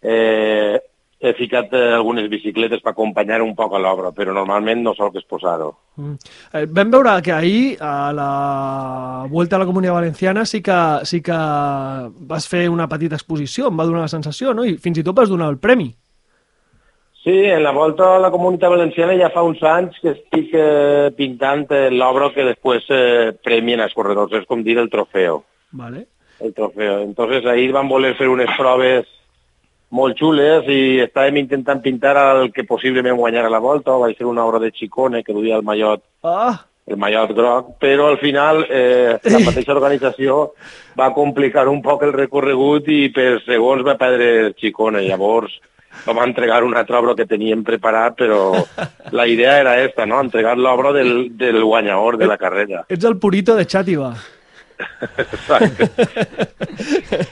eh, 0.00 0.78
he 1.28 1.34
ficat 1.38 1.72
eh, 1.74 1.82
algunes 1.96 2.28
bicicletes 2.30 2.82
per 2.84 2.92
acompanyar 2.92 3.40
un 3.42 3.54
poc 3.56 3.74
a 3.74 3.80
l'obra, 3.82 4.12
però 4.16 4.34
normalment 4.36 4.82
no 4.84 4.94
sol 4.94 5.10
que 5.12 5.22
exposar-ho. 5.22 5.70
Mm. 5.96 6.14
Eh, 6.52 6.64
vam 6.76 6.92
veure 6.92 7.16
que 7.24 7.32
ahir 7.32 7.76
a 7.80 8.12
la 8.14 8.30
Vuelta 9.30 9.56
a 9.56 9.62
la 9.62 9.66
Comunitat 9.66 9.96
Valenciana 9.96 10.44
sí 10.44 10.62
que, 10.62 10.78
sí 11.04 11.22
que 11.22 11.36
vas 12.30 12.48
fer 12.48 12.68
una 12.68 12.88
petita 12.88 13.18
exposició, 13.18 13.68
em 13.68 13.78
va 13.80 13.88
donar 13.88 14.06
la 14.06 14.12
sensació, 14.12 14.54
no? 14.54 14.64
I 14.64 14.78
fins 14.78 15.00
i 15.00 15.06
tot 15.06 15.16
vas 15.16 15.32
donar 15.32 15.50
el 15.52 15.58
premi. 15.58 15.90
Sí, 17.24 17.36
en 17.48 17.62
la 17.64 17.72
volta 17.72 18.16
a 18.16 18.20
la 18.20 18.30
Comunitat 18.30 18.70
Valenciana 18.70 19.16
ja 19.16 19.30
fa 19.32 19.42
uns 19.42 19.62
anys 19.64 19.96
que 20.02 20.12
estic 20.12 20.50
eh, 20.52 21.12
pintant 21.16 21.70
eh, 21.72 21.86
l'obra 21.90 22.28
que 22.34 22.44
després 22.44 22.90
eh, 22.92 23.30
premien 23.42 23.80
els 23.80 23.96
corredors, 23.96 24.34
és 24.36 24.44
com 24.44 24.62
dir 24.62 24.76
el 24.78 24.92
trofeu. 24.92 25.40
Vale. 25.74 26.08
el 26.40 26.54
trofeo. 26.54 27.00
Entonces 27.00 27.46
ahir 27.46 27.72
van 27.72 27.88
voler 27.88 28.14
fer 28.14 28.28
unes 28.28 28.50
proves 28.56 29.06
molt 29.94 30.18
xules 30.18 30.66
i 30.70 31.00
estàvem 31.04 31.36
intentant 31.44 31.80
pintar 31.84 32.16
el 32.18 32.48
que 32.52 32.64
possiblement 32.66 33.16
guanyara 33.18 33.50
la 33.52 33.60
volta, 33.62 33.94
vaig 34.02 34.16
fer 34.18 34.26
una 34.26 34.44
obra 34.44 34.58
de 34.62 34.72
Chicone 34.74 35.22
que 35.22 35.32
duia 35.36 35.56
el 35.56 35.62
mallot, 35.66 36.02
Ah, 36.26 36.64
el 36.86 36.98
mallot 37.00 37.30
groc, 37.36 37.68
però 37.80 38.08
al 38.10 38.18
final 38.20 38.64
eh, 38.68 39.14
la 39.30 39.38
mateixa 39.44 39.72
organització 39.72 40.50
va 40.98 41.12
complicar 41.16 41.68
un 41.70 41.78
poc 41.84 42.02
el 42.04 42.12
recorregut 42.12 42.90
i 42.92 43.06
per 43.14 43.38
segons 43.46 43.86
va 43.86 43.94
perdre 44.00 44.32
el 44.48 44.50
Chicone, 44.58 45.00
llavors 45.06 45.54
vam 46.04 46.18
entregar 46.24 46.64
una 46.66 46.80
altra 46.82 46.98
obra 46.98 47.14
que 47.14 47.24
teníem 47.30 47.62
preparat, 47.64 48.16
però 48.18 48.50
la 49.16 49.26
idea 49.30 49.60
era 49.62 49.76
esta, 49.80 50.04
no? 50.10 50.20
entregar 50.20 50.56
l'obra 50.58 50.90
del, 50.92 51.30
del 51.38 51.62
guanyador 51.62 52.18
de 52.18 52.26
la 52.26 52.36
carrera. 52.36 52.84
ets 52.88 53.04
el 53.06 53.16
purito 53.22 53.54
de 53.54 53.64
Xàtiva. 53.64 54.10
Exacte. 55.16 55.88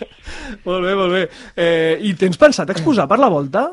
molt 0.65 0.85
bé, 0.85 0.95
molt 0.99 1.13
bé. 1.13 1.23
Eh, 1.57 1.99
I 2.09 2.15
tens 2.19 2.39
pensat 2.41 2.71
exposar 2.75 3.09
per 3.11 3.19
la 3.23 3.31
volta? 3.33 3.71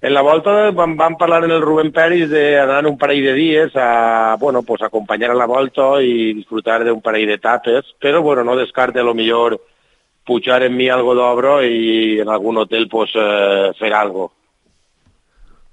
En 0.00 0.12
la 0.14 0.22
volta 0.22 0.70
vam, 0.70 0.94
vam 0.96 1.16
parlar 1.18 1.42
en 1.44 1.50
el 1.56 1.62
Rubén 1.62 1.90
Peris 1.90 2.28
d'anar 2.30 2.84
un 2.86 2.98
parell 2.98 3.24
de 3.24 3.32
dies 3.34 3.74
a, 3.74 4.36
bueno, 4.38 4.62
pues, 4.62 4.82
acompanyar 4.82 5.32
a 5.32 5.38
la 5.38 5.48
volta 5.50 5.96
i 5.98 6.34
disfrutar 6.36 6.84
d'un 6.86 7.00
parell 7.02 7.26
d'etapes, 7.26 7.96
però 7.98 8.22
bueno, 8.22 8.44
no 8.44 8.54
descarte 8.56 9.00
a 9.00 9.06
lo 9.06 9.14
millor 9.14 9.58
pujar 10.24 10.62
en 10.62 10.76
mi 10.76 10.86
algo 10.88 11.16
d'obra 11.18 11.64
i 11.66 12.20
en 12.20 12.28
algun 12.28 12.62
hotel 12.62 12.86
pues, 12.88 13.10
eh, 13.16 13.72
fer 13.78 13.92
algo. 13.92 14.30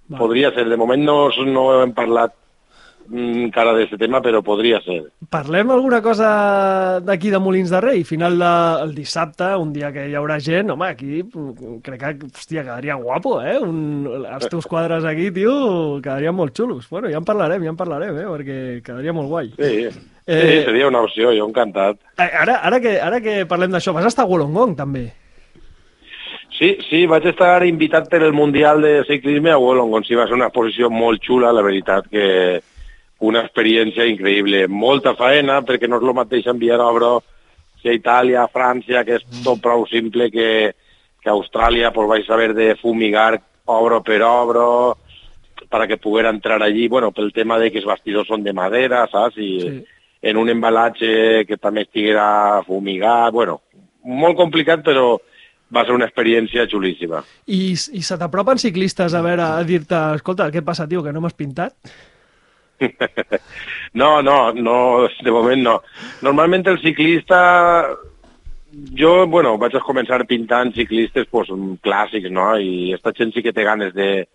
Vale. 0.08 0.20
Podria 0.20 0.52
ser, 0.56 0.70
de 0.70 0.78
moment 0.78 1.06
no, 1.06 1.30
no 1.46 1.68
hem 1.84 1.94
parlat 1.94 2.34
mm, 3.08 3.44
encara 3.48 3.74
d'aquest 3.76 4.00
tema, 4.02 4.22
però 4.24 4.42
podria 4.46 4.80
ser. 4.86 5.02
Parlem 5.32 5.72
alguna 5.74 6.02
cosa 6.06 6.30
d'aquí 7.06 7.32
de 7.34 7.40
Molins 7.40 7.72
de 7.74 7.82
Rei? 7.84 8.04
Final 8.08 8.40
del 8.40 8.94
de, 8.94 9.00
dissabte, 9.02 9.52
un 9.60 9.72
dia 9.74 9.92
que 9.96 10.08
hi 10.10 10.16
haurà 10.18 10.40
gent, 10.40 10.72
home, 10.74 10.88
aquí 10.90 11.22
mm, 11.24 11.80
crec 11.86 12.02
que, 12.02 12.32
hòstia, 12.32 12.64
quedaria 12.64 12.98
guapo, 13.02 13.38
eh? 13.42 13.58
Un, 13.60 14.10
els 14.24 14.50
teus 14.52 14.68
quadres 14.70 15.06
aquí, 15.06 15.32
tio, 15.36 15.56
quedarien 16.02 16.36
molt 16.36 16.56
xulos. 16.58 16.90
Bueno, 16.90 17.12
ja 17.12 17.22
en 17.22 17.28
parlarem, 17.28 17.64
ja 17.64 17.74
en 17.76 17.80
parlarem, 17.80 18.18
eh? 18.24 18.28
Perquè 18.32 18.60
quedaria 18.86 19.16
molt 19.16 19.32
guai. 19.32 19.54
Sí, 19.60 19.88
Eh, 20.28 20.42
sí 20.42 20.66
seria 20.66 20.88
una 20.88 21.04
opció, 21.06 21.30
jo 21.38 21.46
encantat. 21.46 22.00
Eh, 22.18 22.26
Ara, 22.26 22.56
ara, 22.66 22.80
que, 22.82 22.96
ara 22.98 23.20
que 23.22 23.44
parlem 23.46 23.76
d'això, 23.76 23.94
vas 23.94 24.08
estar 24.10 24.24
a 24.26 24.28
Wollongong, 24.32 24.74
també. 24.74 25.04
Sí, 26.58 26.78
sí, 26.90 27.04
vaig 27.06 27.26
estar 27.28 27.66
invitat 27.68 28.08
per 28.10 28.22
el 28.24 28.34
Mundial 28.34 28.82
de 28.82 28.94
Ciclisme 29.06 29.52
a 29.52 29.60
Wollongong. 29.60 30.06
Sí, 30.08 30.16
va 30.16 30.26
ser 30.26 30.38
una 30.38 30.48
exposició 30.48 30.90
molt 30.90 31.22
xula, 31.22 31.52
la 31.54 31.62
veritat 31.66 32.08
que 32.10 32.26
una 33.26 33.42
experiència 33.46 34.06
increïble. 34.10 34.66
Molta 34.68 35.16
faena, 35.18 35.62
perquè 35.66 35.90
no 35.90 36.00
és 36.02 36.06
el 36.06 36.18
mateix 36.18 36.48
enviar 36.52 36.82
obra 36.84 37.16
a 37.86 37.94
Itàlia, 37.94 38.44
a 38.44 38.50
França, 38.50 39.04
que 39.06 39.20
és 39.20 39.26
tot 39.46 39.62
prou 39.62 39.86
simple 39.86 40.32
que, 40.34 40.74
que 41.22 41.30
a 41.30 41.36
Austràlia 41.36 41.92
pues, 41.94 42.08
vais 42.10 42.26
saber 42.26 42.54
de 42.58 42.72
fumigar 42.82 43.36
obra 43.66 44.00
per 44.02 44.22
obra 44.26 44.96
para 45.70 45.88
que 45.88 45.98
poguera 45.98 46.30
entrar 46.30 46.62
allí, 46.64 46.88
bueno, 46.88 47.12
pel 47.12 47.32
tema 47.34 47.60
de 47.60 47.72
que 47.72 47.82
els 47.82 47.88
bastidors 47.90 48.28
són 48.30 48.44
de 48.46 48.54
madera, 48.54 49.06
saps? 49.12 49.38
I 49.38 49.52
sí. 49.62 49.84
en 50.22 50.38
un 50.38 50.50
embalatge 50.50 51.46
que 51.46 51.58
també 51.58 51.86
estiguera 51.86 52.64
fumigat, 52.66 53.34
bueno, 53.34 53.60
molt 54.06 54.38
complicat, 54.38 54.84
però 54.86 55.16
va 55.74 55.84
ser 55.86 55.96
una 55.96 56.06
experiència 56.06 56.68
xulíssima. 56.70 57.24
I, 57.48 57.74
i 57.74 58.02
se 58.06 58.18
t'apropen 58.22 58.62
ciclistes 58.62 59.14
a 59.14 59.22
veure, 59.26 59.46
a 59.46 59.64
dir-te, 59.66 60.02
escolta, 60.20 60.52
què 60.54 60.62
passa, 60.66 60.88
tio, 60.88 61.04
que 61.04 61.14
no 61.14 61.24
m'has 61.24 61.38
pintat? 61.38 61.74
No, 63.96 64.22
no, 64.22 64.52
no, 64.52 65.08
de 65.24 65.32
moment 65.32 65.62
no. 65.64 65.76
Normalment 66.22 66.66
el 66.68 66.82
ciclista, 66.82 67.38
jo, 69.00 69.12
bueno, 69.32 69.54
vaig 69.58 69.78
començar 69.86 70.26
pintant 70.28 70.74
ciclistes 70.76 71.30
pues, 71.32 71.52
clàssics, 71.86 72.28
no? 72.28 72.50
I 72.60 72.92
esta 72.98 73.14
gent 73.16 73.32
sí 73.34 73.44
que 73.46 73.54
té 73.56 73.64
ganes 73.64 73.94
de... 73.96 74.26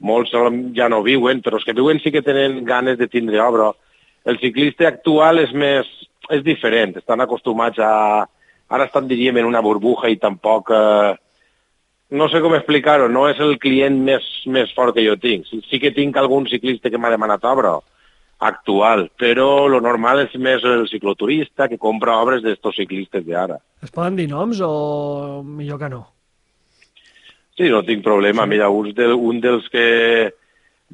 Molts 0.00 0.32
ja 0.76 0.86
no 0.88 1.02
viuen, 1.04 1.42
però 1.44 1.58
els 1.58 1.64
que 1.68 1.74
viuen 1.76 1.98
sí 2.00 2.08
que 2.12 2.22
tenen 2.24 2.62
ganes 2.64 2.96
de 2.96 3.08
tindre 3.08 3.40
obra. 3.44 3.66
El 4.24 4.38
ciclista 4.40 4.88
actual 4.88 5.42
és 5.46 5.52
més... 5.52 5.88
és 6.30 6.44
diferent, 6.44 6.96
estan 7.00 7.24
acostumats 7.24 7.80
a... 7.80 8.28
Ara 8.70 8.86
estan, 8.86 9.08
diríem, 9.08 9.40
en 9.40 9.48
una 9.48 9.64
burbuja 9.64 10.12
i 10.12 10.20
tampoc... 10.20 10.70
Eh, 10.76 11.16
no 12.10 12.28
sé 12.28 12.40
com 12.42 12.54
explicar-ho, 12.56 13.08
no 13.08 13.28
és 13.30 13.38
el 13.42 13.56
client 13.62 14.00
més, 14.06 14.26
més 14.50 14.72
fort 14.74 14.96
que 14.96 15.04
jo 15.06 15.16
tinc. 15.20 15.46
Sí, 15.50 15.60
sí 15.70 15.80
que 15.82 15.92
tinc 15.94 16.16
algun 16.18 16.48
ciclista 16.50 16.90
que 16.90 16.98
m'ha 16.98 17.12
demanat 17.12 17.44
obra 17.46 17.76
actual, 18.40 19.10
però 19.20 19.68
lo 19.68 19.82
normal 19.84 20.24
és 20.24 20.34
més 20.40 20.64
el 20.64 20.86
cicloturista 20.88 21.68
que 21.68 21.78
compra 21.78 22.16
obres 22.22 22.42
d'estos 22.42 22.78
ciclistes 22.80 23.26
d'ara. 23.26 23.60
Es 23.84 23.92
poden 23.92 24.16
dir 24.16 24.26
noms 24.30 24.62
o 24.64 25.42
millor 25.44 25.78
que 25.78 25.90
no? 25.92 26.02
Sí, 27.58 27.68
no 27.68 27.82
tinc 27.84 28.02
problema. 28.02 28.46
Mira, 28.48 28.70
un, 28.72 28.94
del, 28.96 29.12
un 29.12 29.40
dels 29.44 29.68
que 29.68 29.86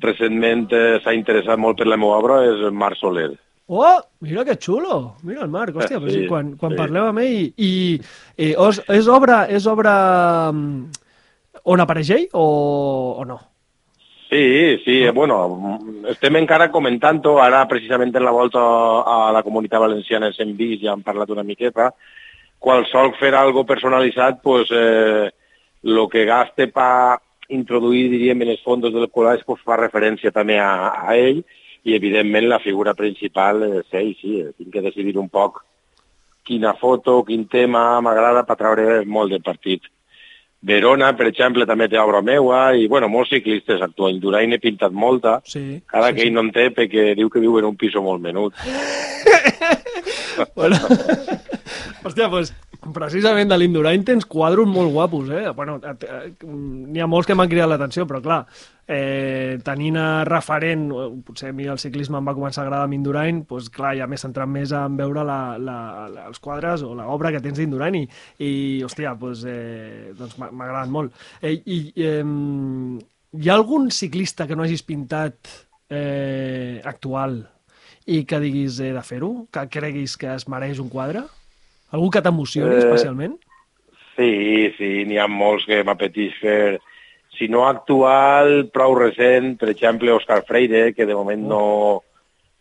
recentment 0.03 0.67
eh, 0.75 0.99
s'ha 1.05 1.15
interessat 1.15 1.59
molt 1.63 1.79
per 1.79 1.87
la 1.87 1.97
meva 2.01 2.19
obra 2.19 2.43
és 2.51 2.67
Marc 2.75 2.99
Soler. 2.99 3.31
Oh, 3.67 3.97
mira 4.23 4.45
que 4.47 4.55
xulo! 4.63 5.17
Mira 5.27 5.43
el 5.43 5.51
Marc, 5.51 5.75
hòstia, 5.75 5.99
però 5.99 6.11
sí, 6.13 6.21
Sí, 6.23 6.29
quan, 6.31 6.53
quan 6.59 6.75
sí. 6.75 6.79
parleu 6.79 7.09
amb 7.09 7.23
ell... 7.23 7.49
I, 7.57 7.71
i 8.39 8.51
és, 8.53 8.79
és 8.95 9.09
obra, 9.11 9.41
és 9.51 9.67
obra 9.67 9.95
mm, 10.53 11.06
on 11.65 11.81
apareix 11.81 12.11
ell 12.17 12.27
o, 12.33 12.47
o 13.21 13.25
no? 13.25 13.39
Sí, 14.29 14.79
sí, 14.85 15.09
bueno, 15.15 15.37
estem 16.11 16.37
encara 16.41 16.71
comentant-ho, 16.75 17.37
ara 17.39 17.63
precisament 17.71 18.11
en 18.17 18.25
la 18.27 18.35
volta 18.35 18.61
a 19.07 19.31
la 19.33 19.43
comunitat 19.47 19.81
valenciana 19.81 20.33
ens 20.33 20.41
hem 20.43 20.57
vist, 20.59 20.83
ja 20.83 20.97
hem 20.97 21.05
parlat 21.07 21.31
una 21.31 21.45
miqueta, 21.47 21.93
qualsevol 22.59 23.15
fer 23.21 23.37
algo 23.39 23.63
personalitzat, 23.65 24.41
pues, 24.43 24.73
eh, 24.75 25.31
lo 25.83 26.09
que 26.09 26.25
gaste 26.27 26.67
pa 26.75 27.21
introduir, 27.49 28.11
diríem, 28.11 28.43
en 28.43 28.51
els 28.57 28.65
fondos 28.67 28.93
del 28.93 29.07
col·legi, 29.15 29.47
pues, 29.47 29.63
fa 29.63 29.79
referència 29.79 30.35
també 30.35 30.59
a, 30.59 30.91
a 31.07 31.15
ell, 31.15 31.45
i 31.87 31.95
evidentment 31.95 32.49
la 32.51 32.59
figura 32.59 32.97
principal 32.99 33.63
és 33.63 33.95
ell, 33.95 34.11
sí, 34.19 34.41
tinc 34.59 34.73
que 34.75 34.83
decidir 34.83 35.15
un 35.23 35.31
poc 35.31 35.63
quina 36.47 36.75
foto, 36.79 37.21
quin 37.27 37.47
tema 37.51 38.01
m'agrada 38.03 38.43
per 38.47 38.57
treure 38.59 39.05
molt 39.07 39.35
de 39.35 39.39
partit. 39.43 39.87
Verona, 40.67 41.13
per 41.15 41.29
exemple, 41.31 41.67
també 41.69 41.87
té 41.89 41.99
obra 42.03 42.23
meua, 42.27 42.73
i, 42.75 42.89
bueno, 42.91 43.07
molts 43.13 43.31
ciclistes 43.31 43.83
actuen. 43.85 44.17
Indurain 44.17 44.53
he 44.53 44.59
pintat 44.59 44.93
molta, 44.93 45.41
Sí. 45.47 45.81
cada 45.87 46.11
sí, 46.11 46.17
que 46.17 46.23
ell 46.27 46.35
no 46.35 46.43
en 46.43 46.51
té 46.51 46.71
perquè 46.75 47.15
diu 47.15 47.31
que 47.31 47.43
viu 47.43 47.59
en 47.61 47.69
un 47.71 47.77
piso 47.77 48.03
molt 48.03 48.23
menut. 48.23 48.55
Bueno, 50.55 50.77
hòstia, 52.05 52.27
doncs 52.29 52.51
precisament 52.95 53.49
de 53.51 53.57
l'Indurain 53.59 54.03
tens 54.05 54.25
quadros 54.27 54.67
molt 54.69 54.93
guapos, 54.93 55.29
eh? 55.31 55.49
Bueno, 55.57 55.77
et- 55.83 56.05
eh, 56.05 56.33
n'hi 56.47 57.01
ha 57.01 57.07
molts 57.07 57.27
que 57.27 57.35
m'han 57.35 57.49
cridat 57.49 57.69
l'atenció, 57.69 58.07
però 58.07 58.21
clar, 58.23 58.47
eh, 58.89 59.59
tenint 59.65 59.97
a 59.97 60.25
referent, 60.25 60.91
eh, 60.93 61.09
potser 61.25 61.51
a 61.51 61.53
mi 61.53 61.65
el 61.67 61.79
ciclisme 61.79 62.19
em 62.19 62.27
va 62.29 62.35
començar 62.35 62.63
a 62.63 62.67
agradar 62.67 62.85
amb 62.85 62.95
Indurain, 62.95 63.45
doncs 63.49 63.69
clar, 63.71 63.95
ja 63.99 64.07
m'he 64.07 64.17
centrat 64.19 64.49
més 64.49 64.73
en 64.73 64.97
veure 64.97 65.25
la, 65.25 65.57
la, 65.59 66.09
la, 66.09 66.27
els 66.29 66.39
quadres 66.39 66.83
o 66.83 66.95
l'obra 66.95 67.33
que 67.33 67.41
tens 67.41 67.59
d'Indurain 67.59 67.95
i, 67.95 68.09
i, 68.39 68.83
hòstia, 68.85 69.15
doncs, 69.19 69.45
eh, 69.47 70.13
doncs 70.19 70.39
m'ha 70.39 70.49
agradat 70.53 70.89
molt. 70.89 71.13
Eh, 71.43 71.57
I 71.67 71.93
eh, 71.97 72.23
hi 73.37 73.49
ha 73.51 73.55
algun 73.55 73.91
ciclista 73.91 74.47
que 74.47 74.57
no 74.57 74.63
hagis 74.65 74.83
pintat 74.83 75.37
eh, 75.91 76.81
actual 76.85 77.43
i 78.07 78.25
que 78.25 78.39
diguis 78.39 78.79
he 78.81 78.93
de 78.95 79.03
fer-ho? 79.03 79.49
Que 79.51 79.67
creguis 79.69 80.17
que 80.17 80.31
es 80.35 80.47
mereix 80.49 80.79
un 80.79 80.89
quadre? 80.89 81.25
Algú 81.95 82.11
que 82.11 82.23
t'emocioni 82.23 82.75
Eh, 82.75 82.83
especialment? 82.83 83.37
Sí, 84.17 84.73
sí, 84.79 84.91
n'hi 85.05 85.19
ha 85.21 85.29
molts 85.29 85.67
que 85.69 85.83
m'apeteix 85.85 86.41
fer. 86.41 86.79
Si 87.37 87.49
no 87.53 87.67
actual, 87.69 88.71
prou 88.73 88.97
recent, 88.97 89.59
per 89.61 89.69
exemple, 89.69 90.15
Òscar 90.17 90.43
Freire, 90.49 90.95
que 90.97 91.05
de 91.05 91.15
moment 91.15 91.43
no, 91.51 91.65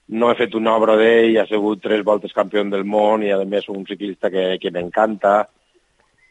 no 0.07 0.31
he 0.31 0.35
fet 0.35 0.55
una 0.59 0.75
obra 0.75 0.97
d'ell, 0.99 1.37
ha 1.39 1.47
sigut 1.47 1.81
tres 1.81 2.03
voltes 2.03 2.35
campió 2.35 2.63
del 2.63 2.83
món 2.83 3.23
i, 3.23 3.31
a 3.31 3.39
més, 3.45 3.69
un 3.71 3.85
ciclista 3.87 4.29
que, 4.29 4.57
que 4.59 4.71
m'encanta. 4.75 5.45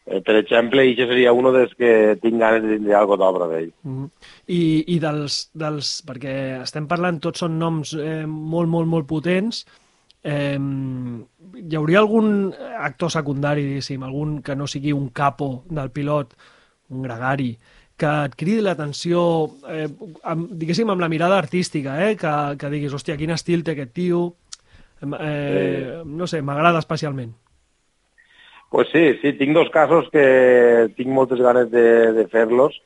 Eh, 0.05 0.21
per 0.21 0.37
exemple, 0.37 0.85
i 0.85 0.93
seria 0.99 1.33
un 1.33 1.49
dels 1.55 1.73
que 1.79 2.19
tinc 2.21 2.37
ganes 2.43 2.63
de 2.63 2.77
tindre 2.77 2.99
alguna 2.99 3.23
d'obra 3.25 3.49
d'ell. 3.49 3.71
Mm. 3.89 4.11
I, 4.53 4.63
I 4.93 4.99
dels, 5.01 5.39
dels... 5.57 5.95
Perquè 6.05 6.35
estem 6.61 6.87
parlant, 6.91 7.23
tots 7.25 7.41
són 7.41 7.57
noms 7.59 7.95
eh, 7.97 8.27
molt, 8.29 8.69
molt, 8.69 8.91
molt 8.93 9.09
potents. 9.09 9.65
Eh, 10.25 10.57
hi 10.57 11.77
hauria 11.77 12.01
algun 12.01 12.53
actor 12.81 13.13
secundari, 13.13 13.65
diguéssim, 13.69 14.03
algun 14.03 14.39
que 14.43 14.57
no 14.57 14.67
sigui 14.67 14.95
un 14.97 15.11
capo 15.13 15.65
del 15.69 15.91
pilot, 15.93 16.35
un 16.91 17.05
gregari, 17.05 17.53
que 17.97 18.11
et 18.27 18.35
cridi 18.35 18.65
l'atenció, 18.65 19.21
eh, 19.71 19.87
amb, 20.25 20.51
diguéssim, 20.51 20.91
amb 20.91 21.05
la 21.05 21.11
mirada 21.13 21.39
artística, 21.39 22.01
eh? 22.09 22.17
que, 22.17 22.33
que 22.59 22.73
diguis, 22.73 22.95
hòstia, 22.95 23.19
quin 23.21 23.35
estil 23.37 23.63
té 23.63 23.77
aquest 23.77 23.95
tio, 23.95 24.25
eh, 25.05 26.03
no 26.05 26.27
sé, 26.27 26.43
m'agrada 26.43 26.83
especialment. 26.83 27.35
Pues 28.75 28.89
sí, 28.91 29.05
sí, 29.21 29.35
tinc 29.39 29.55
dos 29.55 29.71
casos 29.71 30.09
que 30.11 30.91
tinc 30.97 31.13
moltes 31.15 31.39
ganes 31.39 31.71
de, 31.71 32.13
de 32.17 32.27
fer-los. 32.33 32.81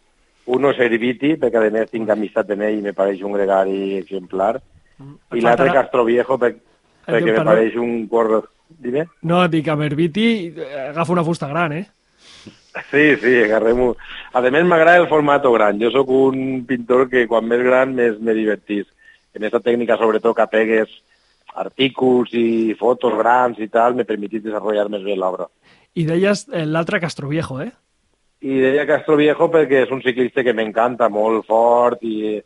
Uno 0.52 0.72
és 0.74 0.80
Herbiti, 0.80 1.36
perquè 1.40 1.62
a 1.62 1.70
més 1.72 1.88
tinc 1.92 2.10
amistat 2.12 2.50
en 2.52 2.64
ell 2.66 2.80
i 2.80 2.84
me 2.84 2.92
pareix 2.96 3.22
un 3.24 3.32
gregari 3.32 3.96
exemplar. 3.96 4.58
Mm. 4.98 5.14
I 5.38 5.44
l'altre 5.44 5.72
Castroviejo, 5.72 6.36
per, 7.08 7.16
perquè 7.16 7.32
me 7.32 7.36
perdó? 7.40 7.50
pareix 7.54 7.76
un 7.80 7.94
corre... 8.12 8.44
Dime? 8.68 9.06
No, 9.24 9.40
dic, 9.48 9.66
amb 9.72 9.82
Herbiti 9.86 10.26
eh, 10.52 10.90
agafa 10.90 11.14
una 11.14 11.24
fusta 11.24 11.48
gran, 11.48 11.72
eh? 11.72 11.86
Sí, 12.90 13.16
sí, 13.18 13.32
agarrem-ho. 13.42 13.94
A 14.36 14.42
més, 14.44 14.66
m'agrada 14.68 15.00
el 15.00 15.08
formato 15.10 15.50
gran. 15.54 15.80
Jo 15.80 15.90
sóc 15.94 16.12
un 16.12 16.66
pintor 16.68 17.08
que 17.10 17.24
quan 17.30 17.48
més 17.48 17.64
gran 17.64 17.94
més 17.96 18.20
me 18.20 18.36
divertís. 18.36 18.86
En 19.34 19.42
aquesta 19.42 19.64
tècnica, 19.64 19.96
sobretot, 19.98 20.36
que 20.36 20.46
pegues 20.52 20.92
artículs 21.58 22.30
i 22.36 22.76
fotos 22.78 23.16
grans 23.18 23.58
i 23.58 23.68
tal, 23.72 23.96
me 23.98 24.06
permetís 24.06 24.44
desenvolupar 24.44 24.92
més 24.92 25.02
bé 25.02 25.16
l'obra. 25.18 25.48
I 25.98 26.04
deies 26.06 26.44
eh, 26.52 26.64
l'altre 26.68 27.00
Castroviejo, 27.02 27.58
eh? 27.64 27.72
I 28.44 28.60
deia 28.62 28.86
Castroviejo 28.86 29.48
perquè 29.50 29.82
és 29.86 29.94
un 29.94 30.04
ciclista 30.04 30.44
que 30.46 30.54
m'encanta, 30.54 31.08
molt 31.10 31.48
fort 31.48 32.04
i 32.06 32.38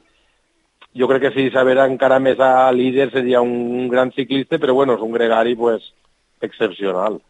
jo 0.95 1.09
crec 1.09 1.23
que 1.29 1.33
si 1.35 1.51
sabera 1.51 1.87
encara 1.89 2.19
més 2.21 2.41
a 2.41 2.71
líder 2.73 3.11
seria 3.13 3.41
un 3.41 3.89
gran 3.89 4.13
ciclista, 4.13 4.59
però 4.59 4.75
bueno, 4.75 4.95
és 4.99 5.05
un 5.05 5.13
gregari 5.13 5.55
pues, 5.57 5.93
excepcional. 6.41 7.21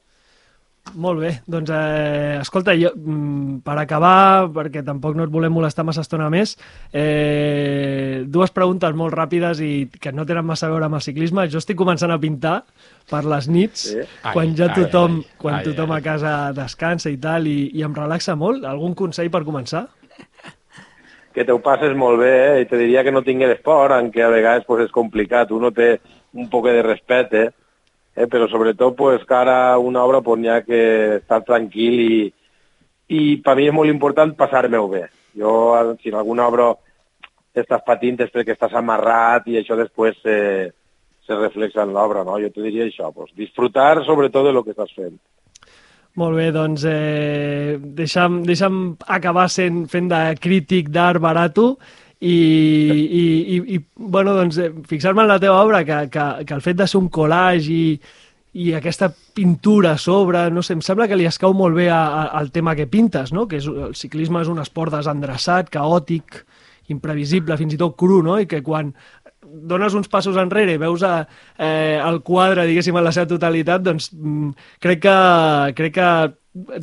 Molt 0.98 1.20
bé, 1.22 1.28
doncs 1.46 1.70
eh, 1.70 2.38
escolta, 2.42 2.72
jo, 2.74 2.90
mm, 2.98 3.60
per 3.62 3.76
acabar, 3.78 4.48
perquè 4.50 4.82
tampoc 4.82 5.14
no 5.14 5.22
et 5.22 5.30
volem 5.30 5.54
molestar 5.54 5.84
massa 5.86 6.02
estona 6.02 6.26
més, 6.28 6.56
eh, 6.90 8.24
dues 8.26 8.50
preguntes 8.50 8.92
molt 8.98 9.14
ràpides 9.14 9.60
i 9.62 9.86
que 10.02 10.10
no 10.12 10.26
tenen 10.26 10.44
massa 10.44 10.66
a 10.66 10.72
veure 10.74 10.88
amb 10.88 10.98
el 10.98 11.04
ciclisme. 11.06 11.46
Jo 11.48 11.62
estic 11.62 11.78
començant 11.78 12.10
a 12.10 12.18
pintar 12.18 12.64
per 13.08 13.22
les 13.24 13.46
nits, 13.48 13.86
Sí. 13.92 14.02
quan 14.32 14.48
Ai, 14.48 14.56
ja 14.58 14.66
ai, 14.72 14.74
tothom, 14.82 15.20
ai, 15.22 15.38
quan 15.38 15.54
ai, 15.60 15.64
tothom 15.70 15.92
ai. 15.92 16.00
a 16.00 16.02
casa 16.02 16.52
descansa 16.52 17.10
i 17.10 17.16
tal, 17.16 17.46
i, 17.46 17.70
i 17.78 17.82
em 17.86 17.94
relaxa 17.94 18.34
molt. 18.34 18.64
Algun 18.64 18.94
consell 18.98 19.30
per 19.30 19.44
començar? 19.44 19.86
Que 21.32 21.44
te 21.44 21.52
ho 21.54 21.60
passes 21.64 21.94
molt 21.96 22.20
bé 22.20 22.32
eh? 22.32 22.60
i 22.62 22.68
te 22.68 22.78
diria 22.80 23.02
que 23.04 23.12
no 23.14 23.24
tingués 23.24 23.54
esport, 23.56 23.94
aunque 23.96 24.22
a 24.22 24.30
vegades 24.32 24.66
pues, 24.66 24.84
és 24.86 24.94
complicat. 24.94 25.50
Uno 25.50 25.72
té 25.72 25.96
un 26.36 26.48
poc 26.52 26.68
de 26.68 26.82
respecte, 26.84 27.42
eh? 28.16 28.28
però 28.28 28.48
sobretot 28.48 28.96
pues, 28.96 29.24
cara 29.28 29.72
a 29.72 29.78
una 29.78 30.04
obra 30.04 30.20
pues, 30.20 30.40
n'hi 30.40 30.52
ha 30.52 30.60
que 30.66 30.82
estar 31.22 31.42
tranquil 31.48 31.98
i, 32.04 32.14
i 33.08 33.22
per 33.44 33.56
mi 33.56 33.68
és 33.70 33.76
molt 33.76 33.92
important 33.92 34.36
passar-me-ho 34.36 34.88
bé. 34.92 35.06
Jo, 35.38 35.52
si 36.02 36.12
en 36.12 36.20
alguna 36.20 36.46
obra 36.50 36.72
estàs 37.56 37.84
patint 37.84 38.20
és 38.24 38.32
perquè 38.32 38.54
estàs 38.54 38.74
amarrat 38.76 39.48
i 39.48 39.58
això 39.60 39.76
després 39.76 40.16
se, 40.24 40.36
se 41.26 41.36
reflexa 41.36 41.84
en 41.84 41.92
l'obra, 41.96 42.24
no? 42.24 42.38
Jo 42.40 42.50
te 42.52 42.64
diria 42.64 42.86
això, 42.88 43.12
pues, 43.12 43.32
disfrutar 43.36 44.04
sobretot 44.06 44.46
de 44.48 44.52
lo 44.52 44.64
que 44.64 44.76
estàs 44.76 44.92
fent. 44.96 45.16
Molt 46.20 46.36
bé, 46.36 46.50
doncs 46.52 46.82
eh, 46.84 47.78
deixa'm, 47.80 48.42
deixa'm 48.44 48.80
acabar 49.14 49.46
sent, 49.48 49.86
fent 49.88 50.10
de 50.10 50.20
crític 50.36 50.90
d'art 50.92 51.22
barato 51.24 51.70
i, 52.20 52.34
i, 52.36 53.22
i, 53.56 53.60
i 53.76 53.78
bueno, 53.96 54.34
doncs, 54.36 54.58
eh, 54.60 54.68
fixar-me 54.88 55.24
en 55.24 55.30
la 55.30 55.38
teva 55.40 55.62
obra, 55.64 55.80
que, 55.88 56.02
que, 56.12 56.26
que 56.44 56.54
el 56.54 56.60
fet 56.62 56.76
de 56.82 56.86
ser 56.86 57.00
un 57.00 57.08
collage 57.08 57.72
i, 57.72 57.86
i 58.52 58.74
aquesta 58.76 59.08
pintura 59.32 59.94
a 59.96 59.98
sobre, 59.98 60.44
no 60.52 60.60
sé, 60.60 60.76
em 60.76 60.84
sembla 60.84 61.08
que 61.08 61.16
li 61.16 61.24
escau 61.30 61.56
molt 61.56 61.80
bé 61.80 61.88
a, 61.88 62.02
a, 62.04 62.26
al 62.42 62.52
tema 62.52 62.76
que 62.76 62.86
pintes, 62.86 63.32
no? 63.32 63.46
que 63.48 63.62
és, 63.62 63.66
el 63.66 63.96
ciclisme 63.96 64.44
és 64.44 64.52
un 64.52 64.60
esport 64.60 64.92
desendreçat, 64.92 65.72
caòtic, 65.72 66.42
imprevisible, 66.92 67.56
fins 67.56 67.72
i 67.72 67.80
tot 67.80 67.96
cru, 67.96 68.20
no? 68.20 68.36
i 68.36 68.46
que 68.50 68.60
quan 68.60 68.92
dones 69.52 69.94
uns 69.94 70.08
passos 70.08 70.38
enrere 70.40 70.76
i 70.76 70.80
veus 70.80 71.02
a, 71.04 71.26
eh, 71.58 71.98
el 72.00 72.22
quadre, 72.24 72.66
diguéssim, 72.66 72.96
en 72.96 73.04
la 73.04 73.12
seva 73.12 73.28
totalitat, 73.30 73.82
doncs 73.84 74.10
mm, 74.12 74.54
crec 74.80 75.02
que, 75.04 75.16
crec 75.76 75.98
que 75.98 76.12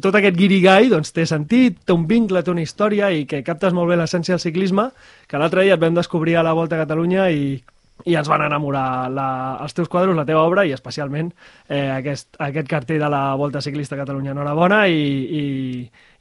tot 0.01 0.15
aquest 0.17 0.37
guirigall 0.37 0.89
doncs, 0.89 1.11
té 1.13 1.25
sentit, 1.29 1.81
té 1.85 1.93
un 1.93 2.07
vincle, 2.09 2.41
té 2.43 2.53
una 2.53 2.63
història 2.65 3.11
i 3.13 3.25
que 3.29 3.43
captes 3.45 3.75
molt 3.75 3.91
bé 3.91 3.97
l'essència 3.99 4.35
del 4.35 4.43
ciclisme, 4.43 4.89
que 5.29 5.41
l'altre 5.41 5.65
dia 5.65 5.77
et 5.77 5.83
vam 5.83 5.97
descobrir 5.97 6.37
a 6.37 6.45
la 6.45 6.55
Volta 6.57 6.77
a 6.77 6.83
Catalunya 6.85 7.29
i, 7.29 7.59
i 8.05 8.15
ens 8.15 8.29
van 8.31 8.45
enamorar 8.47 9.09
la, 9.13 9.29
els 9.61 9.77
teus 9.77 9.89
quadros, 9.91 10.17
la 10.17 10.25
teva 10.25 10.45
obra 10.47 10.65
i 10.65 10.73
especialment 10.73 11.29
eh, 11.67 11.89
aquest, 11.99 12.31
aquest 12.39 12.69
cartell 12.69 13.01
de 13.03 13.09
la 13.11 13.23
Volta 13.37 13.61
Ciclista 13.61 13.97
a 13.97 14.01
Catalunya. 14.01 14.33
Enhorabona 14.33 14.85
i, 14.87 15.03
i, 15.41 15.43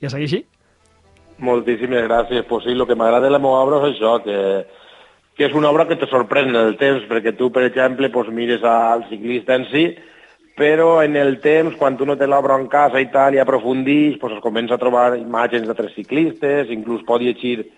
i 0.00 0.08
a 0.08 0.12
seguir 0.12 0.28
així. 0.28 0.42
Moltíssimes 1.38 2.04
gràcies. 2.08 2.44
Pues 2.48 2.66
sí, 2.66 2.74
el 2.74 2.86
que 2.86 2.98
m'agrada 2.98 3.28
de 3.28 3.32
la 3.32 3.40
meva 3.40 3.62
obra 3.62 3.80
és 3.86 3.94
això, 3.94 4.16
que, 4.24 4.38
que 5.38 5.46
és 5.46 5.54
una 5.54 5.70
obra 5.70 5.86
que 5.86 5.96
te 5.96 6.08
sorprèn 6.10 6.50
en 6.50 6.58
el 6.58 6.76
temps, 6.80 7.04
perquè 7.06 7.32
tu, 7.38 7.52
per 7.54 7.62
exemple, 7.68 8.10
pues, 8.10 8.28
mires 8.34 8.64
al 8.66 9.06
ciclista 9.08 9.54
en 9.54 9.68
si, 9.70 9.84
però 10.58 10.98
en 11.04 11.14
el 11.16 11.38
temps, 11.38 11.76
quan 11.78 11.96
tu 11.96 12.04
no 12.04 12.16
tens 12.18 12.32
l'obra 12.32 12.56
en 12.58 12.66
casa 12.66 12.98
i 12.98 13.06
tal, 13.14 13.36
i 13.36 13.38
aprofundix, 13.38 14.18
pues, 14.18 14.34
es 14.34 14.42
comença 14.42 14.74
a 14.74 14.82
trobar 14.82 15.12
imatges 15.16 15.62
d'altres 15.62 15.94
ciclistes, 15.94 16.72
inclús 16.74 17.06
pot 17.06 17.22
llegir 17.22 17.68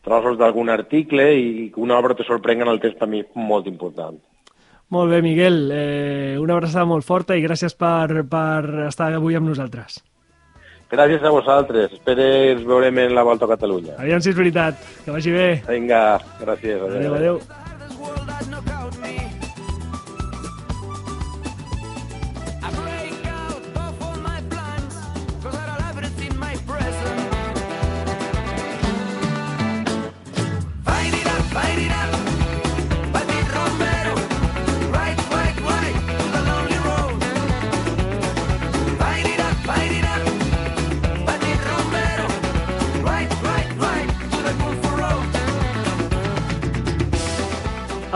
trossos 0.00 0.38
d'algun 0.40 0.72
article 0.72 1.28
i 1.36 1.72
una 1.76 1.98
obra 2.00 2.16
te 2.16 2.24
sorprenga 2.24 2.64
en 2.64 2.72
el 2.72 2.80
temps 2.80 2.96
per 2.96 3.08
mi 3.12 3.20
molt 3.36 3.68
important. 3.68 4.16
Molt 4.90 5.12
bé, 5.12 5.20
Miguel. 5.22 5.68
Eh, 5.70 6.38
una 6.40 6.56
abraçada 6.56 6.88
molt 6.88 7.04
forta 7.06 7.36
i 7.36 7.44
gràcies 7.44 7.76
per, 7.78 8.24
per 8.26 8.88
estar 8.88 9.12
avui 9.14 9.36
amb 9.36 9.52
nosaltres. 9.52 10.00
Gràcies 10.90 11.22
a 11.22 11.30
vosaltres. 11.30 11.92
Espero 11.94 12.26
ens 12.50 12.66
veurem 12.66 12.98
en 12.98 13.14
la 13.14 13.22
Volta 13.22 13.46
a 13.46 13.52
Catalunya. 13.54 13.94
Aviam 14.02 14.22
si 14.22 14.32
és 14.32 14.38
veritat. 14.38 14.82
Que 15.04 15.14
vagi 15.14 15.34
bé. 15.36 15.48
Vinga, 15.70 16.04
gràcies. 16.42 16.82
Adéu, 16.90 17.14
adéu. 17.14 17.38
this 17.38 17.59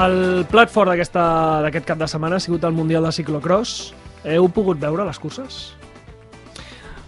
El 0.05 0.45
plat 0.51 0.69
fort 0.69 0.91
d'aquest 0.91 1.87
cap 1.89 2.01
de 2.01 2.09
setmana 2.11 2.37
ha 2.37 2.43
sigut 2.43 2.65
el 2.67 2.75
Mundial 2.77 3.07
de 3.07 3.13
Ciclocross. 3.15 3.95
Heu 4.29 4.51
pogut 4.53 4.81
veure 4.81 5.07
les 5.07 5.21
curses? 5.21 5.63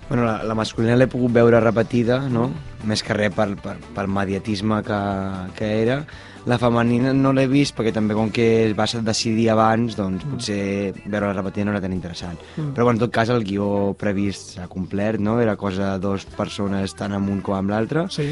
Bueno, 0.09 0.23
la, 0.25 0.39
la 0.47 0.55
masculina 0.55 0.95
l'he 0.97 1.09
pogut 1.11 1.35
veure 1.35 1.61
repetida, 1.61 2.21
no? 2.31 2.47
Més 2.87 3.03
que 3.03 3.17
res 3.17 3.35
per, 3.35 3.49
per, 3.61 3.75
pel 3.97 4.09
mediatisme 4.09 4.79
que, 4.87 5.01
que 5.59 5.71
era. 5.83 5.99
La 6.47 6.61
femenina 6.63 7.11
no 7.13 7.33
l'he 7.35 7.49
vist 7.51 7.75
perquè 7.77 7.91
també 7.93 8.15
com 8.15 8.31
que 8.33 8.47
es 8.69 8.75
va 8.79 8.87
decidir 9.09 9.49
abans, 9.51 9.99
doncs 9.99 10.25
potser 10.31 10.61
veure 11.03 11.27
la 11.27 11.35
repetida 11.35 11.67
no 11.67 11.75
era 11.75 11.83
tan 11.83 11.97
interessant. 11.97 12.39
Mm. 12.55 12.71
Però 12.77 12.87
bueno, 12.87 13.01
en 13.01 13.03
tot 13.03 13.13
cas 13.13 13.35
el 13.35 13.45
guió 13.45 13.97
previst 13.99 14.55
s'ha 14.55 14.71
complert, 14.71 15.21
no? 15.21 15.41
Era 15.43 15.59
cosa 15.59 15.97
de 15.97 16.07
dues 16.07 16.25
persones 16.39 16.95
tant 16.95 17.19
amb 17.19 17.35
un 17.35 17.43
com 17.43 17.59
amb 17.59 17.75
l'altre. 17.75 18.07
Sí. 18.15 18.31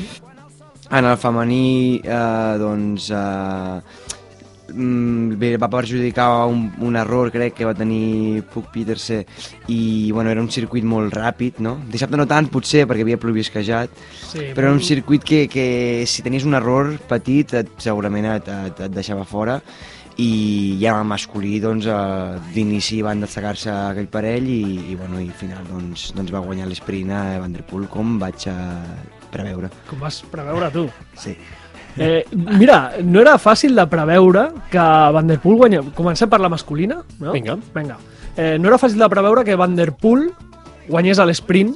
En 0.95 1.09
el 1.09 1.17
femení, 1.19 2.01
eh, 2.05 2.57
doncs, 2.61 3.11
eh, 3.11 3.17
mm, 3.17 4.14
va 4.73 5.71
perjudicar 5.71 6.47
un, 6.49 6.71
un 6.81 6.97
error, 6.97 7.31
crec, 7.31 7.55
que 7.59 7.69
va 7.69 7.75
tenir 7.77 8.43
Puck 8.53 8.71
Peterse 8.73 9.25
i, 9.69 10.11
bueno, 10.13 10.31
era 10.31 10.41
un 10.41 10.51
circuit 10.51 10.85
molt 10.85 11.13
ràpid, 11.15 11.61
no? 11.61 11.77
Dissabte 11.91 12.17
no 12.17 12.27
tant, 12.27 12.49
potser, 12.49 12.87
perquè 12.89 13.05
havia 13.05 13.21
plovisquejat, 13.21 13.91
sí 14.31 14.53
però 14.55 14.69
era 14.69 14.77
un 14.77 14.83
circuit 14.83 15.25
que, 15.25 15.47
que 15.49 16.05
si 16.07 16.23
tenies 16.23 16.47
un 16.49 16.55
error 16.55 16.95
petit, 17.11 17.55
et, 17.55 17.71
segurament 17.83 18.31
et, 18.37 18.49
et, 18.49 18.87
et 18.87 18.95
deixava 18.95 19.27
fora 19.29 19.61
i 20.17 20.79
ja 20.79 20.93
en 20.93 21.01
el 21.03 21.09
masculí 21.11 21.59
doncs, 21.63 21.89
eh, 21.91 22.39
d'inici 22.55 23.01
van 23.03 23.25
destacar-se 23.25 23.73
aquell 23.73 24.07
parell 24.13 24.47
i, 24.47 24.93
i, 24.93 24.95
bueno, 24.95 25.19
i 25.19 25.27
al 25.27 25.39
final 25.39 25.67
doncs, 25.67 26.13
doncs 26.15 26.31
va 26.35 26.45
guanyar 26.45 26.69
l'esprint 26.71 27.11
a 27.11 27.25
Van 27.43 27.57
Der 27.57 27.65
Poel 27.67 27.89
com 27.91 28.15
vaig 28.23 28.47
a 28.53 28.57
preveure. 29.35 29.73
Com 29.91 30.03
vas 30.05 30.23
preveure 30.31 30.71
tu. 30.71 30.87
Sí. 31.19 31.35
Eh, 31.97 32.25
mira, 32.33 32.93
no 33.05 33.21
era 33.23 33.37
fàcil 33.39 33.77
de 33.79 33.87
preveure 33.91 34.49
que 34.73 34.85
Van 35.15 35.31
Der 35.31 35.39
Poel 35.43 35.61
guanya... 35.61 35.83
Comencem 35.95 36.31
per 36.31 36.41
la 36.43 36.51
masculina, 36.51 37.03
no? 37.21 37.33
Vinga. 37.33 37.57
Vinga. 37.75 37.99
Eh, 38.37 38.57
no 38.59 38.71
era 38.71 38.81
fàcil 38.83 38.99
de 38.99 39.09
preveure 39.11 39.45
que 39.47 39.57
Van 39.59 39.77
Der 39.79 39.93
Poel 39.95 40.31
guanyés 40.89 41.21
a 41.23 41.27
l'esprint 41.29 41.75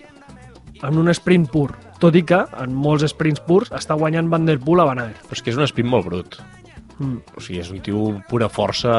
en 0.83 0.99
un 0.99 1.11
sprint 1.15 1.49
pur, 1.51 1.71
tot 2.03 2.15
i 2.19 2.25
que 2.27 2.41
en 2.63 2.75
molts 2.75 3.07
sprints 3.11 3.43
purs 3.47 3.71
està 3.75 3.97
guanyant 3.99 4.31
Van 4.31 4.47
Der 4.47 4.59
Poel 4.63 4.83
a 4.83 4.89
Van 4.91 5.03
Aert. 5.03 5.23
Però 5.29 5.39
és 5.39 5.45
que 5.45 5.55
és 5.55 5.59
un 5.59 5.67
sprint 5.71 5.91
molt 5.91 6.07
brut. 6.11 6.39
Mm. 6.99 7.37
O 7.39 7.43
sigui, 7.43 7.61
és 7.63 7.71
un 7.71 7.79
tio 7.85 8.01
pura 8.29 8.49
força, 8.51 8.93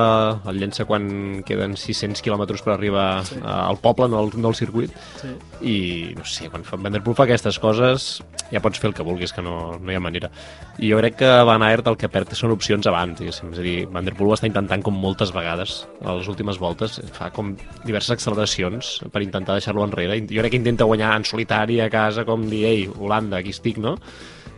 el 0.47 0.59
llença 0.61 0.85
quan 0.87 1.43
queden 1.47 1.75
600 1.79 2.23
quilòmetres 2.23 2.63
per 2.63 2.73
arribar 2.75 3.07
sí. 3.27 3.39
al 3.43 3.79
poble, 3.83 4.07
no 4.11 4.21
al, 4.23 4.31
no 4.39 4.51
al 4.51 4.55
circuit. 4.55 4.93
Sí. 5.19 5.33
I, 5.59 5.75
no 6.15 6.23
sé, 6.27 6.47
quan 6.51 6.63
fa, 6.63 6.79
Van 6.79 6.95
Der 6.95 7.03
Poel 7.03 7.17
fa 7.17 7.27
aquestes 7.27 7.59
coses, 7.59 8.07
ja 8.53 8.63
pots 8.63 8.79
fer 8.79 8.89
el 8.91 8.95
que 8.95 9.05
vulguis, 9.05 9.35
que 9.35 9.43
no, 9.43 9.75
no 9.75 9.91
hi 9.91 9.99
ha 9.99 10.03
manera. 10.03 10.31
I 10.79 10.93
jo 10.93 11.01
crec 11.01 11.19
que 11.19 11.33
Van 11.49 11.65
Aert 11.65 11.91
el 11.91 11.99
que 11.99 12.11
perd 12.11 12.31
són 12.39 12.55
opcions 12.55 12.87
abans, 12.87 13.19
diguéssim. 13.19 13.51
És 13.53 13.59
a 13.59 13.67
dir, 13.67 13.77
Van 13.91 14.07
Der 14.07 14.15
Poel 14.15 14.31
ho 14.31 14.39
està 14.39 14.47
intentant 14.47 14.85
com 14.85 14.95
moltes 14.95 15.35
vegades 15.35 15.81
a 15.99 16.15
les 16.15 16.31
últimes 16.31 16.61
voltes, 16.61 17.01
fa 17.15 17.29
com 17.35 17.53
diverses 17.83 18.15
acceleracions 18.15 18.97
per 19.11 19.25
intentar 19.25 19.59
deixar-lo 19.59 19.83
enrere. 19.83 20.21
Jo 20.31 20.43
crec 20.43 20.55
que 20.55 20.63
intenta 20.63 20.87
guanyar 20.87 21.17
en 21.19 21.27
solitari 21.27 21.81
a 21.83 21.91
casa, 21.91 22.23
com 22.27 22.47
dir, 22.47 22.63
ei, 22.69 22.83
Holanda, 22.95 23.43
aquí 23.43 23.51
estic, 23.55 23.83
no? 23.83 23.97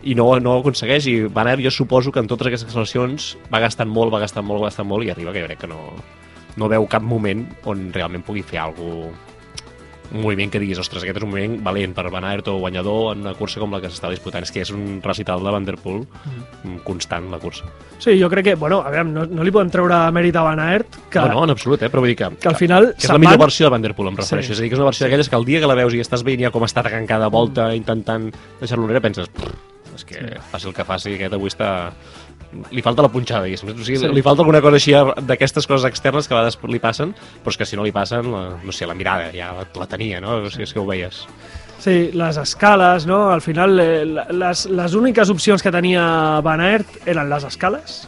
I 0.04 0.16
no, 0.18 0.28
no 0.40 0.56
ho 0.56 0.62
aconsegueix 0.62 1.08
i 1.12 1.16
Van 1.30 1.50
Aert 1.50 1.64
jo 1.66 1.72
suposo 1.74 2.12
que 2.12 2.22
en 2.24 2.30
totes 2.30 2.50
aquestes 2.50 2.70
acceleracions 2.70 3.36
va 3.54 3.62
gastant 3.64 3.90
molt, 3.90 4.14
va 4.14 4.22
gastant 4.24 4.46
molt, 4.48 4.64
va 4.64 4.72
gastant 4.72 4.90
molt 4.90 5.06
i 5.06 5.12
arriba 5.14 5.34
que 5.34 5.44
jo 5.44 5.50
crec 5.52 5.62
que 5.66 5.72
no, 5.72 5.82
no 6.58 6.72
veu 6.72 6.88
cap 6.90 7.04
moment 7.06 7.46
on 7.70 7.92
realment 7.94 8.26
pugui 8.26 8.42
fer 8.46 8.64
alguna 8.64 9.12
un 10.12 10.22
moviment 10.22 10.52
que 10.52 10.60
diguis, 10.60 10.80
ostres, 10.82 11.04
aquest 11.06 11.22
és 11.22 11.24
un 11.24 11.32
moviment 11.32 11.54
valent 11.64 11.94
per 11.96 12.04
Van 12.12 12.26
Aert 12.28 12.50
o 12.52 12.58
guanyador 12.60 13.14
en 13.14 13.22
una 13.24 13.34
cursa 13.38 13.62
com 13.62 13.72
la 13.72 13.80
que 13.80 13.88
s'està 13.92 14.10
disputant. 14.12 14.44
És 14.44 14.52
que 14.52 14.64
és 14.66 14.72
un 14.76 15.00
recital 15.04 15.44
de 15.44 15.54
Van 15.56 15.64
Der 15.68 15.78
Poel 15.80 16.02
mm. 16.04 16.82
constant, 16.84 17.30
la 17.32 17.40
cursa. 17.40 17.70
Sí, 17.98 18.18
jo 18.20 18.30
crec 18.30 18.50
que, 18.50 18.56
bueno, 18.60 18.82
a 18.82 18.92
veure, 18.92 19.08
no, 19.08 19.26
no 19.30 19.48
li 19.48 19.54
podem 19.56 19.72
treure 19.72 20.02
mèrit 20.12 20.36
a 20.36 20.44
Van 20.44 20.60
Aert, 20.60 21.00
que. 21.10 21.24
No, 21.24 21.38
no, 21.38 21.46
en 21.48 21.56
absolut, 21.56 21.88
eh? 21.88 21.92
però 21.94 22.04
vull 22.04 22.12
dir 22.12 22.20
que, 22.20 22.32
que 22.44 22.52
al 22.52 22.60
final 22.60 22.92
que 22.98 23.08
és 23.08 23.14
la 23.14 23.20
millor 23.22 23.38
van- 23.40 23.46
versió 23.48 23.68
de 23.68 23.74
Van 23.78 23.88
Der 23.88 23.96
Poel, 23.96 24.12
em 24.12 24.20
refereixo. 24.20 24.52
Sí. 24.52 24.58
És 24.58 24.60
a 24.60 24.66
dir, 24.66 24.72
que 24.74 24.80
és 24.80 24.84
una 24.84 24.92
versió 24.92 25.08
d'aquelles 25.08 25.32
que 25.32 25.40
el 25.40 25.48
dia 25.48 25.64
que 25.64 25.72
la 25.72 25.80
veus 25.80 25.96
i 25.96 26.04
estàs 26.04 26.28
veient 26.28 26.48
ja 26.48 26.52
com 26.52 26.68
està 26.68 26.84
atacant 26.84 27.08
cada 27.08 27.32
volta, 27.32 27.72
intentant 27.78 28.28
deixar-lo 28.60 28.90
enrere, 28.90 29.06
penses, 29.08 29.32
"Prr, 29.32 29.56
és 30.02 30.06
que 30.10 30.18
sí. 30.20 30.42
faci 30.52 30.70
el 30.72 30.76
que 30.78 30.86
faci, 30.88 31.16
aquest 31.20 31.38
avui 31.38 31.54
està... 31.54 31.72
Li 32.76 32.82
falta 32.84 33.06
la 33.06 33.08
punxada, 33.08 33.46
diguéssim. 33.48 33.70
O 33.72 33.78
sigui, 33.86 33.98
Sí. 34.02 34.08
li 34.12 34.22
falta 34.26 34.44
alguna 34.44 34.60
cosa 34.60 34.76
així 34.76 34.92
d'aquestes 35.24 35.64
coses 35.70 35.86
externes 35.88 36.28
que 36.28 36.34
a 36.36 36.42
vegades 36.42 36.58
li 36.68 36.82
passen, 36.84 37.14
però 37.46 37.54
és 37.54 37.58
que 37.62 37.66
si 37.70 37.78
no 37.80 37.86
li 37.88 37.94
passen, 37.96 38.28
la, 38.34 38.42
no 38.60 38.74
sé, 38.76 38.86
la 38.90 38.96
mirada 38.98 39.30
ja 39.32 39.54
la, 39.56 39.64
la 39.80 39.88
tenia, 39.88 40.20
no? 40.20 40.42
O 40.44 40.50
sigui, 40.52 40.66
és 40.68 40.74
que 40.76 40.82
ho 40.82 40.86
veies. 40.90 41.22
Sí, 41.82 42.12
les 42.14 42.38
escales, 42.38 43.08
no? 43.08 43.30
Al 43.32 43.40
final, 43.42 43.80
eh, 43.80 44.04
les, 44.06 44.66
les 44.68 44.94
úniques 45.00 45.32
opcions 45.32 45.64
que 45.64 45.72
tenia 45.74 46.04
Van 46.44 46.60
Aert 46.62 47.08
eren 47.08 47.30
les 47.32 47.48
escales 47.48 48.02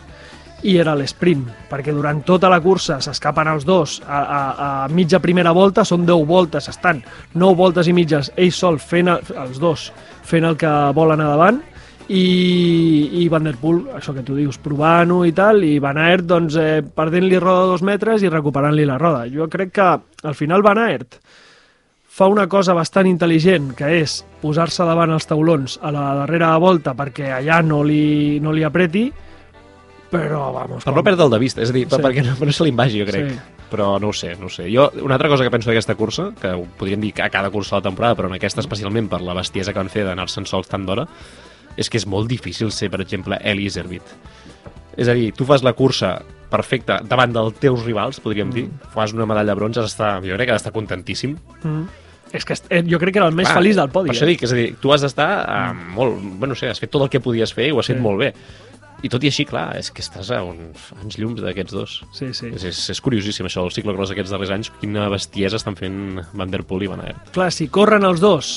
i 0.63 0.77
era 0.79 0.93
l'esprint, 0.95 1.47
perquè 1.71 1.91
durant 1.95 2.21
tota 2.23 2.47
la 2.51 2.59
cursa 2.63 2.99
s'escapen 3.03 3.47
els 3.51 3.65
dos 3.67 3.97
a, 4.07 4.19
a, 4.21 4.39
a 4.83 4.87
mitja 4.91 5.19
primera 5.19 5.51
volta, 5.51 5.83
són 5.83 6.05
10 6.07 6.23
voltes, 6.27 6.69
estan 6.71 7.01
9 7.33 7.55
voltes 7.59 7.87
i 7.87 7.93
mitges, 7.95 8.29
ell 8.39 8.51
sol 8.55 8.77
fent 8.79 9.09
el, 9.11 9.19
els 9.41 9.59
dos 9.59 9.89
fent 10.23 10.45
el 10.47 10.55
que 10.59 10.71
volen 10.95 11.19
a 11.23 11.31
davant 11.33 11.59
i, 12.09 13.23
i 13.23 13.27
Van 13.31 13.45
Der 13.47 13.55
Poel, 13.61 13.83
això 13.95 14.13
que 14.15 14.23
tu 14.25 14.35
dius, 14.35 14.57
provant-ho 14.61 15.21
i 15.27 15.31
tal, 15.35 15.63
i 15.63 15.77
Van 15.83 15.97
Aert 16.01 16.25
doncs, 16.29 16.57
eh, 16.59 16.81
perdent-li 16.83 17.39
roda 17.39 17.69
dos 17.71 17.83
metres 17.85 18.23
i 18.23 18.29
recuperant-li 18.31 18.85
la 18.89 18.97
roda. 19.01 19.25
Jo 19.31 19.47
crec 19.51 19.71
que 19.77 19.87
al 20.27 20.35
final 20.35 20.63
Van 20.65 20.81
Aert 20.83 21.19
fa 22.13 22.27
una 22.29 22.45
cosa 22.47 22.75
bastant 22.77 23.07
intel·ligent, 23.09 23.71
que 23.77 23.87
és 24.03 24.19
posar-se 24.43 24.85
davant 24.85 25.09
els 25.15 25.25
taulons 25.25 25.79
a 25.81 25.89
la 25.95 26.09
darrera 26.21 26.51
volta 26.61 26.93
perquè 26.93 27.31
allà 27.39 27.61
no 27.65 27.81
li, 27.87 28.39
no 28.43 28.51
li 28.53 28.63
apreti, 28.67 29.07
però, 30.13 30.51
vamos... 30.53 30.83
Per 30.85 30.93
no 30.93 31.01
perdre'l 31.01 31.31
de 31.33 31.39
vista, 31.41 31.63
és 31.63 31.71
a 31.71 31.73
dir, 31.73 31.87
Sí. 31.89 31.97
perquè 32.03 32.21
no, 32.21 32.35
no 32.37 32.53
se 32.53 32.63
li 32.67 32.71
vagi, 32.71 32.99
jo 33.01 33.07
crec. 33.09 33.31
Sí. 33.31 33.39
Però 33.73 33.95
no 33.97 34.11
ho 34.11 34.13
sé, 34.13 34.35
no 34.37 34.45
ho 34.45 34.49
sé. 34.53 34.67
Jo, 34.69 34.91
una 35.01 35.15
altra 35.15 35.31
cosa 35.31 35.41
que 35.41 35.49
penso 35.49 35.71
d'aquesta 35.71 35.95
cursa, 35.97 36.27
que 36.39 36.51
ho 36.53 36.67
podríem 36.77 37.01
dir 37.01 37.15
a 37.23 37.31
cada 37.33 37.49
cursa 37.49 37.73
de 37.73 37.79
la 37.81 37.87
temporada, 37.89 38.13
però 38.19 38.29
en 38.29 38.35
aquesta 38.37 38.61
especialment 38.61 39.07
per 39.09 39.23
la 39.25 39.33
bestiesa 39.33 39.73
que 39.73 39.81
van 39.81 39.89
fer 39.89 40.03
d'anar-se'n 40.05 40.45
sols 40.45 40.69
tant 40.69 40.85
d'hora, 40.85 41.07
és 41.77 41.89
que 41.89 41.99
és 41.99 42.07
molt 42.09 42.29
difícil 42.29 42.71
ser, 42.71 42.89
per 42.93 43.01
exemple, 43.01 43.39
Eli 43.43 43.67
Iservit. 43.69 44.15
És 44.97 45.09
a 45.09 45.15
dir, 45.17 45.31
tu 45.33 45.45
fas 45.49 45.63
la 45.65 45.73
cursa 45.73 46.19
perfecta 46.53 46.99
davant 47.09 47.33
dels 47.33 47.57
teus 47.61 47.81
rivals, 47.85 48.19
podríem 48.21 48.51
mm. 48.51 48.53
dir, 48.53 48.89
fas 48.93 49.13
una 49.15 49.25
medalla 49.29 49.53
de 49.53 49.57
bronze, 49.57 49.81
has 49.81 49.89
d'estar, 49.89 50.15
jo 50.21 50.37
crec 50.37 50.49
que 50.49 50.55
has 50.55 50.61
d'estar 50.61 50.75
contentíssim. 50.75 51.37
Mm. 51.63 51.85
És 52.33 52.45
que 52.49 52.57
eh, 52.73 52.81
jo 52.89 52.97
crec 53.01 53.13
que 53.13 53.21
era 53.21 53.29
el 53.29 53.37
més 53.37 53.49
Clar, 53.49 53.59
feliç 53.61 53.77
del 53.77 53.89
podi. 53.93 54.09
Per 54.09 54.17
això 54.17 54.25
eh? 54.25 54.33
dic, 54.33 54.45
és 54.45 54.53
a 54.53 54.57
dir, 54.57 54.67
tu 54.81 54.93
has 54.93 55.05
d'estar 55.05 55.29
eh, 55.41 55.73
molt... 55.97 56.17
Bueno, 56.21 56.53
no 56.53 56.59
sé, 56.59 56.69
has 56.69 56.81
fet 56.81 56.93
tot 56.93 57.05
el 57.05 57.11
que 57.13 57.21
podies 57.21 57.53
fer 57.53 57.69
i 57.69 57.73
ho 57.73 57.81
has 57.81 57.89
Sí. 57.89 57.93
fet 57.93 58.01
molt 58.01 58.21
bé. 58.21 58.31
I 59.03 59.09
tot 59.11 59.25
i 59.25 59.27
així, 59.27 59.43
clar, 59.45 59.73
és 59.75 59.89
que 59.91 59.99
estàs 60.01 60.29
a 60.31 60.39
uns 60.47 60.87
anys 61.01 61.17
llums 61.19 61.41
d'aquests 61.43 61.75
dos. 61.75 61.95
Sí, 62.15 62.29
sí. 62.33 62.53
És, 62.55 62.63
és, 62.69 62.79
és 62.93 63.01
curiosíssim 63.03 63.49
això, 63.49 63.65
el 63.67 63.73
ciclocross 63.75 64.13
aquests 64.15 64.31
darrers 64.31 64.53
anys, 64.55 64.71
quina 64.79 65.09
bestiesa 65.11 65.59
estan 65.59 65.75
fent 65.75 66.21
Van 66.31 66.53
Der 66.53 66.63
Poel 66.65 66.87
i 66.87 66.91
Van 66.93 67.03
Aert. 67.03 67.33
Clar, 67.35 67.49
si 67.51 67.67
corren 67.67 68.07
els 68.07 68.23
dos, 68.23 68.53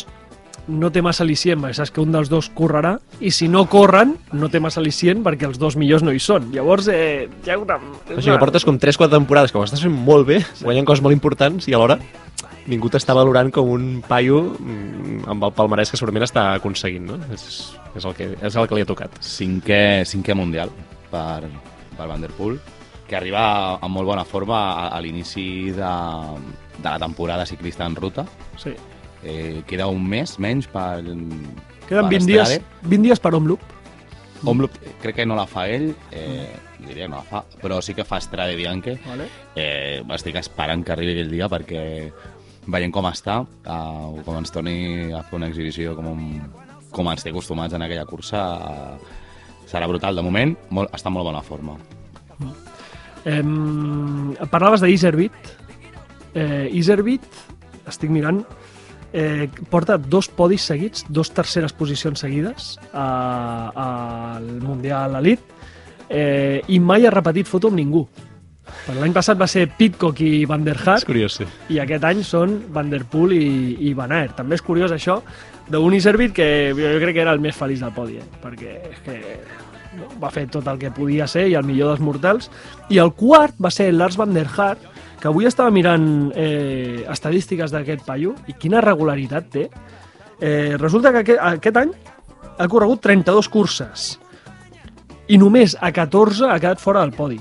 no 0.68 0.90
té 0.92 1.02
massa 1.04 1.24
al·licient, 1.24 1.60
perquè 1.62 1.78
saps 1.78 1.92
que 1.94 2.02
un 2.02 2.12
dels 2.14 2.30
dos 2.32 2.48
correrà, 2.54 2.96
i 3.20 3.30
si 3.34 3.48
no 3.48 3.64
corren, 3.70 4.16
no 4.34 4.50
té 4.52 4.60
massa 4.62 4.80
al·licient 4.82 5.22
perquè 5.26 5.48
els 5.48 5.60
dos 5.62 5.78
millors 5.78 6.04
no 6.06 6.14
hi 6.14 6.22
són. 6.22 6.50
Llavors, 6.54 6.90
eh, 6.92 7.28
hi 7.44 7.52
ha 7.52 7.58
una... 7.62 7.78
O 7.78 8.18
sigui 8.18 8.34
que 8.34 8.42
portes 8.42 8.66
com 8.66 8.80
3-4 8.82 9.12
temporades 9.14 9.54
que 9.54 9.60
ho 9.60 9.66
estàs 9.66 9.84
fent 9.86 9.94
molt 9.94 10.26
bé, 10.28 10.40
guanyant 10.62 10.88
coses 10.88 11.04
molt 11.04 11.16
importants 11.16 11.70
i 11.70 11.76
alhora 11.76 12.00
ningú 12.66 12.90
t'està 12.90 13.14
valorant 13.14 13.50
com 13.54 13.68
un 13.70 13.84
paio 14.06 14.40
mm, 14.58 15.26
amb 15.30 15.46
el 15.46 15.52
palmarès 15.54 15.92
que 15.92 15.98
segurament 15.98 16.26
està 16.26 16.48
aconseguint, 16.56 17.06
no? 17.12 17.18
És, 17.34 17.46
és, 17.94 18.02
el, 18.02 18.14
que, 18.18 18.32
és 18.34 18.56
el 18.56 18.66
que 18.66 18.78
li 18.78 18.82
ha 18.82 18.88
tocat. 18.88 19.20
cinquè, 19.22 20.02
cinquè 20.08 20.34
mundial 20.34 20.72
per, 21.12 21.46
per 21.96 22.08
Van 22.10 22.24
Der 22.24 22.32
Poel, 22.34 22.58
que 23.06 23.18
arriba 23.18 23.44
amb 23.76 23.94
molt 23.94 24.10
bona 24.10 24.26
forma 24.26 24.58
a, 24.72 24.88
a 24.96 25.00
l'inici 25.02 25.70
de, 25.76 25.94
de 26.80 26.88
la 26.88 26.98
temporada 26.98 27.46
ciclista 27.46 27.86
en 27.86 27.96
ruta. 27.96 28.26
Sí. 28.58 28.74
Eh, 29.26 29.62
queda 29.66 29.88
un 29.90 30.06
mes 30.06 30.36
menys 30.38 30.68
per... 30.70 31.02
Queden 31.02 32.06
per 32.06 32.12
20 32.12 32.30
dies, 32.30 32.52
Strade. 32.52 32.86
20 32.86 33.08
dies 33.08 33.22
per 33.22 33.34
Omloop. 33.34 33.72
Omloop 34.46 34.78
crec 35.02 35.20
que 35.20 35.26
no 35.26 35.36
la 35.38 35.46
fa 35.50 35.66
ell, 35.72 35.90
eh, 36.14 36.46
diria 36.86 37.08
no 37.08 37.18
la 37.18 37.26
fa, 37.26 37.42
però 37.62 37.80
sí 37.82 37.94
que 37.96 38.04
fa 38.06 38.20
Strade 38.22 38.56
Bianche. 38.58 38.98
Vale. 39.06 39.28
Eh, 39.56 40.02
estic 40.14 40.38
esperant 40.38 40.84
que 40.84 40.94
arribi 40.94 41.16
aquell 41.16 41.32
dia 41.32 41.50
perquè 41.50 41.82
veient 42.66 42.94
com 42.94 43.06
està, 43.10 43.40
eh, 43.42 44.22
com 44.26 44.38
ens 44.38 44.54
torni 44.54 45.12
a 45.14 45.22
fer 45.26 45.38
una 45.38 45.50
exhibició 45.50 45.94
com, 45.98 46.10
un, 46.12 46.86
com 46.90 47.10
ens 47.10 47.24
té 47.24 47.32
acostumats 47.32 47.74
en 47.74 47.86
aquella 47.86 48.06
cursa, 48.06 48.44
eh, 48.56 49.66
serà 49.70 49.88
brutal. 49.90 50.16
De 50.16 50.24
moment, 50.26 50.54
molt, 50.70 50.92
està 50.94 51.10
en 51.10 51.16
molt 51.18 51.30
bona 51.30 51.42
forma. 51.46 51.78
Eh, 53.26 53.42
parlaves 54.50 54.84
d'Iservit. 54.84 55.54
Eh, 56.36 56.68
Iservit, 56.76 57.24
estic 57.88 58.10
mirant, 58.12 58.44
eh, 59.16 59.48
porta 59.70 59.96
dos 59.96 60.28
podis 60.28 60.66
seguits, 60.68 61.06
dos 61.08 61.30
terceres 61.32 61.72
posicions 61.72 62.20
seguides 62.20 62.74
al 62.92 64.46
Mundial 64.60 65.16
Elite 65.16 65.42
eh, 66.10 66.60
i 66.68 66.78
mai 66.78 67.06
ha 67.06 67.14
repetit 67.14 67.48
foto 67.48 67.72
amb 67.72 67.80
ningú. 67.80 68.04
L'any 68.98 69.14
passat 69.14 69.38
va 69.38 69.46
ser 69.48 69.68
Pitcock 69.78 70.20
i 70.26 70.44
Van 70.44 70.64
der 70.66 70.74
És 70.76 70.86
Haar 70.86 70.98
curiós, 71.06 71.38
sí. 71.38 71.46
i 71.72 71.78
aquest 71.80 72.04
any 72.04 72.22
són 72.26 72.58
Van 72.74 72.90
der 72.90 73.04
Poel 73.08 73.36
i, 73.38 73.46
i 73.88 73.92
Van 73.96 74.12
Aert. 74.12 74.36
També 74.42 74.58
és 74.58 74.64
curiós 74.66 74.92
això 74.92 75.20
d'un 75.70 75.94
Iservit 75.94 76.34
que 76.34 76.48
jo, 76.74 76.82
jo 76.82 76.98
crec 77.02 77.16
que 77.16 77.24
era 77.24 77.32
el 77.32 77.40
més 77.40 77.56
feliç 77.56 77.80
del 77.82 77.94
podi, 77.94 78.18
eh? 78.20 78.26
perquè 78.42 78.74
és 78.90 79.00
que 79.06 79.16
no, 79.96 80.10
va 80.20 80.32
fer 80.34 80.44
tot 80.52 80.66
el 80.68 80.82
que 80.82 80.92
podia 80.94 81.30
ser 81.30 81.46
i 81.48 81.56
el 81.56 81.64
millor 81.66 81.94
dels 81.94 82.04
mortals. 82.04 82.50
I 82.90 83.00
el 83.02 83.14
quart 83.16 83.56
va 83.62 83.72
ser 83.72 83.92
Lars 83.94 84.18
Van 84.20 84.34
der 84.36 84.48
Haar, 84.50 84.76
que 85.26 85.30
avui 85.32 85.48
estava 85.48 85.72
mirant 85.74 86.30
eh, 86.38 87.02
estadístiques 87.10 87.72
d'aquest 87.74 88.04
paio 88.06 88.36
i 88.46 88.54
quina 88.54 88.78
regularitat 88.84 89.48
té. 89.50 89.64
Eh, 90.38 90.76
resulta 90.78 91.10
que 91.10 91.24
aquest, 91.24 91.40
aquest 91.42 91.80
any 91.80 91.90
ha 92.62 92.68
corregut 92.70 93.02
32 93.02 93.48
curses 93.50 94.04
i 95.26 95.40
només 95.42 95.74
a 95.82 95.90
14 95.90 96.46
ha 96.46 96.60
quedat 96.62 96.78
fora 96.78 97.02
del 97.02 97.10
podi. 97.16 97.40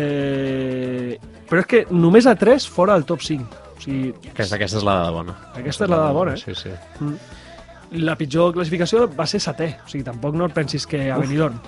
Eh, 0.00 1.20
però 1.44 1.60
és 1.60 1.68
que 1.68 1.84
només 1.92 2.24
a 2.24 2.32
3 2.40 2.70
fora 2.72 2.96
del 2.96 3.04
top 3.04 3.20
5. 3.20 3.62
O 3.76 3.84
sigui, 3.84 4.14
Aquesta, 4.32 4.56
aquesta 4.56 4.80
és 4.80 4.86
la 4.88 4.96
dada 5.02 5.12
bona. 5.12 5.38
Aquesta 5.60 5.84
és 5.84 5.92
la 5.92 6.02
dada 6.06 6.14
bona, 6.16 6.38
eh? 6.38 6.40
Sí, 6.40 6.56
sí. 6.56 6.72
la 8.00 8.16
pitjor 8.16 8.54
classificació 8.56 9.10
va 9.12 9.28
ser 9.28 9.44
setè, 9.44 9.74
o 9.84 9.92
sigui, 9.92 10.08
tampoc 10.08 10.40
no 10.40 10.48
et 10.48 10.56
pensis 10.56 10.88
que 10.88 11.10
a 11.12 11.20
Benidorm. 11.20 11.60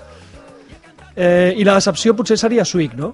Eh, 1.13 1.53
I 1.61 1.69
la 1.69 1.77
decepció 1.77 2.17
potser 2.17 2.41
seria 2.41 2.65
Swick, 2.65 2.97
no? 2.97 3.13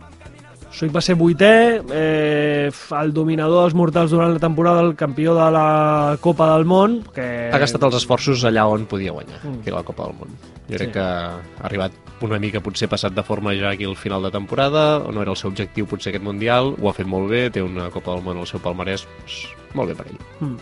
Swick 0.75 0.91
va 0.95 1.01
ser 1.01 1.15
vuitè, 1.15 1.81
eh, 1.95 2.71
el 3.01 3.13
dominador 3.15 3.63
dels 3.63 3.75
mortals 3.79 4.11
durant 4.11 4.33
la 4.35 4.41
temporada, 4.43 4.81
el 4.83 4.97
campió 4.99 5.35
de 5.37 5.45
la 5.55 6.17
Copa 6.21 6.49
del 6.57 6.65
Món, 6.67 6.97
que... 7.15 7.51
Ha 7.55 7.61
gastat 7.63 7.83
els 7.87 7.95
esforços 8.01 8.43
allà 8.49 8.65
on 8.67 8.87
podia 8.91 9.13
guanyar, 9.15 9.39
Mm. 9.45 9.61
que 9.63 9.71
era 9.71 9.79
la 9.79 9.85
Copa 9.87 10.09
del 10.09 10.17
Món. 10.19 10.35
Jo 10.69 10.77
crec 10.77 10.89
Sí. 10.89 10.93
que 10.93 11.01
ha 11.01 11.39
arribat 11.63 11.93
una 12.23 12.39
mica 12.41 12.61
potser 12.61 12.89
passat 12.89 13.13
de 13.15 13.23
forma 13.23 13.53
ja 13.55 13.71
aquí 13.71 13.85
al 13.85 13.95
final 13.97 14.23
de 14.25 14.31
temporada, 14.33 14.99
o 14.99 15.13
no 15.13 15.23
era 15.23 15.31
el 15.31 15.37
seu 15.37 15.51
objectiu 15.51 15.87
potser 15.87 16.11
aquest 16.11 16.25
Mundial, 16.25 16.75
ho 16.81 16.89
ha 16.89 16.93
fet 16.93 17.07
molt 17.07 17.29
bé, 17.31 17.51
té 17.51 17.63
una 17.63 17.91
Copa 17.91 18.11
del 18.13 18.23
Món 18.25 18.39
al 18.39 18.47
seu 18.47 18.59
palmarès, 18.61 19.07
doncs, 19.21 19.47
molt 19.75 19.89
bé 19.91 19.95
per 19.95 20.07
ell. 20.11 20.19
Mm. 20.41 20.57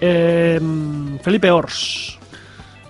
Eh, 0.00 0.60
Felipe 1.22 1.50
Ors. 1.50 2.18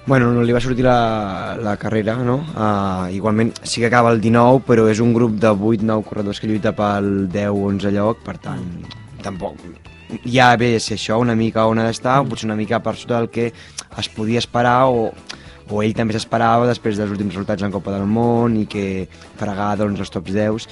Bueno, 0.07 0.29
no 0.31 0.45
li 0.47 0.55
va 0.55 0.61
sortir 0.63 0.85
la, 0.87 1.57
la 1.59 1.73
carrera, 1.83 2.15
no? 2.23 2.37
Uh, 2.55 3.09
igualment 3.11 3.49
sí 3.67 3.81
que 3.83 3.89
acaba 3.89 4.13
el 4.15 4.21
19, 4.23 4.61
però 4.69 4.85
és 4.87 5.01
un 5.03 5.11
grup 5.11 5.35
de 5.43 5.51
8-9 5.51 6.05
corredors 6.07 6.39
que 6.39 6.47
lluita 6.47 6.71
pel 6.79 7.27
10-11 7.35 7.91
lloc, 7.97 8.21
per 8.23 8.37
tant, 8.45 8.63
tampoc... 9.25 9.59
Ja 10.31 10.53
ve 10.55 10.77
ser 10.79 10.95
això, 10.95 11.19
una 11.19 11.35
mica 11.35 11.65
on 11.67 11.83
ha 11.83 11.89
d'estar, 11.89 12.21
potser 12.31 12.47
una 12.47 12.55
mica 12.55 12.79
per 12.79 12.95
sota 12.95 13.17
del 13.19 13.27
que 13.35 13.49
es 13.51 14.09
podia 14.15 14.39
esperar 14.39 14.85
o, 14.87 15.09
o 15.67 15.83
ell 15.83 15.97
també 15.99 16.15
s'esperava 16.15 16.69
després 16.71 17.01
dels 17.01 17.11
últims 17.11 17.35
resultats 17.35 17.67
en 17.67 17.75
Copa 17.75 17.91
del 17.97 18.07
Món 18.07 18.55
i 18.61 18.69
que 18.71 19.09
fregar 19.41 19.73
doncs, 19.83 20.05
els 20.07 20.15
tops 20.15 20.31
10 20.31 20.71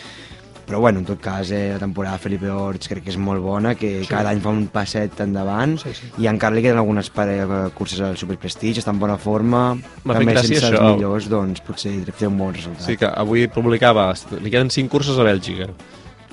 però 0.66 0.80
bueno, 0.80 0.98
en 1.00 1.04
tot 1.04 1.20
cas, 1.20 1.50
eh, 1.50 1.70
la 1.74 1.78
temporada 1.78 2.16
de 2.16 2.22
Felipe 2.22 2.48
Orts 2.50 2.88
crec 2.88 3.04
que 3.04 3.10
és 3.10 3.18
molt 3.18 3.42
bona, 3.42 3.74
que 3.74 4.00
sí. 4.02 4.08
cada 4.08 4.30
any 4.30 4.40
fa 4.40 4.48
un 4.50 4.66
passet 4.72 5.20
endavant 5.20 5.78
Sí, 5.82 5.92
sí. 5.94 6.10
i 6.22 6.26
encara 6.30 6.54
li 6.56 6.62
queden 6.64 6.78
algunes 6.78 7.10
pare- 7.10 7.44
curses 7.74 8.00
al 8.00 8.16
Super 8.16 8.38
Prestige, 8.38 8.80
està 8.80 8.90
en 8.94 8.98
bona 8.98 9.16
forma, 9.18 9.76
també 10.04 10.36
sense 10.40 10.64
això. 10.66 10.80
els 10.80 10.96
millors, 10.96 11.28
doncs 11.28 11.60
potser 11.60 11.96
fer 12.12 12.28
un 12.28 12.38
bon 12.38 12.54
resultat. 12.54 12.86
Sí 12.86 12.96
que 12.96 13.06
avui 13.06 13.46
publicava, 13.48 14.12
li 14.40 14.50
queden 14.50 14.70
5 14.70 14.88
curses 14.88 15.18
a 15.18 15.22
Bèlgica, 15.24 15.68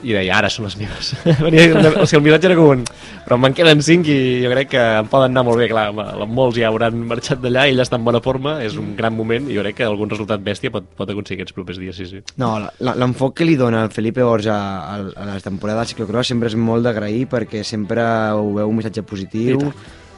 i 0.03 0.15
deia, 0.15 0.37
ara 0.37 0.49
són 0.51 0.67
les 0.67 0.77
meves. 0.79 1.11
Venia, 1.45 1.67
o 1.91 2.05
sigui, 2.05 2.19
el 2.19 2.25
missatge 2.25 2.49
era 2.49 2.57
com 2.59 2.71
un... 2.75 2.85
Però 3.25 3.37
me'n 3.39 3.55
queden 3.55 3.83
5 3.85 4.09
i 4.11 4.17
jo 4.43 4.49
crec 4.51 4.71
que 4.73 4.81
em 5.01 5.09
poden 5.11 5.31
anar 5.31 5.45
molt 5.47 5.61
bé, 5.61 5.67
clar, 5.71 5.85
molts 6.27 6.57
ja 6.57 6.71
hauran 6.71 6.97
marxat 7.07 7.39
d'allà, 7.43 7.67
ell 7.69 7.83
està 7.83 7.99
en 7.99 8.07
bona 8.07 8.19
forma, 8.23 8.57
és 8.65 8.75
un 8.81 8.95
gran 8.97 9.15
moment, 9.15 9.47
i 9.47 9.55
jo 9.55 9.63
crec 9.63 9.77
que 9.79 9.87
algun 9.87 10.11
resultat 10.11 10.43
bèstia 10.43 10.73
pot, 10.73 10.89
pot 10.97 11.13
aconseguir 11.13 11.41
aquests 11.41 11.55
propers 11.55 11.79
dies, 11.79 11.95
sí, 11.95 12.09
sí. 12.09 12.23
No, 12.41 12.55
l'enfoc 12.81 13.37
que 13.37 13.47
li 13.47 13.55
dona 13.59 13.85
el 13.85 13.93
Felipe 13.93 14.25
Ors 14.25 14.49
a, 14.51 14.59
a, 14.97 15.25
la 15.29 15.39
temporada 15.43 15.83
del 15.83 15.93
ciclocross 15.93 16.33
sempre 16.33 16.51
és 16.51 16.57
molt 16.57 16.87
d'agrair 16.87 17.27
perquè 17.31 17.63
sempre 17.67 18.03
ho 18.35 18.51
veu 18.57 18.71
un 18.71 18.81
missatge 18.81 19.05
positiu 19.07 19.61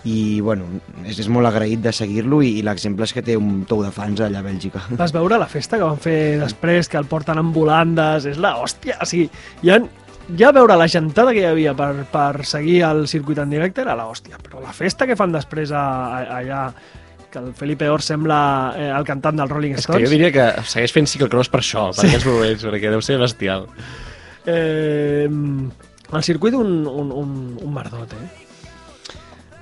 i, 0.03 0.41
bueno, 0.43 0.65
és, 1.07 1.17
és 1.23 1.27
molt 1.31 1.47
agraït 1.47 1.79
de 1.83 1.93
seguir-lo 1.95 2.41
i, 2.43 2.57
i 2.59 2.63
l'exemple 2.65 3.05
és 3.07 3.13
que 3.15 3.21
té 3.23 3.37
un 3.39 3.61
tou 3.69 3.83
de 3.85 3.91
fans 3.95 4.19
allà 4.19 4.41
a 4.41 4.45
Bèlgica. 4.45 4.81
Vas 4.99 5.13
veure 5.15 5.37
la 5.39 5.47
festa 5.47 5.77
que 5.79 5.83
van 5.87 5.99
fer 6.03 6.39
després, 6.41 6.89
que 6.91 6.97
el 6.99 7.05
porten 7.07 7.39
amb 7.39 7.55
volandes, 7.55 8.25
és 8.27 8.37
la 8.41 8.55
hòstia, 8.59 8.97
o 9.01 9.07
sigui, 9.07 9.29
ja, 9.63 9.77
ja 10.39 10.51
veure 10.55 10.75
la 10.79 10.89
gentada 10.91 11.31
que 11.31 11.39
hi 11.45 11.47
havia 11.47 11.73
per, 11.77 11.93
per 12.11 12.43
seguir 12.47 12.81
el 12.89 13.05
circuit 13.07 13.39
en 13.39 13.49
directe 13.55 13.81
era 13.85 13.95
la 13.95 14.09
hòstia, 14.11 14.37
però 14.43 14.59
la 14.63 14.75
festa 14.75 15.07
que 15.07 15.15
fan 15.15 15.31
després 15.31 15.71
a, 15.71 15.85
a, 16.19 16.21
allà, 16.41 16.65
que 17.33 17.39
el 17.39 17.53
Felipe 17.57 17.87
Or 17.89 18.03
sembla 18.05 18.75
eh, 18.77 18.91
el 18.93 19.07
cantant 19.07 19.39
del 19.39 19.49
Rolling 19.49 19.71
És 19.73 19.87
que 19.87 19.93
Stones, 19.95 20.03
jo 20.05 20.11
diria 20.13 20.29
que 20.35 20.43
segueix 20.69 20.91
fent 20.93 21.07
ciclocross 21.09 21.49
per 21.49 21.63
això, 21.63 21.87
per 21.95 22.03
Sí. 22.03 22.11
aquests 22.11 22.27
moments, 22.29 22.67
perquè 22.69 22.91
deu 22.93 23.01
ser 23.01 23.17
bestial. 23.23 23.65
eh, 24.45 25.27
el 26.13 26.23
circuit 26.23 26.53
un, 26.53 26.85
un, 26.85 27.11
un, 27.11 27.57
un 27.63 27.73
merdot, 27.73 28.11
eh? 28.13 28.42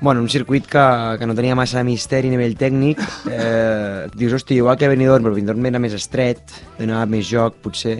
Bueno, 0.01 0.21
un 0.21 0.29
circuit 0.29 0.65
que, 0.65 0.81
que 1.19 1.27
no 1.29 1.35
tenia 1.37 1.53
massa 1.53 1.83
misteri 1.85 2.31
a 2.31 2.33
nivell 2.33 2.55
tècnic. 2.57 2.97
Eh, 3.29 4.07
dius, 4.17 4.33
hosti, 4.33 4.55
igual 4.57 4.75
que 4.77 4.87
Benidorm, 4.89 5.21
però 5.27 5.35
Benidorm 5.35 5.67
era 5.69 5.77
més 5.79 5.93
estret, 5.93 6.41
donava 6.79 7.05
més 7.05 7.27
joc, 7.29 7.59
potser. 7.61 7.99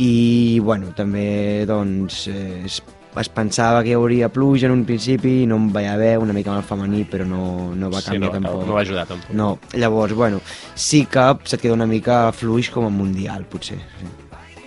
I, 0.00 0.58
bueno, 0.64 0.94
també, 0.96 1.66
doncs, 1.68 2.22
eh, 2.32 2.62
es, 2.64 2.78
es 3.20 3.28
pensava 3.28 3.82
que 3.84 3.92
hi 3.92 3.98
hauria 3.98 4.30
pluja 4.32 4.70
en 4.70 4.72
un 4.78 4.86
principi 4.88 5.42
i 5.42 5.46
no 5.50 5.60
en 5.60 5.68
va 5.76 5.84
haver 5.92 6.14
una 6.18 6.32
mica 6.32 6.54
amb 6.54 6.62
el 6.62 6.66
femení, 6.70 7.04
però 7.12 7.28
no, 7.28 7.44
no 7.76 7.92
va 7.92 8.00
Sí, 8.00 8.14
canviar 8.14 8.32
no, 8.32 8.40
tampoc. 8.40 8.64
no 8.66 8.78
va 8.80 8.80
ajudar 8.88 9.04
tampoc. 9.12 9.36
No, 9.36 9.50
llavors, 9.76 10.16
bueno, 10.16 10.40
sí 10.74 11.04
que 11.04 11.28
se't 11.44 11.60
queda 11.60 11.76
una 11.76 11.86
mica 11.86 12.32
fluix 12.32 12.72
com 12.72 12.88
a 12.88 12.90
Mundial, 12.90 13.44
potser. 13.52 13.82
Sí. 14.00 14.08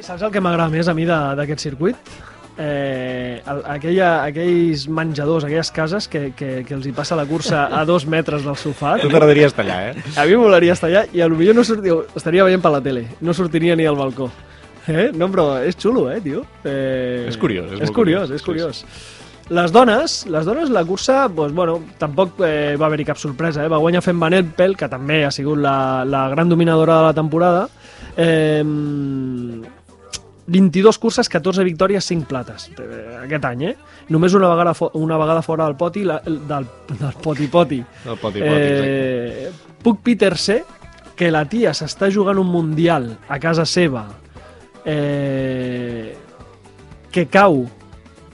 Saps 0.08 0.22
el 0.24 0.30
que 0.32 0.40
m'agrada 0.40 0.70
més 0.72 0.88
a 0.88 0.94
mi 0.94 1.10
d'aquest 1.10 1.60
circuit? 1.72 1.98
Eh, 2.58 3.38
el, 3.46 3.60
aquella, 3.70 4.24
aquells 4.26 4.88
menjadors, 4.90 5.46
aquelles 5.46 5.70
cases 5.72 6.08
que, 6.10 6.32
que, 6.38 6.64
que 6.66 6.74
els 6.74 6.88
hi 6.90 6.94
passa 6.98 7.16
la 7.20 7.28
cursa 7.30 7.68
a 7.70 7.84
dos 7.86 8.08
metres 8.10 8.48
del 8.48 8.58
sofà. 8.58 8.96
Tu 9.02 9.12
t'agradaria 9.12 9.52
estar 9.52 9.66
allà, 9.66 9.92
eh? 9.92 10.16
A 10.18 10.26
mi 10.26 10.40
m'agradaria 10.40 10.74
estar 10.74 10.90
allà 10.90 11.06
i 11.14 11.22
potser 11.22 11.54
no 11.54 11.66
sortia, 11.68 12.00
estaria 12.18 12.48
veient 12.48 12.64
per 12.64 12.74
la 12.74 12.82
tele, 12.82 13.06
no 13.22 13.36
sortiria 13.38 13.78
ni 13.78 13.86
al 13.86 14.00
balcó. 14.00 14.32
Eh? 14.88 15.12
No, 15.14 15.28
però 15.30 15.60
és 15.68 15.76
xulo, 15.78 16.08
eh, 16.10 16.22
tio? 16.24 16.46
Eh... 16.64 17.28
És 17.28 17.38
curiós, 17.38 17.74
és 17.76 17.82
És, 17.84 17.92
curiós, 17.92 18.26
curiós, 18.26 18.32
és 18.32 18.42
sí, 18.42 18.46
curiós. 18.48 18.84
Les 19.50 19.72
dones, 19.72 20.26
les 20.28 20.46
dones, 20.48 20.70
la 20.74 20.84
cursa, 20.84 21.22
doncs, 21.32 21.54
bueno, 21.56 21.78
tampoc 22.00 22.42
eh, 22.44 22.76
va 22.80 22.88
haver-hi 22.90 23.06
cap 23.08 23.20
sorpresa. 23.20 23.64
Eh? 23.64 23.72
Va 23.72 23.80
guanyar 23.84 24.02
fent 24.04 24.20
Van 24.20 24.36
Empel, 24.36 24.76
que 24.80 24.90
també 24.92 25.22
ha 25.24 25.32
sigut 25.32 25.60
la, 25.62 26.04
la 26.08 26.28
gran 26.34 26.50
dominadora 26.50 26.98
de 27.00 27.06
la 27.06 27.14
temporada. 27.16 27.68
Eh, 28.18 28.64
22 30.48 30.98
curses, 30.98 31.28
14 31.30 31.64
victòries, 31.68 32.06
5 32.08 32.28
plates 32.28 32.70
eh, 32.80 33.20
aquest 33.26 33.46
any, 33.50 33.66
eh? 33.68 33.74
Només 34.14 34.36
una 34.38 34.50
vegada, 34.54 34.74
fo 34.78 34.90
una 34.96 35.18
vegada 35.20 35.44
fora 35.44 35.66
del 35.68 35.76
poti, 35.76 36.06
la, 36.08 36.22
del, 36.24 36.68
del 36.94 37.18
poti-poti. 37.24 37.82
El 38.06 38.16
poti, 38.18 38.40
poti, 38.40 38.46
exacte. 38.46 39.48
Eh, 39.48 39.52
puc 39.84 40.00
Peterse, 40.06 40.62
que 41.18 41.32
la 41.34 41.44
tia 41.50 41.74
s'està 41.76 42.08
jugant 42.14 42.40
un 42.40 42.48
mundial 42.48 43.10
a 43.28 43.40
casa 43.44 43.66
seva, 43.68 44.06
eh, 44.86 46.16
que 47.12 47.28
cau, 47.28 47.66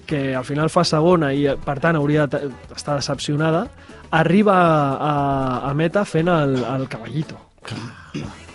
que 0.06 0.36
al 0.36 0.46
final 0.46 0.70
fa 0.70 0.84
segona 0.86 1.32
i 1.34 1.48
per 1.66 1.80
tant 1.82 1.98
hauria 1.98 2.28
d'estar 2.28 3.00
decepcionada, 3.00 3.66
arriba 4.14 4.60
a, 4.94 5.14
a 5.66 5.74
meta 5.74 6.06
fent 6.06 6.30
el, 6.30 6.60
el 6.62 6.88
cavallito. 6.92 7.40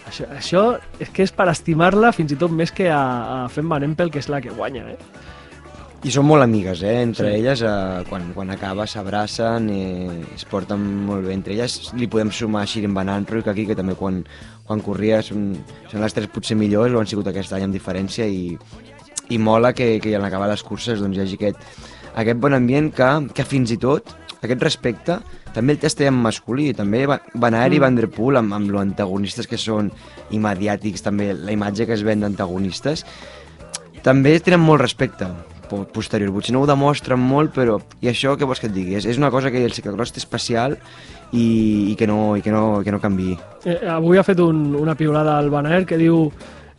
Això, 0.08 0.24
això 0.32 0.62
és 1.02 1.10
que 1.12 1.22
és 1.26 1.32
per 1.36 1.48
estimar-la 1.52 2.12
fins 2.16 2.32
i 2.32 2.38
tot 2.40 2.52
més 2.54 2.72
que 2.72 2.88
a, 2.90 3.00
a 3.44 3.48
fent 3.52 3.68
Van 3.68 3.84
Empel, 3.84 4.10
que 4.14 4.22
és 4.22 4.28
la 4.32 4.40
que 4.40 4.54
guanya, 4.56 4.86
eh? 4.94 4.98
I 6.06 6.12
són 6.14 6.28
molt 6.28 6.44
amigues, 6.44 6.80
eh? 6.86 7.00
Entre 7.02 7.26
Sí. 7.26 7.40
elles, 7.40 7.60
eh, 7.66 8.04
quan, 8.08 8.28
quan 8.32 8.52
acaba, 8.54 8.86
s'abracen, 8.86 9.66
eh, 9.74 10.20
es 10.36 10.44
porten 10.46 10.78
molt 11.08 11.26
bé 11.26 11.32
entre 11.34 11.56
elles. 11.56 11.90
Li 11.98 12.06
podem 12.06 12.30
sumar 12.30 12.62
Shirin 12.70 12.94
Van 12.94 13.08
Anruyk 13.10 13.48
aquí, 13.50 13.66
que 13.66 13.74
també 13.74 13.96
quan, 13.98 14.20
quan 14.64 14.80
corria 14.80 15.18
són, 15.26 15.56
són 15.90 16.00
les 16.04 16.14
tres 16.14 16.30
potser 16.30 16.56
millors, 16.56 16.94
ho 16.94 17.00
han 17.02 17.10
sigut 17.10 17.26
aquest 17.26 17.52
any 17.52 17.66
amb 17.66 17.74
diferència, 17.74 18.28
i, 18.30 18.54
i 19.34 19.38
mola 19.42 19.72
que, 19.74 19.98
que 20.00 20.14
en 20.14 20.24
acabar 20.24 20.46
les 20.48 20.62
curses 20.62 21.02
doncs, 21.02 21.18
hi 21.18 21.24
hagi 21.26 21.34
aquest, 21.34 21.58
aquest 22.14 22.38
bon 22.38 22.54
ambient 22.54 22.92
que, 22.94 23.10
que 23.34 23.44
fins 23.44 23.74
i 23.74 23.76
tot, 23.82 24.14
aquest 24.38 24.62
respecte, 24.62 25.18
també 25.54 25.72
el 25.74 25.78
testem 25.82 26.14
masculí, 26.14 26.72
també 26.74 27.06
Va- 27.06 27.20
Van 27.34 27.54
Aert 27.54 27.74
i 27.74 27.78
Mm. 27.78 27.82
Van 27.82 27.96
Der 27.96 28.08
Poel, 28.10 28.36
amb, 28.36 28.52
amb 28.54 28.70
lo 28.70 28.80
antagonistes 28.80 29.46
que 29.46 29.56
són 29.58 29.90
i 30.30 30.38
mediàtics, 30.38 31.02
també 31.02 31.32
la 31.34 31.52
imatge 31.52 31.86
que 31.86 31.92
es 31.94 32.02
ven 32.02 32.20
d'antagonistes, 32.20 33.04
també 34.02 34.38
tenen 34.40 34.60
molt 34.60 34.80
respecte 34.80 35.26
po- 35.68 35.84
posterior. 35.92 36.32
Potser 36.32 36.52
no 36.54 36.62
ho 36.62 36.66
demostren 36.66 37.18
molt, 37.20 37.52
però... 37.54 37.78
I 38.00 38.08
això, 38.12 38.36
què 38.38 38.46
vols 38.46 38.60
que 38.60 38.68
et 38.70 38.74
digui? 38.74 38.94
És, 38.96 39.04
és 39.06 39.18
una 39.18 39.30
cosa 39.30 39.50
que 39.50 39.64
el 39.64 39.72
ciclocross 39.72 40.12
té 40.14 40.20
especial 40.22 40.78
i, 41.32 41.90
i, 41.92 41.96
que, 41.98 42.06
no, 42.06 42.36
i 42.38 42.42
que, 42.42 42.50
no, 42.54 42.80
que 42.84 42.92
no 42.94 43.00
canvi. 43.00 43.36
eh 43.64 43.80
avui 43.90 44.16
ha 44.18 44.24
fet 44.24 44.40
un, 44.40 44.74
una 44.76 44.94
piulada 44.94 45.36
al 45.38 45.50
Van 45.50 45.66
Aert 45.66 45.86
que 45.88 45.98
diu 46.00 46.30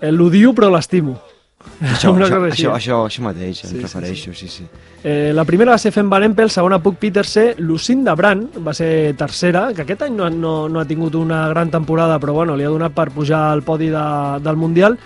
l'odio 0.01 0.53
però 0.53 0.71
l'estimo. 0.71 1.19
Això, 1.59 2.13
Una 2.13 2.25
això, 2.25 2.35
cosa 2.39 2.45
així. 2.47 2.63
això, 2.63 2.73
això, 2.75 2.97
això 3.07 3.21
mateix, 3.23 3.57
Sí, 3.59 3.67
em 3.67 3.73
sí, 3.73 3.81
refereixo, 3.83 4.33
sí, 4.33 4.47
sí. 4.47 4.65
Eh, 5.03 5.31
la 5.33 5.43
primera 5.45 5.71
va 5.71 5.77
ser 5.77 5.91
fent 5.91 6.09
Van 6.09 6.23
Empel, 6.23 6.49
segona 6.49 6.79
Puc 6.79 6.97
Peterse, 6.99 7.55
Lucinda 7.59 8.15
Brand 8.15 8.57
va 8.65 8.73
ser 8.73 9.13
tercera, 9.19 9.69
que 9.75 9.83
aquest 9.83 10.01
any 10.07 10.15
no, 10.15 10.29
no, 10.29 10.53
no 10.69 10.79
ha 10.79 10.85
tingut 10.87 11.15
una 11.15 11.47
gran 11.49 11.69
temporada, 11.71 12.17
però 12.19 12.33
bueno, 12.33 12.55
li 12.55 12.63
ha 12.63 12.71
donat 12.71 12.95
per 12.95 13.09
pujar 13.11 13.51
al 13.51 13.63
podi 13.63 13.89
de, 13.91 14.05
del 14.43 14.55
Mundial, 14.59 14.97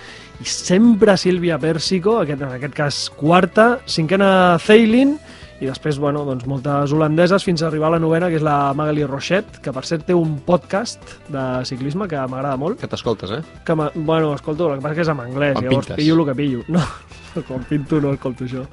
i 0.42 0.46
sempre 0.50 1.18
Sílvia 1.18 1.58
Pèrsico, 1.62 2.20
aquest, 2.22 2.42
en 2.42 2.56
aquest 2.58 2.74
cas 2.74 3.10
quarta, 3.18 3.80
cinquena 3.86 4.58
Ceylin, 4.60 5.18
i 5.64 5.70
després, 5.70 5.96
bueno, 6.04 6.26
doncs 6.28 6.44
moltes 6.50 6.92
holandeses 6.92 7.44
fins 7.48 7.62
a 7.64 7.70
arribar 7.70 7.88
a 7.88 7.94
la 7.96 8.00
novena, 8.04 8.28
que 8.30 8.36
és 8.42 8.44
la 8.44 8.74
Magali 8.76 9.06
Rochette, 9.08 9.62
que 9.64 9.72
per 9.72 9.86
cert 9.88 10.04
té 10.10 10.14
un 10.18 10.36
podcast 10.44 11.00
de 11.32 11.44
ciclisme 11.70 12.08
que 12.12 12.20
m'agrada 12.28 12.58
molt, 12.60 12.82
Que 12.82 12.90
t'escoltes, 12.92 13.32
eh? 13.32 13.42
que 13.66 13.74
bueno, 13.96 14.34
escolto, 14.36 14.68
el 14.74 14.80
que 14.80 14.84
passa 14.84 14.96
que 15.00 15.06
és 15.08 15.12
en 15.14 15.20
anglès, 15.24 15.54
Quan 15.56 15.64
llavors 15.70 15.88
pintes. 15.88 15.96
pillo 16.04 16.20
el 16.20 16.26
que 16.28 16.36
pillo. 16.36 16.64
No, 16.68 16.82
quan 17.48 17.64
pinto 17.70 18.02
no 18.04 18.12
escolto 18.14 18.44
això. 18.46 18.66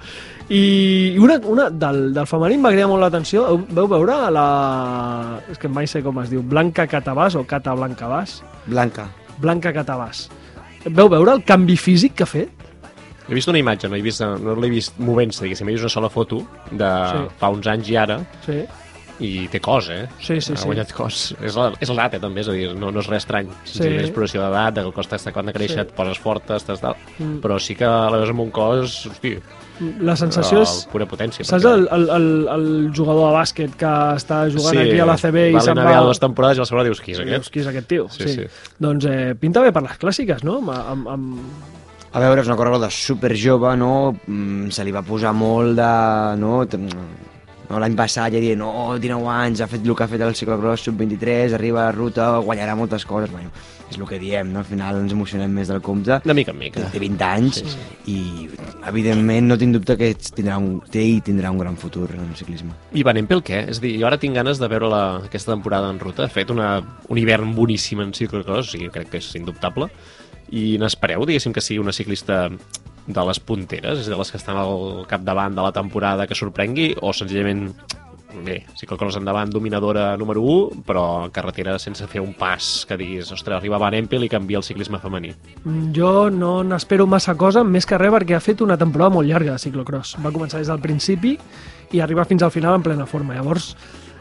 I 0.50 1.16
una, 1.22 1.38
una 1.46 1.68
del, 1.70 2.12
del 2.12 2.26
femení 2.26 2.56
em 2.58 2.64
va 2.66 2.72
cridar 2.74 2.88
molt 2.90 3.04
l'atenció. 3.04 3.44
Veu 3.70 3.86
veure 3.88 4.16
la... 4.34 4.46
És 5.50 5.58
que 5.62 5.68
mai 5.70 5.86
sé 5.86 6.02
com 6.02 6.18
es 6.24 6.30
diu. 6.32 6.42
Blanca 6.42 6.88
Catabàs 6.90 7.36
o 7.38 7.44
Cata 7.46 7.72
Blancabàs? 7.78 8.40
Blanca. 8.66 9.06
Blanca 9.40 9.72
Catabàs. 9.72 10.26
Veu 10.90 11.08
veure 11.12 11.36
el 11.38 11.44
canvi 11.46 11.76
físic 11.78 12.16
que 12.18 12.26
ha 12.26 12.30
fet? 12.30 12.59
He 13.30 13.34
vist 13.38 13.48
una 13.48 13.60
imatge, 13.62 13.86
no 13.88 13.94
l'he 13.94 14.02
vist, 14.02 14.20
no 14.20 14.56
l'he 14.58 14.70
vist 14.72 14.98
movent-se, 14.98 15.44
diguéssim, 15.46 15.68
he 15.70 15.76
vist 15.78 15.86
una 15.86 15.94
sola 15.94 16.10
foto 16.10 16.42
de 16.70 16.90
Sí. 17.14 17.24
fa 17.38 17.48
uns 17.54 17.66
anys 17.70 17.88
i 17.92 17.96
ara, 17.96 18.18
Sí. 18.44 18.64
i 19.20 19.46
té 19.52 19.60
cos, 19.60 19.88
eh? 19.92 20.08
Sí, 20.18 20.40
sí, 20.40 20.52
ha 20.54 20.56
sí. 20.56 20.64
guanyat 20.66 20.92
cos. 20.96 21.34
És 21.44 21.54
l'edat, 21.54 22.14
eh, 22.14 22.18
també, 22.18 22.40
és 22.40 22.48
a 22.48 22.52
dir, 22.56 22.74
no, 22.74 22.90
no 22.90 23.00
és 23.00 23.06
res 23.06 23.22
estrany. 23.22 23.46
Sí. 23.64 23.82
És 23.86 24.06
exploració 24.08 24.40
d'edat, 24.42 24.74
de 24.74 24.80
que 24.80 24.86
el 24.88 24.94
cos 24.96 25.06
t'està 25.10 25.30
quan 25.32 25.46
de 25.46 25.52
créixer, 25.52 25.76
Sí. 25.76 25.80
et 25.82 25.92
poses 25.94 26.18
forta, 26.18 26.56
estàs 26.56 26.80
tal... 26.80 26.96
Mm. 27.18 27.38
Però 27.44 27.58
sí 27.60 27.74
que 27.76 27.84
la 27.84 28.16
veus 28.16 28.30
amb 28.30 28.40
un 28.40 28.50
cos, 28.50 29.06
hosti, 29.06 29.36
La 30.00 30.14
sensació 30.16 30.60
és... 30.62 30.86
pura 30.92 31.06
potència. 31.06 31.44
Saps 31.44 31.64
perquè- 31.64 31.72
el, 31.74 31.88
el, 31.92 32.10
el, 32.10 32.48
el 32.48 32.92
jugador 32.94 33.30
de 33.30 33.36
bàsquet 33.38 33.76
que 33.80 33.86
està 34.16 34.42
jugant 34.52 34.76
aquí 34.76 34.98
a 35.00 35.06
la 35.06 35.16
CB 35.16 35.36
i 35.54 35.60
se'n 35.60 35.78
va... 35.78 36.00
dues 36.04 36.18
temporades 36.20 36.56
i 36.58 36.60
la 36.60 36.66
segona 36.66 36.84
dius, 36.84 37.00
qui 37.00 37.12
és 37.12 37.18
Dius, 37.18 37.28
aquest? 37.30 37.50
qui 37.52 37.60
és 37.60 37.66
aquest 37.70 37.86
tio? 37.88 38.08
Sí, 38.10 38.28
sí. 38.28 38.44
Doncs 38.78 39.04
eh, 39.08 39.34
pinta 39.40 39.60
bé 39.62 39.70
per 39.72 39.82
les 39.86 39.96
clàssiques, 40.00 40.42
no? 40.44 40.58
Amb, 40.58 40.70
amb, 40.70 41.08
amb... 41.08 41.40
A 42.10 42.18
veure, 42.18 42.42
és 42.42 42.48
una 42.50 42.56
corredora 42.58 42.90
super 42.90 43.36
jove, 43.38 43.76
no? 43.78 44.10
Mm, 44.26 44.70
Se 44.74 44.82
li 44.84 44.94
va 44.94 45.04
posar 45.06 45.30
molt 45.36 45.76
de... 45.78 45.90
No? 46.42 46.64
No 47.70 47.78
L'any 47.78 47.94
passat 47.94 48.32
ja 48.34 48.40
dient, 48.42 48.58
no, 48.58 48.96
19 48.98 49.28
anys, 49.30 49.60
ha 49.62 49.68
fet 49.70 49.84
el 49.86 49.94
que 49.94 50.02
ha 50.02 50.10
fet 50.10 50.22
el 50.26 50.34
ciclocross 50.34 50.88
sub-23, 50.88 51.54
arriba 51.54 51.84
a 51.84 51.92
la 51.92 51.94
ruta, 51.94 52.32
guanyarà 52.42 52.74
moltes 52.74 53.04
coses. 53.06 53.30
Bueno, 53.30 53.52
és 53.86 53.94
el 53.94 54.08
que 54.08 54.18
diem, 54.18 54.50
no? 54.50 54.58
Al 54.64 54.66
final 54.66 54.98
ens 54.98 55.14
emocionem 55.14 55.54
més 55.54 55.70
del 55.70 55.78
compte. 55.78 56.18
De 56.24 56.34
mica 56.34 56.50
en 56.50 56.58
mica. 56.58 56.88
Té 56.90 56.98
20 56.98 57.24
anys 57.28 57.60
sí, 57.60 57.70
sí. 57.76 57.86
i, 58.10 58.48
evidentment, 58.90 59.46
no 59.52 59.58
tinc 59.60 59.78
dubte 59.78 59.94
que 60.00 60.10
tindrà 60.18 60.58
un, 60.58 60.80
té 60.90 61.04
i 61.12 61.20
tindrà 61.22 61.54
un 61.54 61.62
gran 61.62 61.78
futur 61.78 62.08
en 62.16 62.24
el 62.26 62.34
ciclisme. 62.34 62.74
I 62.90 63.06
Van 63.06 63.22
Empel 63.22 63.44
què? 63.46 63.62
És 63.70 63.78
a 63.78 63.86
dir, 63.86 63.94
jo 64.02 64.10
ara 64.10 64.18
tinc 64.18 64.34
ganes 64.34 64.58
de 64.58 64.70
veure 64.72 64.90
la, 64.90 65.04
aquesta 65.30 65.54
temporada 65.54 65.94
en 65.94 66.02
ruta. 66.02 66.26
Ha 66.26 66.34
fet 66.34 66.50
una, 66.50 66.72
un 67.06 67.22
hivern 67.22 67.54
boníssim 67.54 68.02
en 68.02 68.10
ciclocross, 68.18 68.74
i 68.74 68.90
crec 68.90 69.14
que 69.14 69.22
és 69.22 69.30
indubtable. 69.38 69.86
I 70.50 70.76
n'espereu, 70.82 71.24
diguéssim, 71.28 71.54
que 71.54 71.62
sigui 71.62 71.80
una 71.82 71.94
ciclista 71.94 72.48
de 73.10 73.24
les 73.26 73.40
punteres, 73.40 74.02
és 74.02 74.10
de 74.10 74.18
les 74.18 74.30
que 74.30 74.38
estan 74.38 74.58
al 74.58 75.04
capdavant 75.10 75.54
de 75.56 75.64
la 75.64 75.72
temporada 75.74 76.26
que 76.26 76.38
sorprengui, 76.38 76.92
o 77.00 77.14
senzillament 77.16 77.70
bé, 78.44 78.64
ciclocross 78.78 79.16
endavant, 79.18 79.50
dominadora 79.50 80.16
número 80.16 80.42
1, 80.42 80.82
però 80.86 81.04
carretera 81.34 81.78
sense 81.82 82.06
fer 82.10 82.22
un 82.22 82.32
pas 82.38 82.84
que 82.86 82.98
diguis, 82.98 83.30
ostres, 83.32 83.56
arriba 83.56 83.80
Van 83.82 83.96
Empel 83.98 84.24
i 84.24 84.30
canvia 84.30 84.60
el 84.60 84.66
ciclisme 84.66 85.00
femení. 85.02 85.32
Jo 85.96 86.30
no 86.30 86.60
n'espero 86.66 87.06
massa 87.10 87.34
cosa, 87.38 87.64
més 87.64 87.86
que 87.86 87.98
res 87.98 88.14
perquè 88.14 88.36
ha 88.38 88.44
fet 88.44 88.62
una 88.62 88.78
temporada 88.78 89.14
molt 89.16 89.28
llarga 89.28 89.56
de 89.56 89.62
ciclocross. 89.62 90.16
Va 90.24 90.34
començar 90.34 90.62
des 90.62 90.70
del 90.70 90.82
principi 90.82 91.36
i 91.90 92.00
arriba 92.00 92.24
fins 92.24 92.44
al 92.46 92.54
final 92.54 92.78
en 92.78 92.86
plena 92.86 93.06
forma. 93.06 93.34
Llavors, 93.34 93.74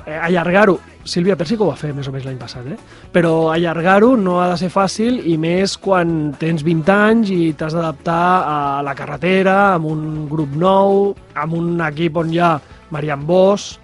eh, 0.06 0.18
allargar-ho... 0.18 0.80
Sílvia 1.10 1.38
Persico 1.40 1.64
ho 1.66 1.70
va 1.72 1.78
fer 1.80 1.90
més 1.96 2.06
o 2.06 2.12
menys 2.14 2.26
l'any 2.28 2.38
passat, 2.38 2.68
eh? 2.70 2.76
Però 3.16 3.50
allargar-ho 3.50 4.12
no 4.20 4.36
ha 4.44 4.50
de 4.52 4.58
ser 4.62 4.68
fàcil 4.70 5.22
i 5.32 5.38
més 5.42 5.74
quan 5.82 6.36
tens 6.38 6.62
20 6.68 6.92
anys 6.94 7.32
i 7.34 7.40
t'has 7.58 7.74
d'adaptar 7.74 8.26
a 8.46 8.58
la 8.86 8.94
carretera, 9.00 9.56
amb 9.80 9.90
un 9.90 10.04
grup 10.30 10.54
nou, 10.60 11.16
amb 11.34 11.58
un 11.58 11.82
equip 11.88 12.20
on 12.22 12.30
hi 12.36 12.44
ha 12.44 12.52
Marian 12.94 13.26
Bosch, 13.26 13.80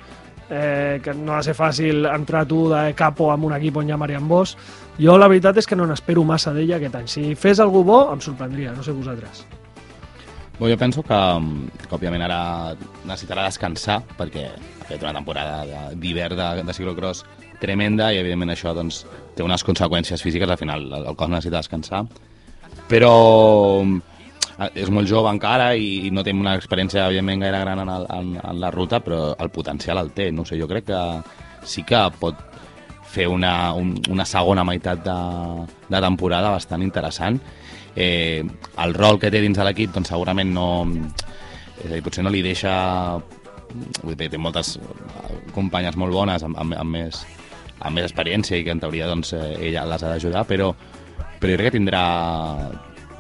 eh, 0.50 1.02
que 1.02 1.16
no 1.18 1.34
ha 1.34 1.42
de 1.42 1.50
ser 1.50 1.58
fàcil 1.58 2.06
entrar 2.14 2.46
tu 2.46 2.68
de 2.70 2.92
capo 2.94 3.32
amb 3.34 3.50
un 3.50 3.58
equip 3.58 3.82
on 3.82 3.90
hi 3.90 3.96
ha 3.96 4.02
Marian 4.02 4.28
Bosch. 4.30 4.58
Jo 5.02 5.18
la 5.18 5.32
veritat 5.32 5.58
és 5.58 5.68
que 5.68 5.76
no 5.76 5.88
n'espero 5.90 6.24
massa 6.24 6.54
d'ella 6.54 6.78
aquest 6.78 7.02
any. 7.02 7.12
Si 7.12 7.36
fes 7.36 7.60
algú 7.64 7.84
bo, 7.84 8.06
em 8.14 8.22
sorprendria, 8.22 8.76
no 8.76 8.84
sé 8.84 8.94
vosaltres. 8.94 9.46
Bé, 10.60 10.70
jo 10.72 10.78
penso 10.80 11.04
que, 11.04 11.18
que 11.84 11.96
òbviament 11.98 12.24
ara 12.24 12.76
necessitarà 13.04 13.44
descansar 13.50 14.00
perquè 14.16 14.46
ha 14.54 14.88
fet 14.88 15.02
una 15.04 15.12
temporada 15.18 15.90
d'hivern 16.00 16.40
de, 16.40 16.48
de 16.64 16.76
ciclocross 16.78 17.26
tremenda 17.60 18.12
i 18.14 18.22
evidentment 18.22 18.54
això 18.54 18.72
doncs, 18.76 19.04
té 19.36 19.44
unes 19.44 19.64
conseqüències 19.68 20.24
físiques, 20.24 20.50
al 20.50 20.60
final 20.60 20.88
el, 20.88 21.10
el 21.12 21.20
cos 21.20 21.32
necessita 21.32 21.60
descansar. 21.60 22.06
Però 22.88 23.12
eh, 23.84 24.72
és 24.80 24.92
molt 24.96 25.12
jove 25.12 25.32
encara 25.36 25.74
i, 25.76 26.08
i 26.08 26.14
no 26.16 26.24
té 26.24 26.32
una 26.32 26.56
experiència 26.56 27.08
evidentment 27.10 27.44
gaire 27.44 27.62
gran 27.66 27.84
en, 27.84 27.92
el, 27.92 28.08
en, 28.16 28.34
en 28.40 28.64
la 28.64 28.72
ruta 28.72 29.02
però 29.04 29.34
el 29.36 29.52
potencial 29.52 30.00
el 30.00 30.14
té, 30.16 30.32
no 30.32 30.48
sé, 30.48 30.60
jo 30.62 30.72
crec 30.72 30.88
que 30.88 31.02
sí 31.68 31.84
que 31.84 32.00
pot 32.22 32.55
fer 33.16 33.28
una, 33.32 33.74
un, 33.74 33.96
una 34.12 34.26
segona 34.28 34.66
meitat 34.68 35.06
de, 35.06 35.20
de 35.90 36.02
temporada 36.04 36.52
bastant 36.56 36.84
interessant 36.86 37.40
eh, 37.96 38.44
el 38.84 38.98
rol 38.98 39.20
que 39.22 39.32
té 39.32 39.42
dins 39.44 39.58
de 39.58 39.68
l'equip 39.68 39.94
doncs 39.96 40.12
segurament 40.14 40.52
no 40.56 40.68
és 40.92 41.88
a 41.90 41.94
dir, 41.94 42.04
potser 42.04 42.26
no 42.26 42.34
li 42.34 42.44
deixa 42.46 42.74
vull 44.04 44.16
dir, 44.16 44.30
té 44.32 44.40
moltes 44.42 44.76
eh, 44.80 45.40
companyes 45.56 45.98
molt 46.00 46.16
bones 46.16 46.44
amb, 46.48 46.60
amb, 46.62 46.76
amb, 46.80 46.98
més, 46.98 47.24
amb 47.80 47.96
més 47.98 48.10
experiència 48.10 48.60
i 48.60 48.68
que 48.68 48.76
en 48.76 48.84
teoria 48.84 49.08
doncs, 49.12 49.34
eh, 49.38 49.56
ella 49.70 49.88
les 49.94 50.04
ha 50.04 50.14
d'ajudar 50.16 50.46
però, 50.50 50.74
però 51.40 51.56
jo 51.56 51.62
crec 51.62 51.72
que 51.72 51.78
tindrà 51.80 52.04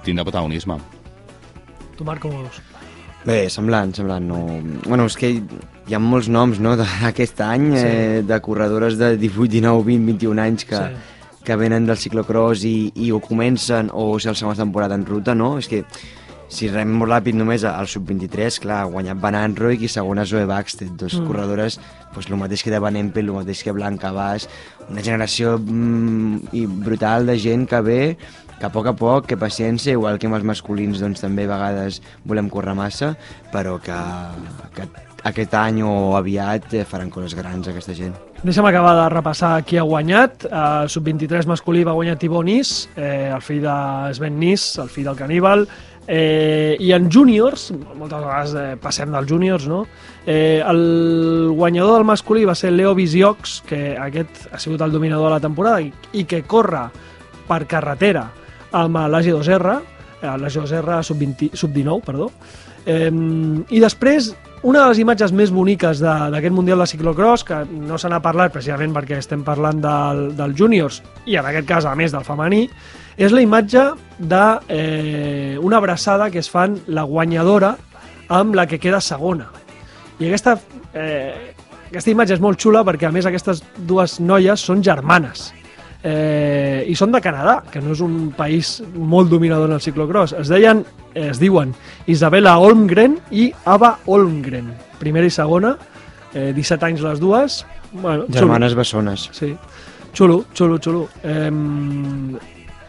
tindrà 0.05 0.27
protagonisme 0.27 0.77
Tu, 1.95 2.03
Marc, 2.03 2.25
com 2.25 2.33
ho 2.35 2.43
veus? 2.43 2.59
Bé, 3.25 3.45
semblant, 3.49 3.93
semblant. 3.95 4.25
No... 4.27 4.39
Bueno, 4.85 5.07
és 5.07 5.15
que 5.17 5.31
hi 5.88 5.93
ha 5.93 5.99
molts 6.01 6.27
noms 6.29 6.59
no, 6.59 6.75
d'aquest 6.79 7.41
any, 7.45 7.71
Sí. 7.75 7.83
eh, 7.86 8.23
de 8.25 8.39
corredores 8.41 8.97
de 8.97 9.15
18, 9.17 9.47
19, 9.51 9.83
20, 9.86 10.05
21 10.05 10.39
anys 10.39 10.65
que, 10.65 10.75
Sí. 10.77 11.43
que 11.45 11.55
venen 11.55 11.86
del 11.86 11.97
ciclocross 11.97 12.63
i, 12.65 12.91
i 12.95 13.11
o 13.11 13.19
comencen 13.21 13.91
o 13.93 14.15
és 14.17 14.25
la 14.25 14.33
segona 14.33 14.55
temporada 14.57 14.95
en 14.95 15.05
ruta, 15.05 15.36
no? 15.36 15.57
És 15.59 15.67
que 15.67 15.83
si 16.47 16.67
rem 16.69 16.89
molt 16.93 17.11
ràpid 17.11 17.33
només 17.36 17.63
al 17.65 17.88
sub-23, 17.88 18.59
clar, 18.61 18.81
ha 18.83 18.89
guanyat 18.89 19.19
Van 19.19 19.36
Anroy 19.36 19.77
i 19.83 19.88
segona 19.88 20.25
Zoe 20.25 20.45
Baxted, 20.45 20.89
dos 20.97 21.13
Mm. 21.13 21.21
mm. 21.23 21.27
corredores, 21.27 21.79
doncs, 22.13 22.29
el 22.31 22.38
mateix 22.38 22.63
que 22.63 22.71
de 22.71 22.79
Van 22.79 22.95
Empel, 22.95 23.25
el 23.29 23.33
mateix 23.36 23.63
que 23.63 23.71
Blanca 23.71 24.11
Bas, 24.11 24.47
una 24.89 25.01
generació 25.01 25.57
mm, 25.59 26.49
i 26.53 26.65
brutal 26.65 27.25
de 27.27 27.38
gent 27.39 27.67
que 27.67 27.81
ve, 27.81 28.17
que 28.59 28.65
a 28.65 28.71
poc 28.71 28.88
a 28.88 28.93
poc, 28.95 29.25
que 29.27 29.36
paciència, 29.38 29.91
igual 29.91 30.17
que 30.17 30.27
amb 30.27 30.36
els 30.38 30.45
masculins 30.45 30.99
doncs 30.99 31.19
també 31.21 31.43
a 31.43 31.47
vegades 31.57 32.01
volem 32.23 32.47
córrer 32.49 32.73
massa, 32.73 33.17
però 33.51 33.79
que, 33.81 33.93
que 34.73 34.88
aquest 35.26 35.55
any 35.57 35.82
o 35.82 36.13
aviat 36.17 36.73
eh, 36.78 36.84
faran 36.86 37.09
coses 37.09 37.34
grans 37.38 37.67
aquesta 37.71 37.95
gent. 37.97 38.13
Deixa'm 38.45 38.67
acabar 38.69 38.93
de 38.99 39.07
repassar 39.09 39.55
qui 39.65 39.80
ha 39.82 39.86
guanyat. 39.88 40.45
El 40.45 40.91
sub-23 40.93 41.49
masculí 41.49 41.84
va 41.88 41.95
guanyar 41.97 42.19
Tibó 42.21 42.43
Nis, 42.45 42.86
eh, 42.95 43.32
el 43.34 43.41
fill 43.41 43.63
de 43.63 43.78
Sven 44.13 44.38
Nis, 44.39 44.67
el 44.84 44.91
fill 44.93 45.09
del 45.09 45.17
caníbal, 45.17 45.65
eh, 46.07 46.78
i 46.80 46.91
en 46.93 47.09
júniors, 47.09 47.71
moltes 47.97 48.21
vegades 48.21 48.53
eh, 48.53 48.78
passem 48.82 49.09
dels 49.13 49.30
júniors, 49.30 49.65
no? 49.67 49.86
Eh, 50.26 50.61
el 50.61 51.49
guanyador 51.57 51.97
del 51.97 52.07
masculí 52.07 52.45
va 52.45 52.55
ser 52.55 52.73
Leo 52.73 52.93
Visiox, 52.93 53.61
que 53.65 53.97
aquest 53.97 54.45
ha 54.53 54.61
sigut 54.61 54.86
el 54.86 54.93
dominador 54.93 55.32
de 55.32 55.36
la 55.39 55.43
temporada 55.43 55.82
i, 55.82 55.91
i 56.13 56.26
que 56.30 56.43
corre 56.45 56.86
per 57.49 57.63
carretera 57.69 58.28
amb 58.76 59.01
l'AG2R, 59.09 59.80
eh, 60.21 60.38
l'AG2R 60.38 61.01
sub-20 61.09 61.55
sub-19, 61.57 62.01
perdó. 62.05 62.30
Eh, 62.86 63.09
I 63.09 63.82
després, 63.82 64.36
una 64.66 64.82
de 64.82 64.89
les 64.89 64.99
imatges 65.03 65.30
més 65.30 65.51
boniques 65.53 65.99
d'aquest 66.01 66.53
Mundial 66.55 66.80
de 66.82 66.88
Ciclocross, 66.89 67.43
que 67.45 67.59
no 67.70 67.99
se 68.01 68.09
n'ha 68.09 68.18
parlat 68.24 68.53
precisament 68.55 68.95
perquè 68.95 69.20
estem 69.22 69.43
parlant 69.45 69.78
del, 69.82 70.22
del 70.34 70.55
júniors, 70.57 71.03
i 71.30 71.38
en 71.38 71.45
aquest 71.45 71.68
cas, 71.70 71.86
a 71.86 71.93
més, 71.93 72.16
del 72.16 72.26
femení, 72.26 72.63
és 73.13 73.36
la 73.36 73.43
imatge 73.45 73.84
de 74.18 74.45
eh, 74.74 75.59
una 75.61 75.78
abraçada 75.78 76.32
que 76.34 76.41
es 76.41 76.49
fan 76.49 76.80
la 76.88 77.03
guanyadora 77.05 77.76
amb 78.34 78.57
la 78.57 78.66
que 78.66 78.82
queda 78.82 79.03
segona. 79.05 79.51
I 80.18 80.32
aquesta, 80.32 80.57
eh, 80.97 81.53
aquesta 81.91 82.16
imatge 82.16 82.39
és 82.39 82.41
molt 82.41 82.57
xula 82.57 82.82
perquè, 82.88 83.05
a 83.05 83.13
més, 83.13 83.30
aquestes 83.30 83.61
dues 83.78 84.18
noies 84.18 84.66
són 84.66 84.82
germanes. 84.82 85.51
Eh, 86.06 86.86
I 86.86 86.93
són 86.93 87.10
de 87.16 87.22
Canadà, 87.24 87.56
que 87.74 87.82
no 87.82 87.95
és 87.95 88.01
un 88.06 88.30
país 88.38 88.76
molt 88.93 89.32
dominador 89.32 89.72
en 89.72 89.80
el 89.80 89.82
ciclocross. 89.82 90.36
Es 90.38 90.51
deien, 90.53 90.84
eh, 91.16 91.32
es 91.32 91.39
diuen 91.41 91.74
Isabella 92.06 92.60
Holmgren 92.62 93.18
i 93.32 93.47
Ava 93.66 93.95
Holmgren. 94.06 94.70
Primera 94.99 95.26
i 95.26 95.34
segona, 95.34 95.76
eh, 96.34 96.51
17 96.53 96.86
anys 96.86 97.01
les 97.01 97.20
dues. 97.20 97.66
Bueno, 97.91 98.28
xulo. 98.28 98.38
Germanes 98.38 98.76
bessones. 98.76 99.30
Sí. 99.34 99.56
Xulo, 100.14 100.45
xulo, 100.53 100.78
xulo. 100.78 101.08
Eh, 101.24 101.49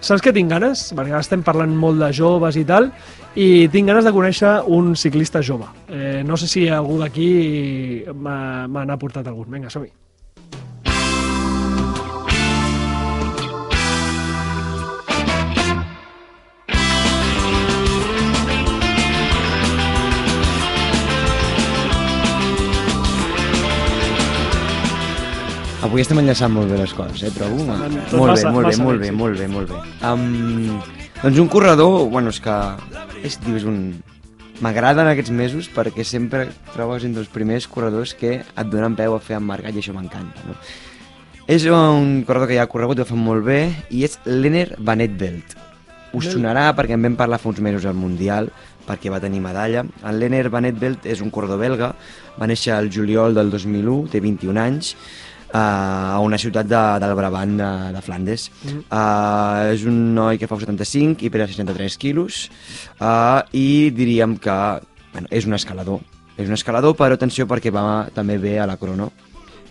saps 0.01 0.21
què 0.21 0.35
tinc 0.35 0.51
ganes? 0.51 0.93
Perquè 0.93 1.15
ara 1.15 1.25
estem 1.25 1.43
parlant 1.43 1.73
molt 1.75 1.99
de 1.99 2.13
joves 2.13 2.57
i 2.57 2.65
tal, 2.65 2.93
i 3.35 3.67
tinc 3.69 3.89
ganes 3.89 4.05
de 4.05 4.13
conèixer 4.13 4.63
un 4.67 4.95
ciclista 4.95 5.41
jove. 5.43 5.65
Eh, 5.89 6.23
no 6.23 6.37
sé 6.37 6.47
si 6.47 6.69
algú 6.69 6.99
d'aquí 6.99 8.05
m'ha 8.13 8.67
n'ha 8.69 8.99
portat 8.99 9.27
algun. 9.27 9.51
Vinga, 9.51 9.71
som-hi. 9.71 10.06
Avui 25.97 26.05
estem 26.05 26.19
enllaçant 26.21 26.53
molt 26.53 26.69
bé 26.69 26.77
les 26.77 26.93
coses, 26.93 27.23
eh, 27.25 27.31
trobo. 27.33 27.57
Tot 27.57 28.19
molt 28.21 28.29
bé, 28.29 28.33
massa- 28.35 28.51
molt 28.53 28.67
bé, 28.67 28.69
massa 28.69 28.83
molt 28.85 28.99
bé, 29.01 29.01
bé, 29.01 29.07
sí. 29.07 29.17
molt 29.17 29.39
bé, 29.39 29.47
molt 29.49 29.71
bé. 29.71 29.77
Um, 30.05 30.81
doncs 31.23 31.39
un 31.39 31.49
corredor, 31.49 32.11
bueno, 32.11 32.29
és 32.29 32.39
que 32.39 32.57
és, 33.25 33.39
és 33.49 33.65
un... 33.65 34.03
M'agraden 34.61 35.09
aquests 35.09 35.31
mesos 35.31 35.71
perquè 35.73 36.05
sempre 36.05 36.51
trobes 36.75 37.07
entre 37.09 37.23
els 37.23 37.31
primers 37.33 37.65
corredors 37.67 38.13
que 38.13 38.43
et 38.45 38.69
donen 38.69 38.93
peu 38.95 39.15
a 39.17 39.21
fer 39.25 39.39
emmarcat 39.39 39.73
i 39.73 39.81
això 39.81 39.95
m'encanta, 39.97 40.45
no? 40.45 40.59
És 41.49 41.65
un 41.65 42.25
corredor 42.29 42.51
que 42.51 42.59
ja 42.59 42.67
ha 42.67 42.69
corregut, 42.69 43.01
ho 43.01 43.07
fa 43.09 43.17
molt 43.17 43.47
bé, 43.47 43.73
i 43.89 44.05
és 44.05 44.19
Lenner 44.27 44.75
Van 44.77 45.01
Etveld. 45.01 45.55
Us 46.13 46.29
sonarà 46.29 46.75
perquè 46.77 46.93
en 46.93 47.09
vam 47.09 47.17
parlar 47.17 47.39
fa 47.41 47.49
uns 47.49 47.63
mesos 47.65 47.87
al 47.89 47.97
Mundial, 47.97 48.51
perquè 48.85 49.09
va 49.09 49.23
tenir 49.25 49.41
medalla. 49.41 49.87
En 50.05 50.21
Lenner 50.21 50.51
Van 50.51 50.69
Etveld 50.69 51.09
és 51.09 51.25
un 51.25 51.33
corredor 51.33 51.57
belga, 51.57 51.95
va 52.37 52.47
néixer 52.47 52.77
el 52.77 52.93
juliol 52.93 53.33
del 53.33 53.49
2001, 53.49 54.11
té 54.13 54.21
21 54.21 54.61
anys, 54.61 54.93
a 55.57 56.19
una 56.25 56.39
ciutat 56.39 56.69
de, 56.69 56.83
del 57.03 57.15
Brabant 57.19 57.57
de, 57.59 57.71
de 57.95 58.03
Flandes. 58.05 58.49
Mm. 58.65 58.83
Uh, 58.91 59.73
és 59.75 59.87
un 59.89 60.01
noi 60.17 60.41
que 60.41 60.49
fa 60.51 60.59
75 60.61 61.27
i 61.27 61.33
pesa 61.33 61.49
63 61.53 61.97
quilos 62.03 62.47
uh, 63.01 63.41
i 63.57 63.93
diríem 63.97 64.37
que 64.43 64.57
bueno, 65.13 65.31
és 65.31 65.49
un 65.49 65.57
escalador. 65.57 66.03
És 66.37 66.51
un 66.51 66.57
escalador, 66.59 66.97
però 66.99 67.17
atenció 67.17 67.47
perquè 67.49 67.73
va 67.73 68.07
també 68.15 68.37
bé 68.43 68.59
a 68.61 68.69
la 68.69 68.77
crono 68.81 69.11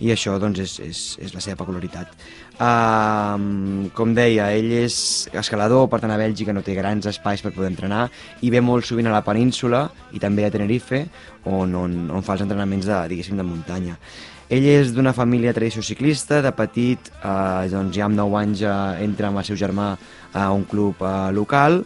i 0.03 0.11
això 0.11 0.35
doncs, 0.41 0.59
és, 0.59 0.73
és, 0.83 1.01
és 1.23 1.33
la 1.35 1.41
seva 1.43 1.61
peculiaritat. 1.61 2.11
Uh, 2.55 3.87
com 3.95 4.13
deia, 4.15 4.49
ell 4.55 4.71
és 4.81 4.97
escalador, 5.35 5.87
per 5.91 6.01
tant 6.03 6.11
a 6.11 6.19
Bèlgica 6.19 6.55
no 6.55 6.63
té 6.65 6.75
grans 6.75 7.07
espais 7.11 7.43
per 7.43 7.53
poder 7.55 7.71
entrenar 7.71 8.05
i 8.43 8.51
ve 8.51 8.61
molt 8.63 8.87
sovint 8.87 9.07
a 9.11 9.15
la 9.15 9.23
península 9.25 9.85
i 10.15 10.21
també 10.23 10.47
a 10.47 10.51
Tenerife, 10.51 11.05
on, 11.45 11.75
on, 11.75 11.97
on 12.11 12.25
fa 12.25 12.35
els 12.35 12.45
entrenaments 12.47 12.87
de, 12.89 13.01
diguéssim, 13.13 13.39
de 13.39 13.47
muntanya. 13.47 13.99
Ell 14.45 14.65
és 14.69 14.91
d'una 14.93 15.13
família 15.17 15.55
tradició 15.57 15.81
ciclista, 15.81 16.37
de 16.45 16.51
petit, 16.53 17.09
eh, 17.17 17.65
doncs 17.71 17.95
ja 17.97 18.05
amb 18.05 18.17
9 18.19 18.37
anys 18.43 18.61
eh, 18.61 18.73
entra 19.05 19.31
amb 19.31 19.41
el 19.41 19.47
seu 19.47 19.57
germà 19.57 19.95
a 20.33 20.51
un 20.53 20.67
club 20.69 21.01
eh, 21.01 21.31
local 21.33 21.81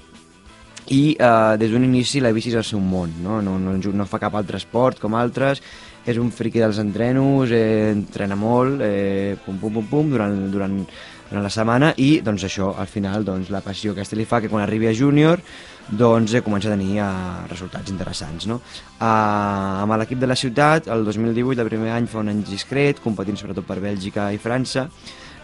i 0.91 1.16
eh, 1.16 1.55
des 1.62 1.72
d'un 1.72 1.86
inici 1.88 2.20
la 2.20 2.34
bici 2.36 2.51
és 2.51 2.57
el 2.60 2.68
seu 2.68 2.82
món, 2.84 3.14
no? 3.24 3.39
No, 3.45 3.55
no, 3.62 3.78
no 3.80 4.10
fa 4.10 4.20
cap 4.20 4.36
altre 4.36 4.60
esport 4.60 4.99
com 4.99 5.16
altres, 5.16 5.62
és 6.03 6.20
un 6.20 6.34
friqui 6.36 6.60
dels 6.60 6.82
entrenos, 6.84 7.53
eh, 7.55 7.93
entrena 7.93 8.36
molt, 8.36 8.84
eh, 8.84 9.38
pum, 9.45 9.55
pum, 9.62 9.80
pum, 9.80 9.88
pum, 9.88 10.12
durant, 10.12 10.36
durant, 10.51 10.82
durant 11.30 11.45
la 11.45 11.51
setmana 11.53 11.93
i 11.97 12.19
doncs 12.25 12.45
això, 12.47 12.73
al 12.77 12.89
final, 12.89 13.25
doncs, 13.25 13.51
la 13.53 13.61
passió 13.65 13.93
aquesta 13.93 14.17
li 14.17 14.25
fa 14.30 14.41
que 14.41 14.49
quan 14.49 14.63
arribi 14.65 14.89
a 14.89 14.95
júnior 14.97 15.41
doncs 15.89 16.34
eh, 16.34 16.43
comença 16.45 16.69
a 16.69 16.75
tenir 16.75 16.99
eh, 17.01 17.07
resultats 17.49 17.89
interessants. 17.89 18.45
No? 18.49 18.59
Eh, 18.99 19.05
amb 19.05 19.97
l'equip 19.97 20.19
de 20.21 20.30
la 20.30 20.38
ciutat, 20.38 20.88
el 20.88 21.05
2018, 21.05 21.61
el 21.61 21.71
primer 21.71 21.93
any 21.95 22.09
fa 22.09 22.21
un 22.21 22.30
any 22.30 22.43
discret, 22.45 23.01
competint 23.03 23.39
sobretot 23.39 23.65
per 23.65 23.80
Bèlgica 23.82 24.30
i 24.34 24.41
França, 24.41 24.88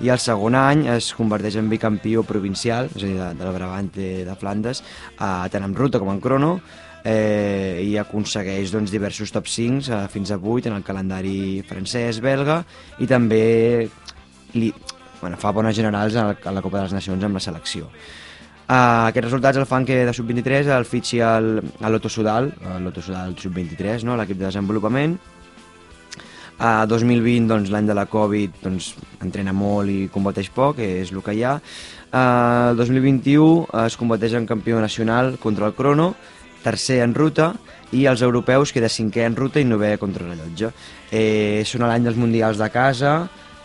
i 0.03 0.11
el 0.11 0.19
segon 0.19 0.57
any 0.59 0.85
es 0.91 1.13
converteix 1.15 1.55
en 1.61 1.69
bicampió 1.71 2.25
provincial, 2.27 2.89
és 2.93 3.03
a 3.03 3.05
dir, 3.05 3.15
de, 3.19 3.29
del 3.39 3.53
Brabant 3.55 3.93
de, 3.95 4.09
de 4.27 4.35
Flandes, 4.39 4.83
eh, 5.15 5.45
tant 5.51 5.65
en 5.65 5.77
ruta 5.77 6.01
com 6.01 6.11
en 6.13 6.21
crono, 6.21 6.57
eh, 7.05 7.81
i 7.85 7.95
aconsegueix 8.01 8.73
doncs, 8.73 8.91
diversos 8.91 9.31
top 9.31 9.47
5 9.49 9.89
eh, 9.89 10.01
fins 10.11 10.33
a 10.33 10.39
8 10.41 10.71
en 10.71 10.79
el 10.79 10.85
calendari 10.85 11.63
francès, 11.69 12.19
belga, 12.21 12.63
i 12.99 13.07
també 13.07 13.45
li, 14.55 14.73
bueno, 15.25 15.37
fa 15.41 15.49
bones 15.49 15.73
generals 15.73 16.15
a 16.15 16.27
la, 16.27 16.51
la 16.53 16.61
Copa 16.61 16.77
de 16.77 16.83
les 16.85 16.93
Nacions 16.93 17.23
amb 17.25 17.39
la 17.39 17.41
selecció. 17.41 17.87
Uh, 18.65 19.07
aquests 19.07 19.25
resultats 19.25 19.57
el 19.57 19.65
fan 19.65 19.85
que 19.85 20.03
de 20.05 20.13
sub-23 20.13 20.69
el 20.75 20.85
fitxi 20.85 21.17
al, 21.25 21.47
a 21.81 21.89
l'Otto 21.89 22.11
Sudal, 22.13 22.51
a 22.61 22.77
l'Otto 22.77 23.01
Sudal 23.01 23.33
sub-23, 23.41 24.05
no? 24.05 24.13
l'equip 24.19 24.37
de 24.37 24.45
desenvolupament. 24.45 25.15
A 26.61 26.85
2020, 26.85 27.49
doncs, 27.49 27.71
l'any 27.73 27.89
de 27.89 27.95
la 27.97 28.05
Covid, 28.05 28.61
doncs, 28.61 28.91
entrena 29.25 29.53
molt 29.53 29.89
i 29.89 30.05
combateix 30.13 30.51
poc, 30.53 30.77
és 30.85 31.09
el 31.09 31.25
que 31.25 31.33
hi 31.33 31.41
ha. 31.41 31.55
Uh, 32.11 32.75
el 32.75 32.83
2021 32.83 33.65
es 33.87 33.97
combateix 33.97 34.37
en 34.37 34.45
campió 34.45 34.77
nacional 34.81 35.39
contra 35.41 35.71
el 35.71 35.73
crono, 35.73 36.13
tercer 36.61 37.01
en 37.01 37.17
ruta, 37.17 37.55
i 37.97 38.05
els 38.09 38.21
europeus 38.25 38.73
queda 38.73 38.93
cinquè 38.93 39.25
en 39.25 39.37
ruta 39.37 39.61
i 39.61 39.65
novè 39.65 39.95
contra 39.97 40.25
rellotge. 40.25 40.69
Eh, 41.09 41.65
són 41.65 41.85
l'any 41.85 42.05
dels 42.05 42.17
mundials 42.21 42.61
de 42.61 42.69
casa, 42.73 43.17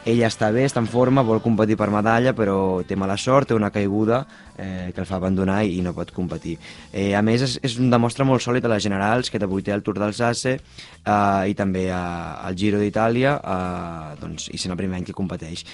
ell 0.08 0.22
està 0.24 0.48
bé, 0.54 0.64
està 0.64 0.80
en 0.80 0.88
forma, 0.88 1.24
vol 1.26 1.42
competir 1.44 1.76
per 1.76 1.90
medalla, 1.92 2.32
però 2.36 2.80
té 2.88 2.96
mala 2.96 3.18
sort, 3.20 3.50
té 3.50 3.56
una 3.56 3.70
caiguda 3.74 4.22
eh, 4.56 4.90
que 4.94 5.02
el 5.02 5.08
fa 5.08 5.18
abandonar 5.20 5.60
i, 5.68 5.80
no 5.84 5.92
pot 5.96 6.12
competir. 6.16 6.56
Eh, 6.92 7.12
a 7.16 7.22
més, 7.22 7.44
és, 7.44 7.58
és 7.66 7.78
un 7.82 7.92
demostre 7.92 8.24
molt 8.24 8.44
sòlid 8.44 8.64
a 8.64 8.72
les 8.72 8.84
generals, 8.86 9.30
que 9.30 9.42
debuté 9.42 9.74
al 9.74 9.84
Tour 9.84 10.00
dels 10.00 10.20
Asse 10.24 10.56
eh, 10.56 11.50
i 11.50 11.56
també 11.56 11.90
al 11.92 12.56
Giro 12.56 12.80
d'Itàlia, 12.80 13.38
eh, 13.38 14.20
doncs, 14.20 14.48
i 14.54 14.60
sent 14.60 14.72
el 14.72 14.80
primer 14.80 15.00
any 15.00 15.08
que 15.08 15.16
competeix. 15.16 15.66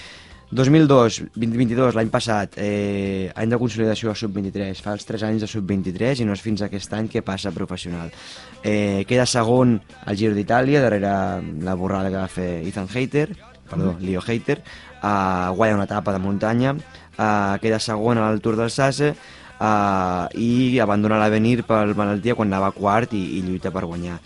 2002, 0.51 1.25
2022, 1.35 1.97
l'any 1.99 2.11
passat, 2.11 2.55
eh, 2.63 3.33
any 3.35 3.51
de 3.51 3.59
consolidació 3.59 4.13
a 4.13 4.15
sub-23, 4.15 4.79
fa 4.79 4.95
els 4.95 5.07
3 5.07 5.25
anys 5.27 5.43
de 5.43 5.49
sub-23 5.51 6.23
i 6.23 6.27
no 6.29 6.37
és 6.39 6.43
fins 6.43 6.63
aquest 6.63 6.93
any 6.95 7.09
que 7.11 7.23
passa 7.27 7.51
professional. 7.51 8.15
Eh, 8.63 9.03
queda 9.09 9.27
segon 9.27 9.81
al 10.05 10.17
Giro 10.17 10.39
d'Itàlia, 10.39 10.83
darrere 10.83 11.43
la 11.67 11.75
borrada 11.75 12.11
que 12.11 12.23
va 12.23 12.31
fer 12.31 12.51
Ethan 12.63 12.87
Hayter, 12.95 13.29
perdó, 13.69 13.95
Leo 14.01 14.23
Hayter, 14.27 14.63
uh, 15.03 15.53
guanya 15.57 15.75
una 15.75 15.85
etapa 15.85 16.13
de 16.13 16.21
muntanya, 16.23 16.75
uh, 16.75 17.57
queda 17.63 17.81
segon 17.81 18.19
al 18.19 18.41
Tour 18.41 18.57
del 18.57 18.71
Sasse 18.71 19.13
uh, 19.13 20.27
i 20.35 20.79
abandona 20.83 21.21
l'avenir 21.21 21.63
per 21.67 21.95
malaltia 21.95 22.37
quan 22.37 22.53
anava 22.53 22.73
quart 22.77 23.15
i, 23.17 23.39
i 23.39 23.45
lluita 23.47 23.73
per 23.75 23.87
guanyar. 23.87 24.19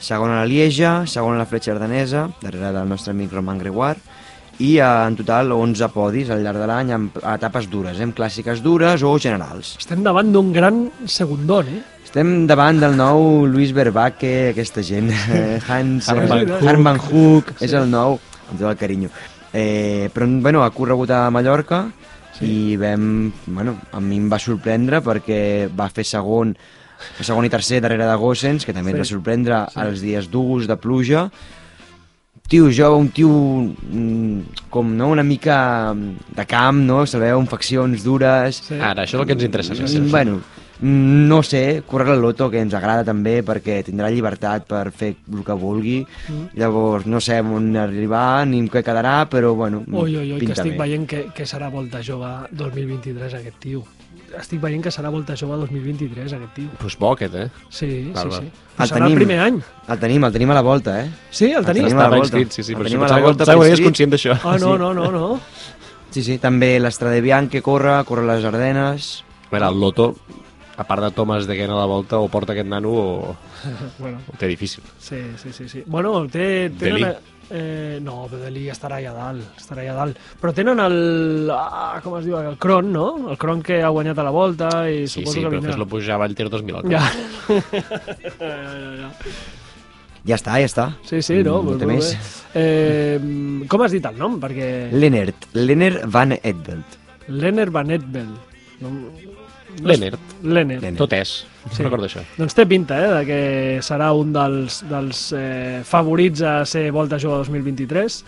Segon 0.00 0.32
a 0.32 0.40
la 0.40 0.48
Lieja, 0.48 1.04
segon 1.04 1.36
a 1.36 1.42
la 1.42 1.48
Fletxa 1.48 1.74
Ardenesa, 1.74 2.30
darrere 2.40 2.72
del 2.72 2.88
nostre 2.88 3.12
amic 3.12 3.34
Roman 3.36 3.60
Gregoire, 3.60 4.00
i 4.60 4.74
uh, 4.76 5.06
en 5.08 5.16
total 5.16 5.52
11 5.56 5.88
podis 5.94 6.30
al 6.32 6.42
llarg 6.44 6.60
de 6.60 6.66
l'any 6.68 6.92
amb 6.92 7.16
etapes 7.20 7.68
dures, 7.72 7.96
eh, 7.96 8.04
amb 8.04 8.16
clàssiques 8.16 8.60
dures 8.64 9.04
o 9.04 9.14
generals. 9.20 9.74
Estem 9.80 10.04
davant 10.04 10.32
d'un 10.32 10.52
gran 10.52 10.82
segundón, 11.08 11.68
eh? 11.72 11.80
Estem 12.04 12.46
davant 12.50 12.80
del 12.82 12.96
nou 12.98 13.46
Luis 13.46 13.72
Verbaque, 13.72 14.50
aquesta 14.50 14.82
gent, 14.84 15.12
eh, 15.32 15.60
Hans 15.68 16.10
eh, 16.10 16.18
Hoek. 16.18 16.56
Herman 16.60 17.00
Hook, 17.00 17.54
és 17.64 17.72
el 17.76 17.88
nou, 17.92 18.18
amb 18.50 18.58
tot 18.58 18.68
el 18.70 18.76
carinyo. 18.80 19.10
Eh, 19.52 20.10
però, 20.14 20.26
bueno, 20.42 20.62
ha 20.62 20.70
corregut 20.70 21.10
a 21.10 21.24
Mallorca 21.30 21.84
sí. 22.38 22.44
i 22.46 22.76
vam, 22.78 23.32
bueno, 23.46 23.78
a 23.92 24.00
mi 24.00 24.18
em 24.20 24.28
va 24.30 24.38
sorprendre 24.38 25.00
perquè 25.02 25.68
va 25.74 25.88
fer 25.90 26.04
segon, 26.06 26.52
segon 27.20 27.46
i 27.48 27.50
tercer 27.50 27.80
darrere 27.82 28.06
de 28.06 28.18
Gossens, 28.20 28.66
que 28.66 28.72
també 28.76 28.92
Sí. 28.92 28.94
sí. 28.94 28.98
ens 29.00 29.08
va 29.08 29.14
sorprendre 29.14 29.64
sí. 29.72 29.80
els 29.86 30.04
dies 30.04 30.30
durs 30.30 30.68
de 30.70 30.76
pluja. 30.76 31.30
Tio 32.50 32.66
jove, 32.74 32.96
un 32.98 33.08
tio 33.14 33.28
mm, 33.30 34.64
com 34.74 34.88
no, 34.96 35.08
una 35.14 35.22
mica 35.22 35.92
mm, 35.94 36.34
de 36.34 36.46
camp, 36.50 36.80
no? 36.82 37.04
Se 37.06 37.18
veu 37.22 37.38
amb 37.38 37.48
faccions 37.50 38.02
dures, 38.02 38.56
Sí. 38.66 38.74
Ara, 38.74 39.04
això 39.04 39.18
és 39.18 39.20
el 39.22 39.26
que 39.28 39.36
ens 39.38 39.44
interessa. 39.46 39.74
Mm, 39.74 39.84
Gràcies. 39.84 40.10
Bueno, 40.10 40.40
no 40.82 41.42
sé, 41.42 41.82
córrer 41.86 42.14
el 42.14 42.20
loto, 42.22 42.48
que 42.50 42.60
ens 42.60 42.72
agrada 42.74 43.04
també, 43.04 43.42
perquè 43.44 43.82
tindrà 43.84 44.08
llibertat 44.10 44.64
per 44.66 44.90
fer 44.96 45.14
el 45.32 45.44
que 45.44 45.52
vulgui. 45.52 45.98
Mm. 46.28 46.46
Llavors, 46.60 47.06
no 47.06 47.20
sé 47.20 47.40
on 47.40 47.74
arribar 47.76 48.46
ni 48.48 48.58
en 48.62 48.68
què 48.72 48.82
quedarà, 48.86 49.28
però, 49.28 49.54
bueno, 49.54 49.82
Oi, 49.92 50.16
oi, 50.16 50.32
oi, 50.32 50.40
que 50.40 50.52
estic 50.52 50.72
bé. 50.72 50.78
veient 50.84 51.06
que, 51.08 51.26
que 51.36 51.44
serà 51.46 51.68
Volta 51.70 52.00
Jove 52.02 52.30
2023 52.52 53.34
aquest 53.42 53.58
tio. 53.60 53.84
Estic 54.38 54.60
veient 54.62 54.82
que 54.82 54.90
serà 54.94 55.10
Volta 55.10 55.34
Jove 55.36 55.56
2023 55.66 56.32
aquest 56.38 56.54
tio. 56.54 56.68
Pues 56.80 56.96
bo 56.98 57.12
aquest, 57.12 57.34
eh? 57.34 57.48
Sí, 57.68 58.10
Val, 58.14 58.30
sí, 58.32 58.38
sí. 58.40 58.46
El 58.46 58.76
Però 58.78 58.86
serà 58.86 58.96
el 58.96 59.02
tenim. 59.10 59.18
primer 59.18 59.38
any. 59.44 59.60
El 59.88 59.98
tenim, 59.98 60.24
el 60.24 60.32
tenim 60.32 60.50
a 60.50 60.54
la 60.54 60.62
volta, 60.62 61.00
eh? 61.04 61.10
Sí, 61.30 61.50
el 61.52 61.64
tenim. 61.66 61.84
tenim 61.88 61.98
a 61.98 62.02
la 62.08 62.16
volta. 62.16 62.38
inscrit, 62.38 62.52
sí, 62.52 62.62
sí, 62.62 62.72
El 62.72 62.84
tenim 62.86 63.02
a 63.02 63.08
la 63.08 63.20
volta 63.20 63.44
pensava 63.44 63.64
que 63.64 63.72
eres 63.74 63.80
conscient 63.84 64.12
d'això. 64.14 64.38
Ah, 64.44 64.56
no, 64.58 64.78
no, 64.78 64.94
no, 64.94 65.10
no. 65.10 65.40
Sí, 66.10 66.22
sí, 66.22 66.38
també 66.38 66.78
l'Estrada 66.80 67.20
Bianche 67.20 67.60
corre, 67.62 68.02
corre 68.04 68.24
les 68.26 68.44
Ardenes... 68.44 69.24
A 69.50 69.56
veure, 69.56 69.66
el 69.66 69.80
Loto, 69.80 70.14
a 70.80 70.84
part 70.88 71.02
de 71.04 71.10
Thomas 71.12 71.44
de 71.46 71.56
Gena 71.58 71.74
a 71.76 71.82
la 71.82 71.88
volta, 71.90 72.16
o 72.18 72.28
porta 72.32 72.54
aquest 72.56 72.68
nano 72.70 72.90
o 72.96 73.36
Bueno, 73.98 74.18
ho 74.26 74.36
té 74.40 74.48
difícil. 74.48 74.82
sí, 74.98 75.20
sí, 75.36 75.52
sí. 75.52 75.68
sí. 75.68 75.82
Bueno, 75.86 76.24
té... 76.32 76.70
Delí. 76.70 77.02
Tenen, 77.04 77.16
eh, 77.50 77.98
no, 78.00 78.28
però 78.30 78.40
Delí 78.46 78.68
estarà 78.70 78.96
allà 79.00 79.10
dalt, 79.12 79.58
estarà 79.60 79.82
allà 79.82 79.94
dalt. 79.98 80.18
Però 80.40 80.52
tenen 80.56 80.78
el... 80.80 81.50
Ah, 81.52 82.00
com 82.02 82.16
es 82.20 82.24
diu? 82.24 82.38
El 82.38 82.56
Cron, 82.62 82.92
no? 82.94 83.06
El 83.32 83.36
Cron 83.42 83.60
que 83.66 83.82
ha 83.82 83.90
guanyat 83.92 84.18
a 84.22 84.26
la 84.28 84.30
volta 84.34 84.68
i 84.88 85.02
Sí, 85.08 85.20
suposo 85.20 85.34
sí, 85.34 85.40
que 85.42 85.48
però 85.50 85.56
vindrà. 85.58 85.72
fes-lo 85.74 85.86
pujar 85.90 86.14
a 86.16 86.20
Vallter 86.24 86.48
2000. 86.48 86.76
al 86.76 86.82
cap. 86.82 86.90
Ja. 86.90 87.60
ja, 88.40 88.46
ja, 88.46 88.92
ja. 89.02 89.10
Ja 90.30 90.36
està, 90.36 90.58
ja 90.60 90.68
està. 90.68 90.84
Sí, 91.08 91.22
sí, 91.24 91.38
no? 91.42 91.62
Mm, 91.64 91.78
té 91.80 91.86
molt 91.88 91.96
més. 91.96 92.10
bé. 92.12 92.60
Eh, 92.60 93.66
com 93.72 93.82
has 93.86 93.94
dit 93.96 94.04
el 94.04 94.18
nom? 94.20 94.36
Perquè... 94.42 94.66
Lennert, 94.92 95.46
Lennert 95.56 96.04
van 96.12 96.36
Edveld. 96.36 96.98
Lenner 97.30 97.68
Van 97.70 97.90
Edvel. 97.94 98.30
No, 98.82 98.90
Lennert. 99.82 100.20
Lenner. 100.42 100.80
Lennert. 100.80 100.98
Tot 100.98 101.12
és. 101.16 101.34
Sí. 101.70 101.82
Recorda 101.84 102.08
això. 102.08 102.22
Doncs 102.38 102.56
té 102.56 102.66
pinta, 102.68 102.96
eh, 102.98 103.10
de 103.18 103.24
que 103.28 103.40
serà 103.84 104.10
un 104.16 104.32
dels, 104.32 104.80
dels 104.90 105.26
eh, 105.36 105.80
favorits 105.86 106.42
a 106.42 106.60
ser 106.68 106.90
Volta 106.94 107.18
Jove 107.20 107.44
2023. 107.44 108.20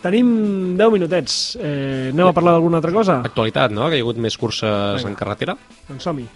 Tenim 0.00 0.76
10 0.78 0.92
minutets. 0.94 1.40
Eh, 1.60 2.10
anem 2.12 2.30
a 2.30 2.36
parlar 2.36 2.54
d'alguna 2.56 2.80
altra 2.80 2.92
cosa? 2.94 3.20
Actualitat, 3.24 3.72
no? 3.76 3.88
Que 3.88 3.98
hi 3.98 4.04
ha 4.04 4.06
hagut 4.06 4.20
més 4.22 4.36
curses 4.40 5.02
Vinga. 5.02 5.12
en 5.12 5.18
carretera. 5.18 5.56
Doncs 5.88 6.08
som-hi. 6.08 6.28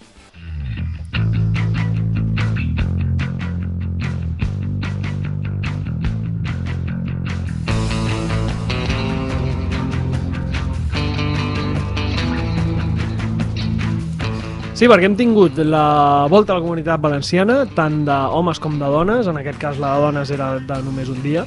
Sí, 14.75 14.89
perquè 14.91 15.07
hem 15.07 15.13
tingut 15.15 15.55
la 15.63 16.27
volta 16.27 16.51
a 16.51 16.57
la 16.57 16.63
comunitat 16.65 16.99
valenciana, 16.99 17.61
tant 17.77 18.01
d'homes 18.07 18.59
com 18.59 18.75
de 18.75 18.89
dones, 18.91 19.29
en 19.31 19.39
aquest 19.39 19.61
cas 19.61 19.79
la 19.79 19.93
de 19.95 20.03
dones 20.09 20.33
era 20.35 20.49
de 20.59 20.79
només 20.83 21.07
un 21.13 21.21
dia, 21.23 21.45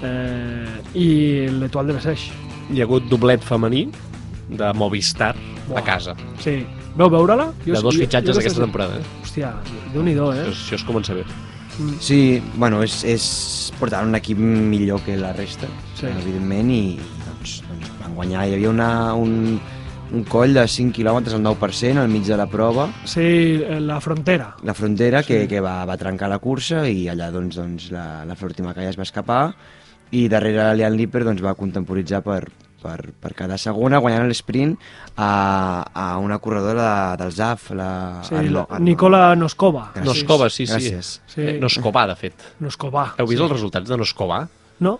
eh, 0.00 0.78
i 0.96 1.08
l'Etoile 1.52 1.92
de 1.92 1.98
Besseix. 1.98 2.30
Hi 2.72 2.80
ha 2.80 2.86
hagut 2.88 3.04
doblet 3.10 3.44
femení 3.44 3.90
de 4.48 4.72
Movistar 4.80 5.34
a 5.34 5.68
Buah. 5.68 5.84
casa. 5.84 6.16
Sí, 6.40 6.62
Veu 6.94 7.10
veure-la? 7.10 7.48
De 7.66 7.80
dos 7.82 7.96
fitxatges 7.98 8.36
aquesta 8.38 8.40
aquesta 8.40 8.62
temporada. 8.62 9.00
Eh? 9.00 9.22
Hòstia, 9.24 9.50
déu-n'hi-do, 9.92 10.28
eh? 10.30 10.44
Això, 10.46 10.54
això 10.54 10.76
es 10.78 10.84
comença 10.86 11.14
bé. 11.16 11.24
Sí, 11.98 12.40
bueno, 12.54 12.84
és, 12.86 13.00
és 13.02 13.24
portar 13.80 14.04
un 14.06 14.14
equip 14.14 14.38
millor 14.38 15.02
que 15.02 15.16
la 15.18 15.32
resta, 15.34 15.66
sí. 15.98 16.06
evidentment, 16.06 16.70
i 16.70 16.94
doncs, 17.26 17.56
doncs 17.66 17.90
van 17.98 18.14
guanyar. 18.14 18.44
Hi 18.46 18.54
havia 18.54 18.70
una, 18.70 18.90
un, 19.18 19.58
un 20.14 20.24
coll 20.30 20.54
de 20.54 20.64
5 20.68 20.94
quilòmetres 20.94 21.34
al 21.34 21.42
9% 21.42 21.98
al 22.00 22.08
mig 22.08 22.24
de 22.26 22.36
la 22.38 22.46
prova, 22.46 22.88
Sí, 23.04 23.20
eh, 23.62 23.80
la 23.80 24.00
frontera. 24.00 24.54
la 24.62 24.74
frontera, 24.74 25.22
que, 25.22 25.46
que 25.48 25.60
va, 25.60 25.84
va 25.84 25.96
trencar 26.00 26.28
la 26.30 26.38
cursa 26.38 26.86
i 26.88 27.08
allà 27.10 27.30
doncs, 27.34 27.56
doncs, 27.56 27.90
la, 27.90 28.24
la 28.24 28.36
Flor 28.36 28.54
Timacaya 28.54 28.90
es 28.90 28.98
va 28.98 29.02
escapar 29.08 29.54
i 30.14 30.28
darrere 30.28 30.62
l'Alian 30.62 30.94
Lipper 30.96 31.24
doncs, 31.24 31.42
va 31.42 31.54
contemporitzar 31.58 32.20
per, 32.22 32.44
per, 32.84 32.98
per 33.18 33.32
cada 33.34 33.56
segona, 33.58 33.98
guanyant 33.98 34.28
l'esprint 34.28 34.76
a, 35.16 35.82
a 35.92 36.18
una 36.18 36.38
corredora 36.38 36.84
de, 37.16 37.22
del 37.24 37.32
ZAF, 37.32 37.70
la, 37.74 37.88
Sí, 38.28 38.34
Arlo- 38.36 38.66
Arlo- 38.68 38.84
Nicola 38.84 39.34
Noskova. 39.34 39.88
Gràcies. 39.94 40.04
Noskova, 40.12 40.50
sí, 40.50 40.66
sí. 40.66 40.72
Gràcies. 40.74 41.14
Sí. 41.26 41.40
Eh, 41.40 41.58
Noskova, 41.60 42.06
de 42.12 42.14
fet. 42.20 42.46
Noskova. 42.60 43.08
Heu 43.18 43.26
vist 43.26 43.42
els 43.42 43.50
resultats 43.56 43.88
de 43.90 43.96
Noskova? 43.98 44.44
No? 44.84 44.98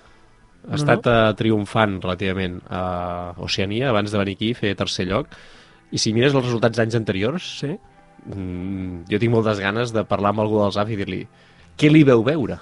Ha 0.65 0.79
estat 0.79 1.07
uh, 1.11 1.33
triomfant 1.37 1.99
relativament 2.03 2.61
a 2.73 3.35
Oceania 3.45 3.91
abans 3.91 4.13
de 4.13 4.21
venir 4.21 4.37
aquí 4.39 4.55
fer 4.57 4.75
tercer 4.79 5.05
lloc. 5.11 5.29
I 5.93 6.01
si 6.01 6.15
mires 6.17 6.33
els 6.35 6.47
resultats 6.47 6.79
d'anys 6.81 6.97
anteriors, 6.97 7.49
Sí. 7.61 7.75
mm, 8.27 9.05
jo 9.11 9.19
tinc 9.21 9.33
moltes 9.35 9.61
ganes 9.61 9.93
de 9.93 10.05
parlar 10.09 10.33
amb 10.33 10.41
algú 10.41 10.63
del 10.63 10.73
ZAF 10.73 10.91
i 10.91 10.97
dir-li 10.97 11.27
què 11.77 11.91
li 11.93 12.05
veu 12.05 12.25
veure? 12.25 12.59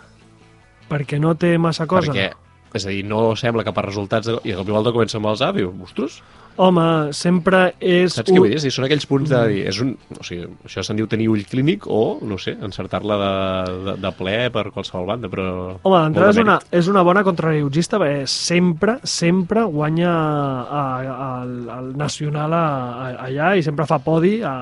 Perquè 0.90 1.20
no 1.20 1.34
té 1.38 1.56
massa 1.58 1.86
cosa. 1.86 2.10
Perquè, 2.12 2.32
és 2.74 2.86
a 2.86 2.90
dir, 2.90 3.04
no 3.04 3.36
sembla 3.36 3.64
que 3.64 3.72
per 3.72 3.84
resultats... 3.86 4.26
De... 4.26 4.38
I 4.44 4.52
i 4.56 4.64
volta 4.64 4.92
comença 4.92 5.18
amb 5.20 5.30
el 5.30 5.36
ZAF 5.36 5.56
i 5.56 5.62
diu, 5.62 5.72
ostres, 5.86 6.22
Home, 6.60 6.84
sempre 7.16 7.62
és... 7.80 8.12
saps 8.12 8.28
què 8.28 8.36
vull 8.36 8.50
dir? 8.52 8.58
A 8.60 8.64
dir, 8.64 8.72
són 8.74 8.86
aquells 8.86 9.06
punts 9.08 9.30
de 9.32 9.40
dir, 9.48 9.62
és 9.70 9.78
un, 9.80 9.94
o 10.18 10.26
sigui, 10.26 10.50
això 10.68 10.84
se'n 10.84 10.98
diu 11.00 11.08
tenir 11.08 11.30
ull 11.32 11.44
clínic 11.48 11.86
o, 11.88 12.02
no 12.28 12.36
sé, 12.40 12.54
encertar-la 12.60 13.16
de, 13.22 13.32
de, 13.86 13.94
de 14.02 14.12
ple 14.18 14.36
per 14.52 14.66
qualsevol 14.74 15.08
banda, 15.08 15.30
però... 15.32 15.46
Home, 15.80 16.02
d'entrada 16.04 16.34
és 16.34 16.42
una, 16.42 16.58
és 16.82 16.92
una 16.92 17.04
bona 17.08 17.24
contrarrellotgista 17.24 18.00
perquè 18.02 18.28
sempre, 18.28 18.98
sempre 19.08 19.64
guanya 19.72 20.12
a, 20.12 20.84
a, 21.12 21.26
al 21.78 21.90
nacional 21.96 22.52
a, 22.58 22.64
a, 22.66 23.10
allà 23.30 23.54
i 23.56 23.64
sempre 23.64 23.88
fa 23.88 24.02
podi 24.04 24.38
a, 24.44 24.56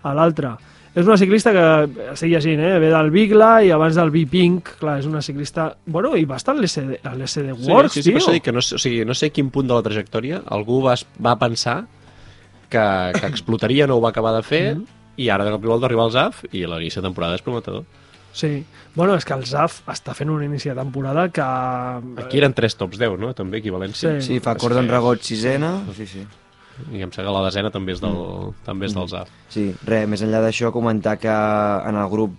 a 0.00 0.16
l'altre. 0.16 0.56
És 0.94 1.06
una 1.06 1.16
ciclista 1.16 1.52
que, 1.54 1.64
estic 2.12 2.32
llegint, 2.32 2.58
eh? 2.66 2.78
ve 2.82 2.88
del 2.90 3.10
Bigla 3.14 3.50
i 3.62 3.70
abans 3.70 3.94
del 3.94 4.10
B-Pink, 4.10 4.72
clar, 4.80 4.96
és 4.98 5.06
una 5.06 5.20
ciclista... 5.22 5.68
Bueno, 5.86 6.16
i 6.18 6.24
va 6.26 6.34
estar 6.40 6.56
a 6.56 6.58
l'SD 6.58 6.96
l'SD 7.14 7.52
Sí, 7.54 7.70
Works, 7.70 7.92
sí, 7.94 8.02
sí, 8.02 8.14
tio. 8.16 8.32
dit 8.34 8.42
que 8.42 8.50
no, 8.52 8.60
sé- 8.60 8.74
o 8.74 8.78
sigui, 8.82 9.04
no 9.06 9.14
sé 9.14 9.30
quin 9.30 9.50
punt 9.54 9.68
de 9.70 9.74
la 9.76 9.84
trajectòria 9.86 10.40
algú 10.50 10.80
va, 10.82 10.96
va 11.22 11.36
pensar 11.38 11.84
que, 12.68 12.82
que 13.20 13.26
explotaria, 13.30 13.86
no 13.86 13.96
ho 13.96 14.02
va 14.02 14.10
acabar 14.10 14.34
de 14.34 14.42
fer, 14.42 14.64
Mhm. 14.76 14.84
i 15.20 15.28
ara 15.28 15.44
de 15.44 15.50
cop 15.52 15.62
i 15.64 15.68
volta 15.68 15.86
arriba 15.86 16.04
el 16.06 16.12
ZAF 16.14 16.44
i 16.50 16.64
l'inici 16.66 16.96
de 16.98 17.02
temporada 17.06 17.34
és 17.38 17.42
prometedor. 17.42 17.84
Sí. 18.32 18.64
Bueno, 18.94 19.14
és 19.18 19.24
que 19.26 19.34
el 19.34 19.44
ZAF 19.46 19.80
està 19.90 20.14
fent 20.14 20.30
un 20.30 20.42
inici 20.42 20.68
de 20.70 20.74
temporada 20.74 21.28
que... 21.30 21.42
Aquí 22.22 22.38
eren 22.38 22.54
3 22.54 22.76
tops 22.78 22.98
10, 22.98 23.18
no? 23.18 23.32
També 23.34 23.58
equivalència. 23.58 24.16
Sí. 24.20 24.26
Sí, 24.34 24.40
fa 24.40 24.54
Cordon 24.56 24.88
Ragot 24.88 25.20
sisena, 25.22 25.82
sí, 25.96 26.06
sí. 26.06 26.22
I 26.92 27.02
em 27.02 27.10
sembla 27.12 27.30
que 27.32 27.38
la 27.38 27.44
desena 27.46 27.70
també 27.70 27.92
és 27.92 28.00
del, 28.00 28.12
Mm. 28.12 28.54
també 28.64 28.86
és 28.86 28.94
del 28.94 29.08
ZAF. 29.08 29.28
Sí, 29.48 29.74
res, 29.86 30.08
més 30.08 30.22
enllà 30.22 30.40
d'això, 30.42 30.72
comentar 30.72 31.18
que 31.18 31.28
en 31.28 31.96
el 31.96 32.08
grup 32.08 32.32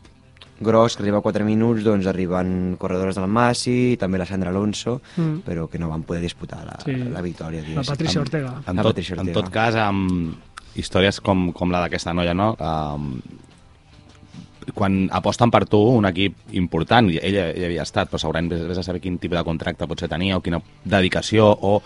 gros, 0.60 0.96
que 0.96 1.02
arriba 1.04 1.18
a 1.18 1.22
4 1.22 1.44
minuts, 1.44 1.84
doncs 1.84 2.06
arriben 2.06 2.76
corredores 2.78 3.16
del 3.16 3.26
Massi, 3.28 3.98
també 4.00 4.20
la 4.20 4.28
Sandra 4.28 4.52
Alonso, 4.52 5.02
Mm. 5.18 5.40
però 5.46 5.68
que 5.68 5.80
no 5.80 5.90
van 5.90 6.04
poder 6.04 6.22
disputar 6.22 6.64
la, 6.66 6.78
Sí. 6.86 6.94
la 6.94 7.22
victòria. 7.22 7.62
La 7.62 7.68
diguéssim. 7.68 7.92
Patricia 7.94 8.22
Amb- 8.22 8.28
Ortega. 8.28 8.54
En 8.68 8.76
La 8.76 8.84
tot, 8.84 8.92
Patricia 8.92 9.14
en 9.16 9.20
Ortega. 9.22 9.42
tot 9.42 9.50
cas, 9.52 9.76
amb 9.76 10.36
històries 10.76 11.20
com, 11.20 11.52
com 11.52 11.72
la 11.72 11.80
d'aquesta 11.82 12.14
noia, 12.14 12.34
no? 12.36 12.56
Um, 12.60 13.22
quan 14.76 15.10
aposten 15.12 15.50
per 15.52 15.66
tu, 15.66 15.80
un 15.98 16.06
equip 16.06 16.36
important, 16.54 17.10
i 17.10 17.18
ella 17.22 17.48
hi 17.58 17.66
havia 17.66 17.82
estat, 17.82 18.12
però 18.12 18.20
segurament 18.22 18.52
vés, 18.54 18.62
vés 18.70 18.78
a 18.78 18.84
saber 18.86 19.02
quin 19.02 19.18
tipus 19.18 19.38
de 19.40 19.44
contracte 19.44 19.88
potser 19.90 20.08
tenia 20.08 20.38
o 20.38 20.42
quina 20.46 20.62
dedicació 20.86 21.50
o 21.50 21.82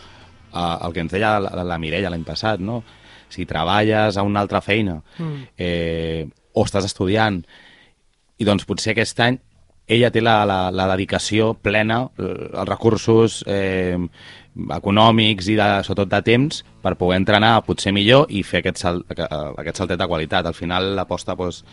uh, 0.56 0.80
el 0.88 0.93
que 0.95 1.03
ens 1.03 1.12
deia 1.12 1.36
la, 1.43 1.64
la 1.64 1.78
Mireia 1.78 2.10
l'any 2.10 2.24
passat, 2.24 2.60
no? 2.64 2.82
Si 3.30 3.45
treballes 3.45 4.18
a 4.18 4.24
una 4.24 4.39
altra 4.41 4.62
feina 4.62 5.01
Mm. 5.20 5.47
eh, 5.58 6.28
o 6.53 6.64
estàs 6.64 6.86
estudiant 6.88 7.41
i 8.39 8.45
doncs 8.47 8.66
potser 8.66 8.93
aquest 8.93 9.20
any 9.20 9.38
ella 9.88 10.10
té 10.10 10.22
la, 10.22 10.45
la, 10.49 10.72
la 10.74 10.88
dedicació 10.95 11.53
plena, 11.62 12.08
eh, 12.18 12.49
els 12.58 12.70
recursos 12.70 13.43
eh, 13.45 13.97
econòmics 14.74 15.49
i 15.51 15.56
de, 15.60 15.68
sobretot 15.86 16.10
de 16.14 16.22
temps 16.26 16.62
per 16.82 16.95
poder 16.97 17.20
entrenar 17.20 17.58
potser 17.68 17.91
millor 17.93 18.26
i 18.34 18.41
fer 18.43 18.62
aquest, 18.64 18.80
salt, 18.82 19.06
aqu- 19.12 19.28
aquest 19.62 19.78
saltet 19.82 19.99
de 19.99 20.08
qualitat. 20.08 20.45
Al 20.47 20.56
final 20.58 20.93
l'aposta 20.95 21.36
doncs, 21.38 21.64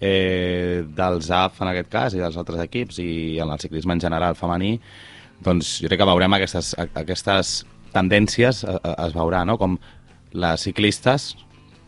eh, 0.00 0.84
del 0.86 1.20
ZAF 1.22 1.60
en 1.62 1.68
aquest 1.72 1.90
cas 1.92 2.14
i 2.16 2.22
dels 2.22 2.36
altres 2.40 2.62
equips 2.64 2.98
i 3.02 3.38
en 3.42 3.50
el 3.50 3.58
ciclisme 3.60 3.92
en 3.92 4.00
general 4.00 4.34
femení 4.38 4.78
doncs 5.40 5.78
jo 5.82 5.88
crec 5.88 6.00
que 6.00 6.08
veurem 6.08 6.32
aquestes, 6.36 6.74
aquestes 6.94 7.64
tendències 7.94 8.64
eh, 8.64 8.76
eh, 8.76 8.96
es 9.06 9.14
veurà, 9.16 9.44
no? 9.46 9.58
com 9.60 9.78
les 10.32 10.66
ciclistes 10.66 11.34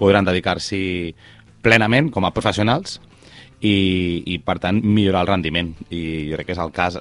podran 0.01 0.27
dedicar-s'hi 0.27 0.85
plenament 1.63 2.11
com 2.11 2.27
a 2.27 2.33
professionals 2.35 2.99
i, 3.63 4.23
i 4.27 4.39
per 4.43 4.59
tant 4.63 4.81
millorar 4.83 5.23
el 5.23 5.31
rendiment 5.31 5.71
i 5.91 6.31
jo 6.31 6.41
crec 6.41 6.51
que 6.51 6.57
és 6.57 6.63
el 6.63 6.73
cas 6.75 6.99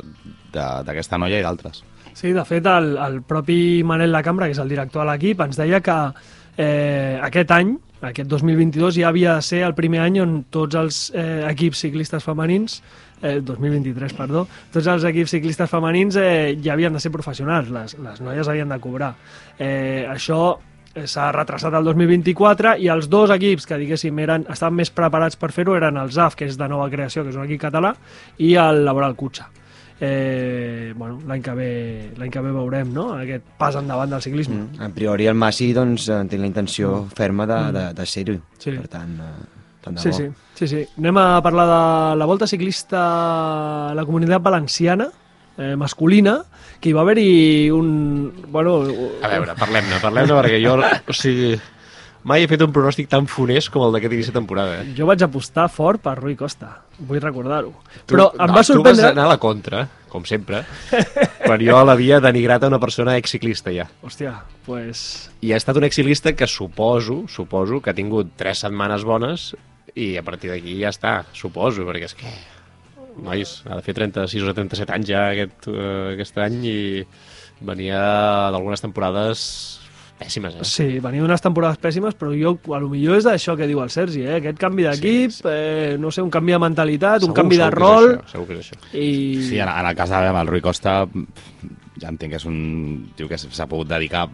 d'aquesta 0.54 1.18
noia 1.18 1.42
i 1.42 1.46
d'altres 1.46 1.82
Sí, 2.14 2.34
de 2.36 2.44
fet, 2.46 2.66
el, 2.68 2.98
el 3.00 3.22
propi 3.24 3.82
Manel 3.88 4.12
Lacambra, 4.12 4.50
que 4.50 4.56
és 4.56 4.60
el 4.60 4.70
director 4.70 5.06
de 5.06 5.14
l'equip, 5.14 5.40
ens 5.46 5.58
deia 5.58 5.80
que 5.82 5.96
eh, 6.60 7.18
aquest 7.24 7.54
any, 7.56 7.72
aquest 8.04 8.30
2022, 8.30 8.98
ja 9.00 9.08
havia 9.10 9.38
de 9.40 9.46
ser 9.48 9.62
el 9.68 9.76
primer 9.78 10.02
any 10.04 10.20
on 10.22 10.42
tots 10.52 10.78
els 10.78 11.00
eh, 11.16 11.46
equips 11.50 11.86
ciclistes 11.86 12.26
femenins 12.28 12.82
eh, 13.22 13.40
2023, 13.46 14.16
perdó, 14.18 14.46
tots 14.74 14.90
els 14.92 15.06
equips 15.08 15.36
ciclistes 15.38 15.70
femenins 15.70 16.18
eh, 16.20 16.58
ja 16.64 16.74
havien 16.74 16.94
de 16.94 17.00
ser 17.04 17.14
professionals, 17.14 17.72
les, 17.74 17.96
les 18.02 18.22
noies 18.26 18.50
havien 18.52 18.70
de 18.70 18.80
cobrar. 18.82 19.14
Eh, 19.58 20.06
això 20.10 20.42
eh, 20.96 21.06
s'ha 21.06 21.32
retrasat 21.36 21.78
al 21.78 21.88
2024 21.88 22.76
i 22.82 22.92
els 22.92 23.10
dos 23.12 23.34
equips 23.38 23.70
que 23.70 23.80
diguéssim 23.82 24.20
eren, 24.26 24.46
estaven 24.52 24.80
més 24.82 24.94
preparats 24.94 25.40
per 25.40 25.52
fer-ho 25.56 25.78
eren 25.80 25.98
el 26.02 26.12
ZAF, 26.12 26.38
que 26.40 26.50
és 26.50 26.60
de 26.60 26.70
nova 26.72 26.90
creació, 26.92 27.24
que 27.24 27.34
és 27.34 27.40
un 27.40 27.48
equip 27.48 27.66
català, 27.68 27.96
i 28.40 28.56
el 28.60 28.86
Laboral 28.86 29.18
Cutxa. 29.20 29.50
Eh, 30.04 30.94
bueno, 30.98 31.20
l'any 31.30 31.44
que, 31.46 31.54
ve, 31.54 31.72
l'any 32.18 32.32
que 32.34 32.42
ve 32.42 32.50
veurem 32.56 32.90
no? 32.90 33.12
aquest 33.14 33.44
pas 33.60 33.76
endavant 33.78 34.10
del 34.10 34.24
ciclisme. 34.26 34.64
Mm. 34.64 34.82
A 34.82 34.90
priori 34.96 35.28
el 35.30 35.38
Massi 35.38 35.68
doncs, 35.78 36.08
eh, 36.10 36.24
té 36.26 36.40
la 36.42 36.50
intenció 36.50 37.04
ferma 37.14 37.46
de, 37.46 37.60
de, 37.76 37.84
de 38.00 38.08
ser-ho. 38.10 38.40
Sí. 38.58 38.74
Per 38.80 38.90
tant, 38.90 39.14
eh, 39.22 39.61
tant 39.82 39.98
de 39.98 40.02
Sí, 40.02 40.10
bo. 40.10 40.16
sí, 40.16 40.30
sí, 40.56 40.68
sí. 40.68 40.82
Anem 41.00 41.18
a 41.18 41.42
parlar 41.42 41.66
de 41.70 42.16
la 42.22 42.26
volta 42.30 42.48
ciclista 42.48 43.02
a 43.92 43.96
la 43.98 44.06
comunitat 44.06 44.42
valenciana, 44.42 45.10
eh, 45.58 45.76
masculina, 45.76 46.40
que 46.80 46.90
hi 46.90 46.94
va 46.98 47.02
haver-hi 47.06 47.70
un... 47.74 48.32
Bueno, 48.50 48.80
A 49.22 49.28
veure, 49.36 49.54
parlem-ne, 49.60 50.00
parlem-ne 50.02 50.34
perquè 50.38 50.62
jo, 50.64 50.78
o 50.82 51.14
sigui, 51.18 51.56
mai 52.24 52.44
he 52.44 52.48
fet 52.50 52.62
un 52.62 52.72
pronòstic 52.74 53.10
tan 53.10 53.26
funest 53.30 53.72
com 53.74 53.84
el 53.88 53.96
d'aquest 53.96 54.14
inici 54.14 54.30
de 54.32 54.38
temporada. 54.38 54.82
Eh? 54.82 54.94
jo 54.98 55.08
vaig 55.10 55.22
apostar 55.26 55.68
fort 55.74 56.02
per 56.02 56.16
Rui 56.20 56.36
Costa, 56.38 56.76
vull 57.00 57.22
recordar-ho. 57.22 57.74
Però 58.10 58.30
em 58.34 58.38
no, 58.38 58.46
va 58.46 58.48
Tu 58.48 58.58
vas 58.60 58.68
sorprendre... 58.70 59.10
anar 59.12 59.26
a 59.26 59.34
la 59.34 59.40
contra, 59.42 59.88
com 60.12 60.26
sempre, 60.28 60.64
quan 61.46 61.62
jo 61.64 61.80
l'havia 61.88 62.20
denigrat 62.22 62.64
a 62.64 62.70
una 62.70 62.80
persona 62.80 63.16
exciclista 63.18 63.72
ja. 63.74 63.88
Hòstia, 64.06 64.34
pues... 64.66 65.30
I 65.42 65.54
ha 65.54 65.58
estat 65.58 65.78
un 65.80 65.86
exciclista 65.88 66.34
que 66.38 66.46
suposo, 66.48 67.24
suposo 67.28 67.82
que 67.82 67.90
ha 67.90 67.98
tingut 67.98 68.34
tres 68.38 68.60
setmanes 68.66 69.04
bones 69.08 69.52
i 69.96 70.16
a 70.18 70.24
partir 70.24 70.52
d'aquí 70.54 70.78
ja 70.80 70.92
està, 70.94 71.22
suposo, 71.36 71.86
perquè 71.88 72.08
és 72.08 72.16
que 72.18 72.32
nois, 73.22 73.58
ha 73.68 73.76
de 73.76 73.84
fer 73.86 73.96
36 73.98 74.48
o 74.48 74.56
37 74.56 74.96
anys 74.96 75.12
ja 75.12 75.28
aquest, 75.34 75.68
uh, 75.68 76.14
aquest 76.14 76.38
any 76.42 76.60
i 76.70 76.80
venia 77.62 78.00
d'algunes 78.54 78.82
temporades 78.82 79.44
pèssimes, 80.22 80.56
eh? 80.56 80.66
Sí, 80.68 80.88
venia 81.02 81.24
unes 81.26 81.42
temporades 81.42 81.80
pèssimes, 81.82 82.16
però 82.18 82.32
jo, 82.38 82.54
a 82.76 82.80
lo 82.82 82.92
millor 82.92 83.18
és 83.18 83.26
d'això 83.26 83.56
que 83.58 83.68
diu 83.70 83.82
el 83.82 83.90
Sergi, 83.94 84.22
eh? 84.24 84.38
aquest 84.38 84.60
canvi 84.62 84.86
d'equip, 84.86 85.34
sí, 85.34 85.42
sí. 85.42 85.50
eh, 85.50 85.96
no 86.00 86.12
sé, 86.14 86.22
un 86.22 86.30
canvi 86.34 86.54
de 86.54 86.62
mentalitat, 86.62 87.26
un 87.26 87.32
Segur, 87.32 87.38
canvi 87.42 87.60
de 87.62 87.70
rol, 87.74 88.10
això, 88.20 88.36
segur 88.36 88.48
que 88.52 88.60
és 88.60 88.70
això. 88.70 88.80
i... 88.94 89.12
Sí, 89.50 89.60
en, 89.60 89.70
en 89.70 89.90
el 89.90 89.98
cas 89.98 90.14
de 90.14 90.22
el 90.30 90.52
Rui 90.52 90.62
Costa 90.62 90.96
ja 92.02 92.10
entenc 92.10 92.36
que 92.36 92.40
és 92.40 92.48
un 92.50 93.12
tio 93.18 93.30
que 93.30 93.38
s'ha 93.42 93.68
pogut 93.70 93.90
dedicar 93.90 94.28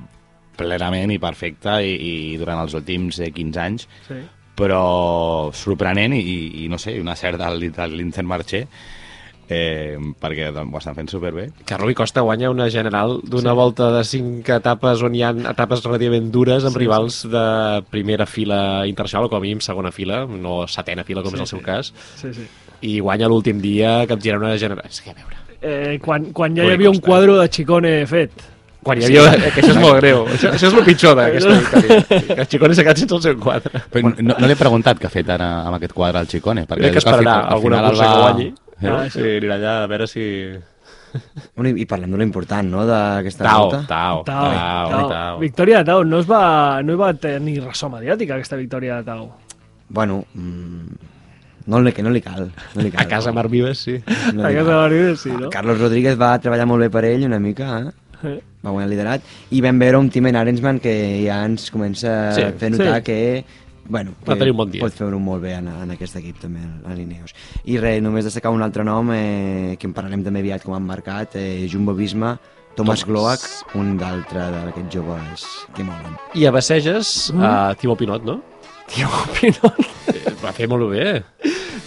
plenament 0.57 1.11
i 1.13 1.19
perfecte 1.21 1.77
i, 1.85 1.93
i 1.93 2.13
durant 2.39 2.59
els 2.63 2.75
últims 2.77 3.19
eh, 3.21 3.31
15 3.31 3.63
anys 3.63 3.87
Sí. 4.07 4.19
Però 4.57 5.51
sorprenent 5.53 6.15
i, 6.17 6.63
i, 6.63 6.67
no 6.71 6.79
sé, 6.81 6.95
una 7.01 7.15
certa 7.15 7.45
de 7.45 8.25
Marché 8.25 8.63
eh, 9.49 9.95
perquè 10.19 10.49
doncs, 10.51 10.73
ho 10.73 10.79
estan 10.81 10.95
fent 10.97 11.07
superbé 11.11 11.45
Que 11.67 11.77
Rui 11.79 11.95
Costa 11.95 12.23
guanya 12.25 12.49
una 12.51 12.65
general 12.73 13.19
d'una 13.23 13.53
sí. 13.53 13.55
volta 13.55 13.91
de 13.95 14.03
cinc 14.03 14.49
etapes 14.57 15.03
on 15.05 15.15
hi 15.15 15.21
ha 15.23 15.29
etapes 15.53 15.85
relativament 15.85 16.31
dures 16.33 16.65
amb 16.65 16.73
Sí, 16.73 16.79
sí, 16.79 16.83
rivals 16.83 17.21
de 17.31 17.45
primera 17.93 18.25
fila 18.27 18.59
internacional 18.89 19.29
o 19.29 19.31
com 19.31 19.39
a 19.39 19.45
mínim 19.45 19.61
segona 19.63 19.93
fila, 19.95 20.25
no 20.27 20.65
setena 20.67 21.05
fila 21.07 21.23
com 21.23 21.31
Sí, 21.31 21.37
sí, 21.37 21.43
és 21.43 21.45
el 21.47 21.53
seu 21.53 21.61
sí. 21.61 21.65
cas, 21.65 21.93
Sí, 22.19 22.33
sí. 22.33 22.49
i 22.81 22.99
guanya 22.99 23.29
l'últim 23.31 23.61
dia 23.63 24.01
capgirant 24.09 24.43
una 24.43 24.57
general... 24.57 24.85
És 24.89 24.99
que 25.01 25.13
a 25.13 25.17
veure... 25.21 25.39
Eh, 25.61 25.97
quan, 26.03 26.31
quan 26.37 26.53
ja 26.57 26.65
Rui 26.65 26.73
hi 26.73 26.75
havia 26.81 26.91
un 26.91 26.99
Costa. 26.99 27.07
quadre 27.07 27.37
de 27.39 27.49
Chicone 27.49 27.93
fet. 28.05 28.43
Quan 28.83 29.01
hi 29.01 29.05
havia... 29.07 29.23
Que 29.51 29.61
això 29.63 29.73
és 29.73 29.79
molt 29.81 29.97
greu. 29.99 30.21
Això, 30.35 30.51
això 30.53 30.69
és 30.69 30.75
el 30.77 30.85
pitjor 30.85 31.15
d'aquesta 31.17 31.55
victòria. 31.57 32.21
Que 32.29 32.39
el 32.43 32.47
Chicone 32.47 32.75
s'ha 32.77 32.85
quedat 32.85 33.01
sense 33.01 33.15
el 33.17 33.21
seu 33.25 33.35
quadre. 33.41 33.81
Però 33.91 34.13
no, 34.13 34.35
no 34.37 34.45
li 34.47 34.53
he 34.55 34.59
preguntat 34.59 35.01
què 35.01 35.09
ha 35.09 35.13
fet 35.13 35.29
ara 35.33 35.49
amb 35.65 35.75
aquest 35.79 35.95
quadre 35.97 36.21
al 36.21 36.29
Chicone. 36.31 36.63
Perquè 36.69 36.85
Crec 36.87 36.95
que 36.99 37.03
esperarà 37.03 37.33
fi- 37.33 37.47
al 37.47 37.53
alguna 37.57 37.81
final 37.81 37.89
el 37.89 37.97
cursa 37.97 38.07
que 38.07 38.15
va- 38.15 38.23
guanyi. 38.27 38.47
Eh? 38.77 38.91
Ah, 38.93 39.09
sí, 39.09 39.23
anirà 39.41 39.57
allà 39.57 39.73
a 39.83 39.87
veure 39.91 40.07
si... 40.07 40.23
Bueno, 41.55 41.71
i, 41.73 41.85
parlem 41.89 42.11
d'una 42.13 42.25
important, 42.27 42.67
no?, 42.69 42.85
d'aquesta 42.85 43.43
Tao, 43.47 43.61
volta. 43.65 43.81
Tao, 43.89 44.23
Tao, 44.27 44.51
Tao, 44.53 44.89
Tao. 44.91 45.09
Tao. 45.09 45.39
Victòria 45.41 45.79
de 45.81 45.89
Tao. 45.91 46.03
No, 46.05 46.19
es 46.21 46.29
va, 46.29 46.43
no 46.85 46.93
hi 46.93 46.99
va 46.99 47.11
tenir 47.17 47.57
ressò 47.63 47.89
mediàtica, 47.89 48.35
aquesta 48.37 48.59
victòria 48.59 48.99
de 49.01 49.07
Tao. 49.07 49.29
Bueno, 49.89 50.25
mm, 50.33 51.07
no, 51.67 51.83
que 51.91 52.03
no 52.03 52.09
li 52.09 52.21
cal. 52.21 52.51
No 52.75 52.81
li 52.83 52.91
cal. 52.91 53.01
A 53.01 53.07
casa 53.09 53.31
Marc 53.33 53.49
Vives, 53.49 53.79
sí. 53.79 53.97
No 54.33 54.45
A 54.45 54.51
casa 54.51 54.69
de 54.69 54.75
Maribel, 54.75 55.17
sí, 55.17 55.29
no? 55.31 55.49
Carlos 55.49 55.79
Rodríguez 55.79 56.19
va 56.19 56.37
treballar 56.39 56.67
molt 56.67 56.85
bé 56.85 56.89
per 56.89 57.03
ell 57.05 57.25
una 57.27 57.39
mica, 57.39 57.79
eh? 57.81 57.91
Eh. 58.23 58.39
va 58.65 58.71
guanyar 58.71 58.87
el 58.87 58.93
liderat, 58.95 59.21
i 59.51 59.61
vam 59.61 59.79
veure 59.79 59.97
un 59.99 60.09
Timen 60.09 60.35
Arensman 60.35 60.79
que 60.79 61.23
ja 61.25 61.43
ens 61.45 61.69
comença 61.71 62.33
Sí, 62.35 62.41
a 62.41 62.51
fer 62.57 62.71
notar 62.71 62.97
sí. 62.99 63.03
que 63.03 63.45
bueno, 63.89 64.11
Va 64.27 64.33
que 64.33 64.39
tenir 64.39 64.51
un 64.51 64.57
bon 64.57 64.71
dia. 64.71 64.81
pot 64.83 64.91
fer-ho 64.91 65.19
molt 65.19 65.41
bé 65.43 65.53
en, 65.55 65.67
en 65.69 65.91
aquest 65.93 66.17
equip 66.19 66.39
també, 66.41 66.59
a 66.85 66.93
l'Ineos. 66.93 67.31
I 67.71 67.77
res, 67.79 68.01
només 68.03 68.25
destacar 68.27 68.51
un 68.51 68.61
altre 68.61 68.83
nom 68.83 69.13
eh, 69.15 69.77
que 69.79 69.87
en 69.87 69.93
parlarem 69.95 70.25
també 70.25 70.41
aviat 70.43 70.63
com 70.65 70.73
han 70.75 70.83
marcat, 70.83 71.37
eh, 71.39 71.67
Jumbo 71.71 71.93
Visma, 71.95 72.33
Thomas 72.75 73.05
Thomas. 73.05 73.05
Gloak, 73.07 73.75
un 73.79 73.95
d'altre 73.97 74.43
d'aquests 74.51 74.91
joves 74.93 75.45
que 75.73 75.83
molen. 75.87 76.17
I 76.35 76.45
a 76.45 76.51
Baceges, 76.51 77.31
Mm. 77.33 77.41
a 77.43 77.75
Timo 77.79 77.95
Pinot, 77.95 78.25
no? 78.25 78.41
Tio, 78.91 79.07
Pinot. 79.39 79.79
Eh, 80.13 80.35
Va 80.43 80.51
fer 80.51 80.67
molt 80.67 80.89
bé. 80.91 81.23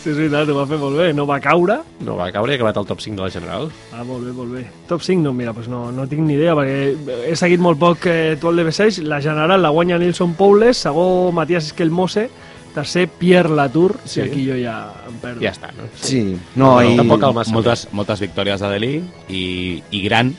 Sí, 0.00 0.08
és 0.10 0.16
veritat, 0.16 0.48
ho 0.48 0.54
va 0.56 0.64
fer 0.66 0.78
molt 0.80 0.96
bé. 0.96 1.10
No 1.12 1.26
va 1.28 1.36
caure. 1.44 1.74
No 2.06 2.14
va 2.16 2.30
caure 2.32 2.52
i 2.52 2.56
ha 2.56 2.58
acabat 2.60 2.78
al 2.80 2.86
top 2.88 3.02
5 3.04 3.16
de 3.18 3.26
la 3.26 3.30
General. 3.34 3.66
Ah, 3.92 4.04
molt 4.04 4.24
bé, 4.24 4.32
molt 4.32 4.54
bé. 4.56 4.62
Top 4.88 5.02
5, 5.04 5.20
no, 5.20 5.34
mira, 5.36 5.52
doncs 5.52 5.68
no, 5.68 5.90
no 5.92 6.06
tinc 6.08 6.22
ni 6.24 6.38
idea, 6.38 6.54
perquè 6.56 7.26
he 7.28 7.34
seguit 7.36 7.60
molt 7.60 7.78
poc 7.78 8.06
eh, 8.08 8.38
tu 8.40 8.48
el 8.48 8.62
DB6, 8.62 9.02
la 9.04 9.20
general 9.20 9.60
la 9.60 9.68
guanya 9.74 9.98
Nilsson 10.00 10.32
Poules, 10.38 10.80
segon 10.86 11.34
Matías 11.36 11.66
Esquelmose, 11.68 12.30
tercer 12.72 13.08
Pierre 13.18 13.50
Latour, 13.52 13.98
sí. 14.06 14.14
Sí. 14.14 14.20
i 14.20 14.24
aquí 14.30 14.46
jo 14.48 14.56
ja 14.62 14.78
em 15.10 15.20
perdo. 15.20 15.44
Ja 15.44 15.52
està, 15.52 15.72
no? 15.76 15.90
Sí, 16.00 16.22
no, 16.54 16.76
No, 16.78 16.82
i... 16.86 16.96
tampoc 16.96 17.20
cal 17.20 17.34
massa. 17.36 17.52
moltes, 17.52 17.88
moltes 17.92 18.20
victòries 18.24 18.60
Delí 18.64 19.02
i, 19.28 19.82
i 19.90 20.02
gran 20.06 20.32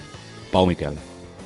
Pau 0.51 0.65
Miquel. 0.65 0.97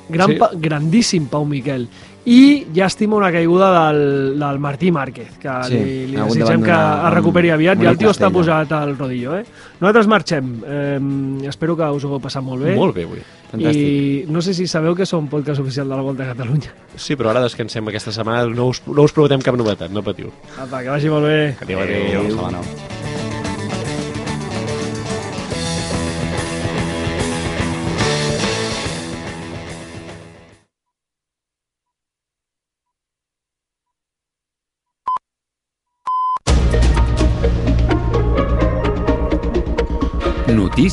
Gran, 0.08 0.30
Sí. 0.30 0.36
pa, 0.38 0.50
grandíssim 0.54 1.26
Pau 1.26 1.44
Miquel. 1.44 1.88
I 2.26 2.66
llàstima 2.74 3.14
una 3.14 3.28
caiguda 3.30 3.68
del, 3.70 4.38
del 4.40 4.58
Martí 4.58 4.90
Márquez, 4.90 5.36
que 5.38 5.52
Sí, 5.68 5.76
li, 5.78 6.06
li 6.10 6.18
desitgem 6.18 6.64
que 6.66 6.74
es 6.74 7.12
recuperi 7.14 7.52
aviat, 7.54 7.78
i 7.82 7.86
el 7.86 8.00
tio 8.00 8.10
està 8.10 8.32
posat 8.34 8.72
al 8.74 8.96
rodillo. 8.96 9.36
Eh? 9.38 9.44
Nosaltres 9.78 10.10
marxem. 10.10 10.50
Eh, 10.66 10.98
espero 11.46 11.76
que 11.78 11.86
us 11.94 12.04
ho 12.04 12.10
heu 12.16 12.22
passat 12.22 12.42
molt 12.42 12.66
bé. 12.66 12.74
Molt 12.74 12.98
bé, 12.98 13.06
avui. 13.06 13.22
Fantàstic. 13.52 13.78
I 13.78 14.26
no 14.32 14.42
sé 14.42 14.56
si 14.58 14.66
sabeu 14.66 14.98
que 14.98 15.06
som 15.06 15.30
podcast 15.30 15.62
oficial 15.62 15.86
de 15.86 15.94
la 15.94 16.02
Volta 16.02 16.26
a 16.26 16.34
Catalunya. 16.34 16.74
Sí, 16.96 17.14
però 17.14 17.30
ara 17.30 17.46
descansem 17.46 17.94
aquesta 17.94 18.10
setmana. 18.10 18.50
No 18.50 18.72
us, 18.74 18.82
no 18.90 19.06
us 19.06 19.14
prometem 19.14 19.46
cap 19.46 19.54
novetat, 19.54 19.94
no 19.94 20.02
patiu. 20.02 20.34
Apa, 20.58 20.82
que 20.82 20.90
vagi 20.90 21.12
molt 21.12 21.30
bé. 21.30 21.40
Adéu, 21.62 21.86
adéu. 21.86 22.26
Adéu. 22.26 22.46
adéu. 22.50 22.95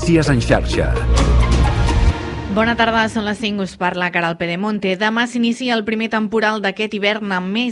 Notícies 0.04 0.28
en 0.28 0.42
xarxa. 0.44 0.86
Bona 2.52 2.74
tarda, 2.76 3.06
són 3.08 3.24
les 3.24 3.38
5, 3.40 3.64
us 3.64 3.78
parla 3.80 4.10
Caral 4.12 4.36
Pedemonte. 4.36 4.98
Demà 5.00 5.24
s'inicia 5.32 5.78
el 5.78 5.86
primer 5.88 6.10
temporal 6.12 6.60
d'aquest 6.60 6.92
hivern 6.98 7.32
amb 7.32 7.48
més 7.48 7.72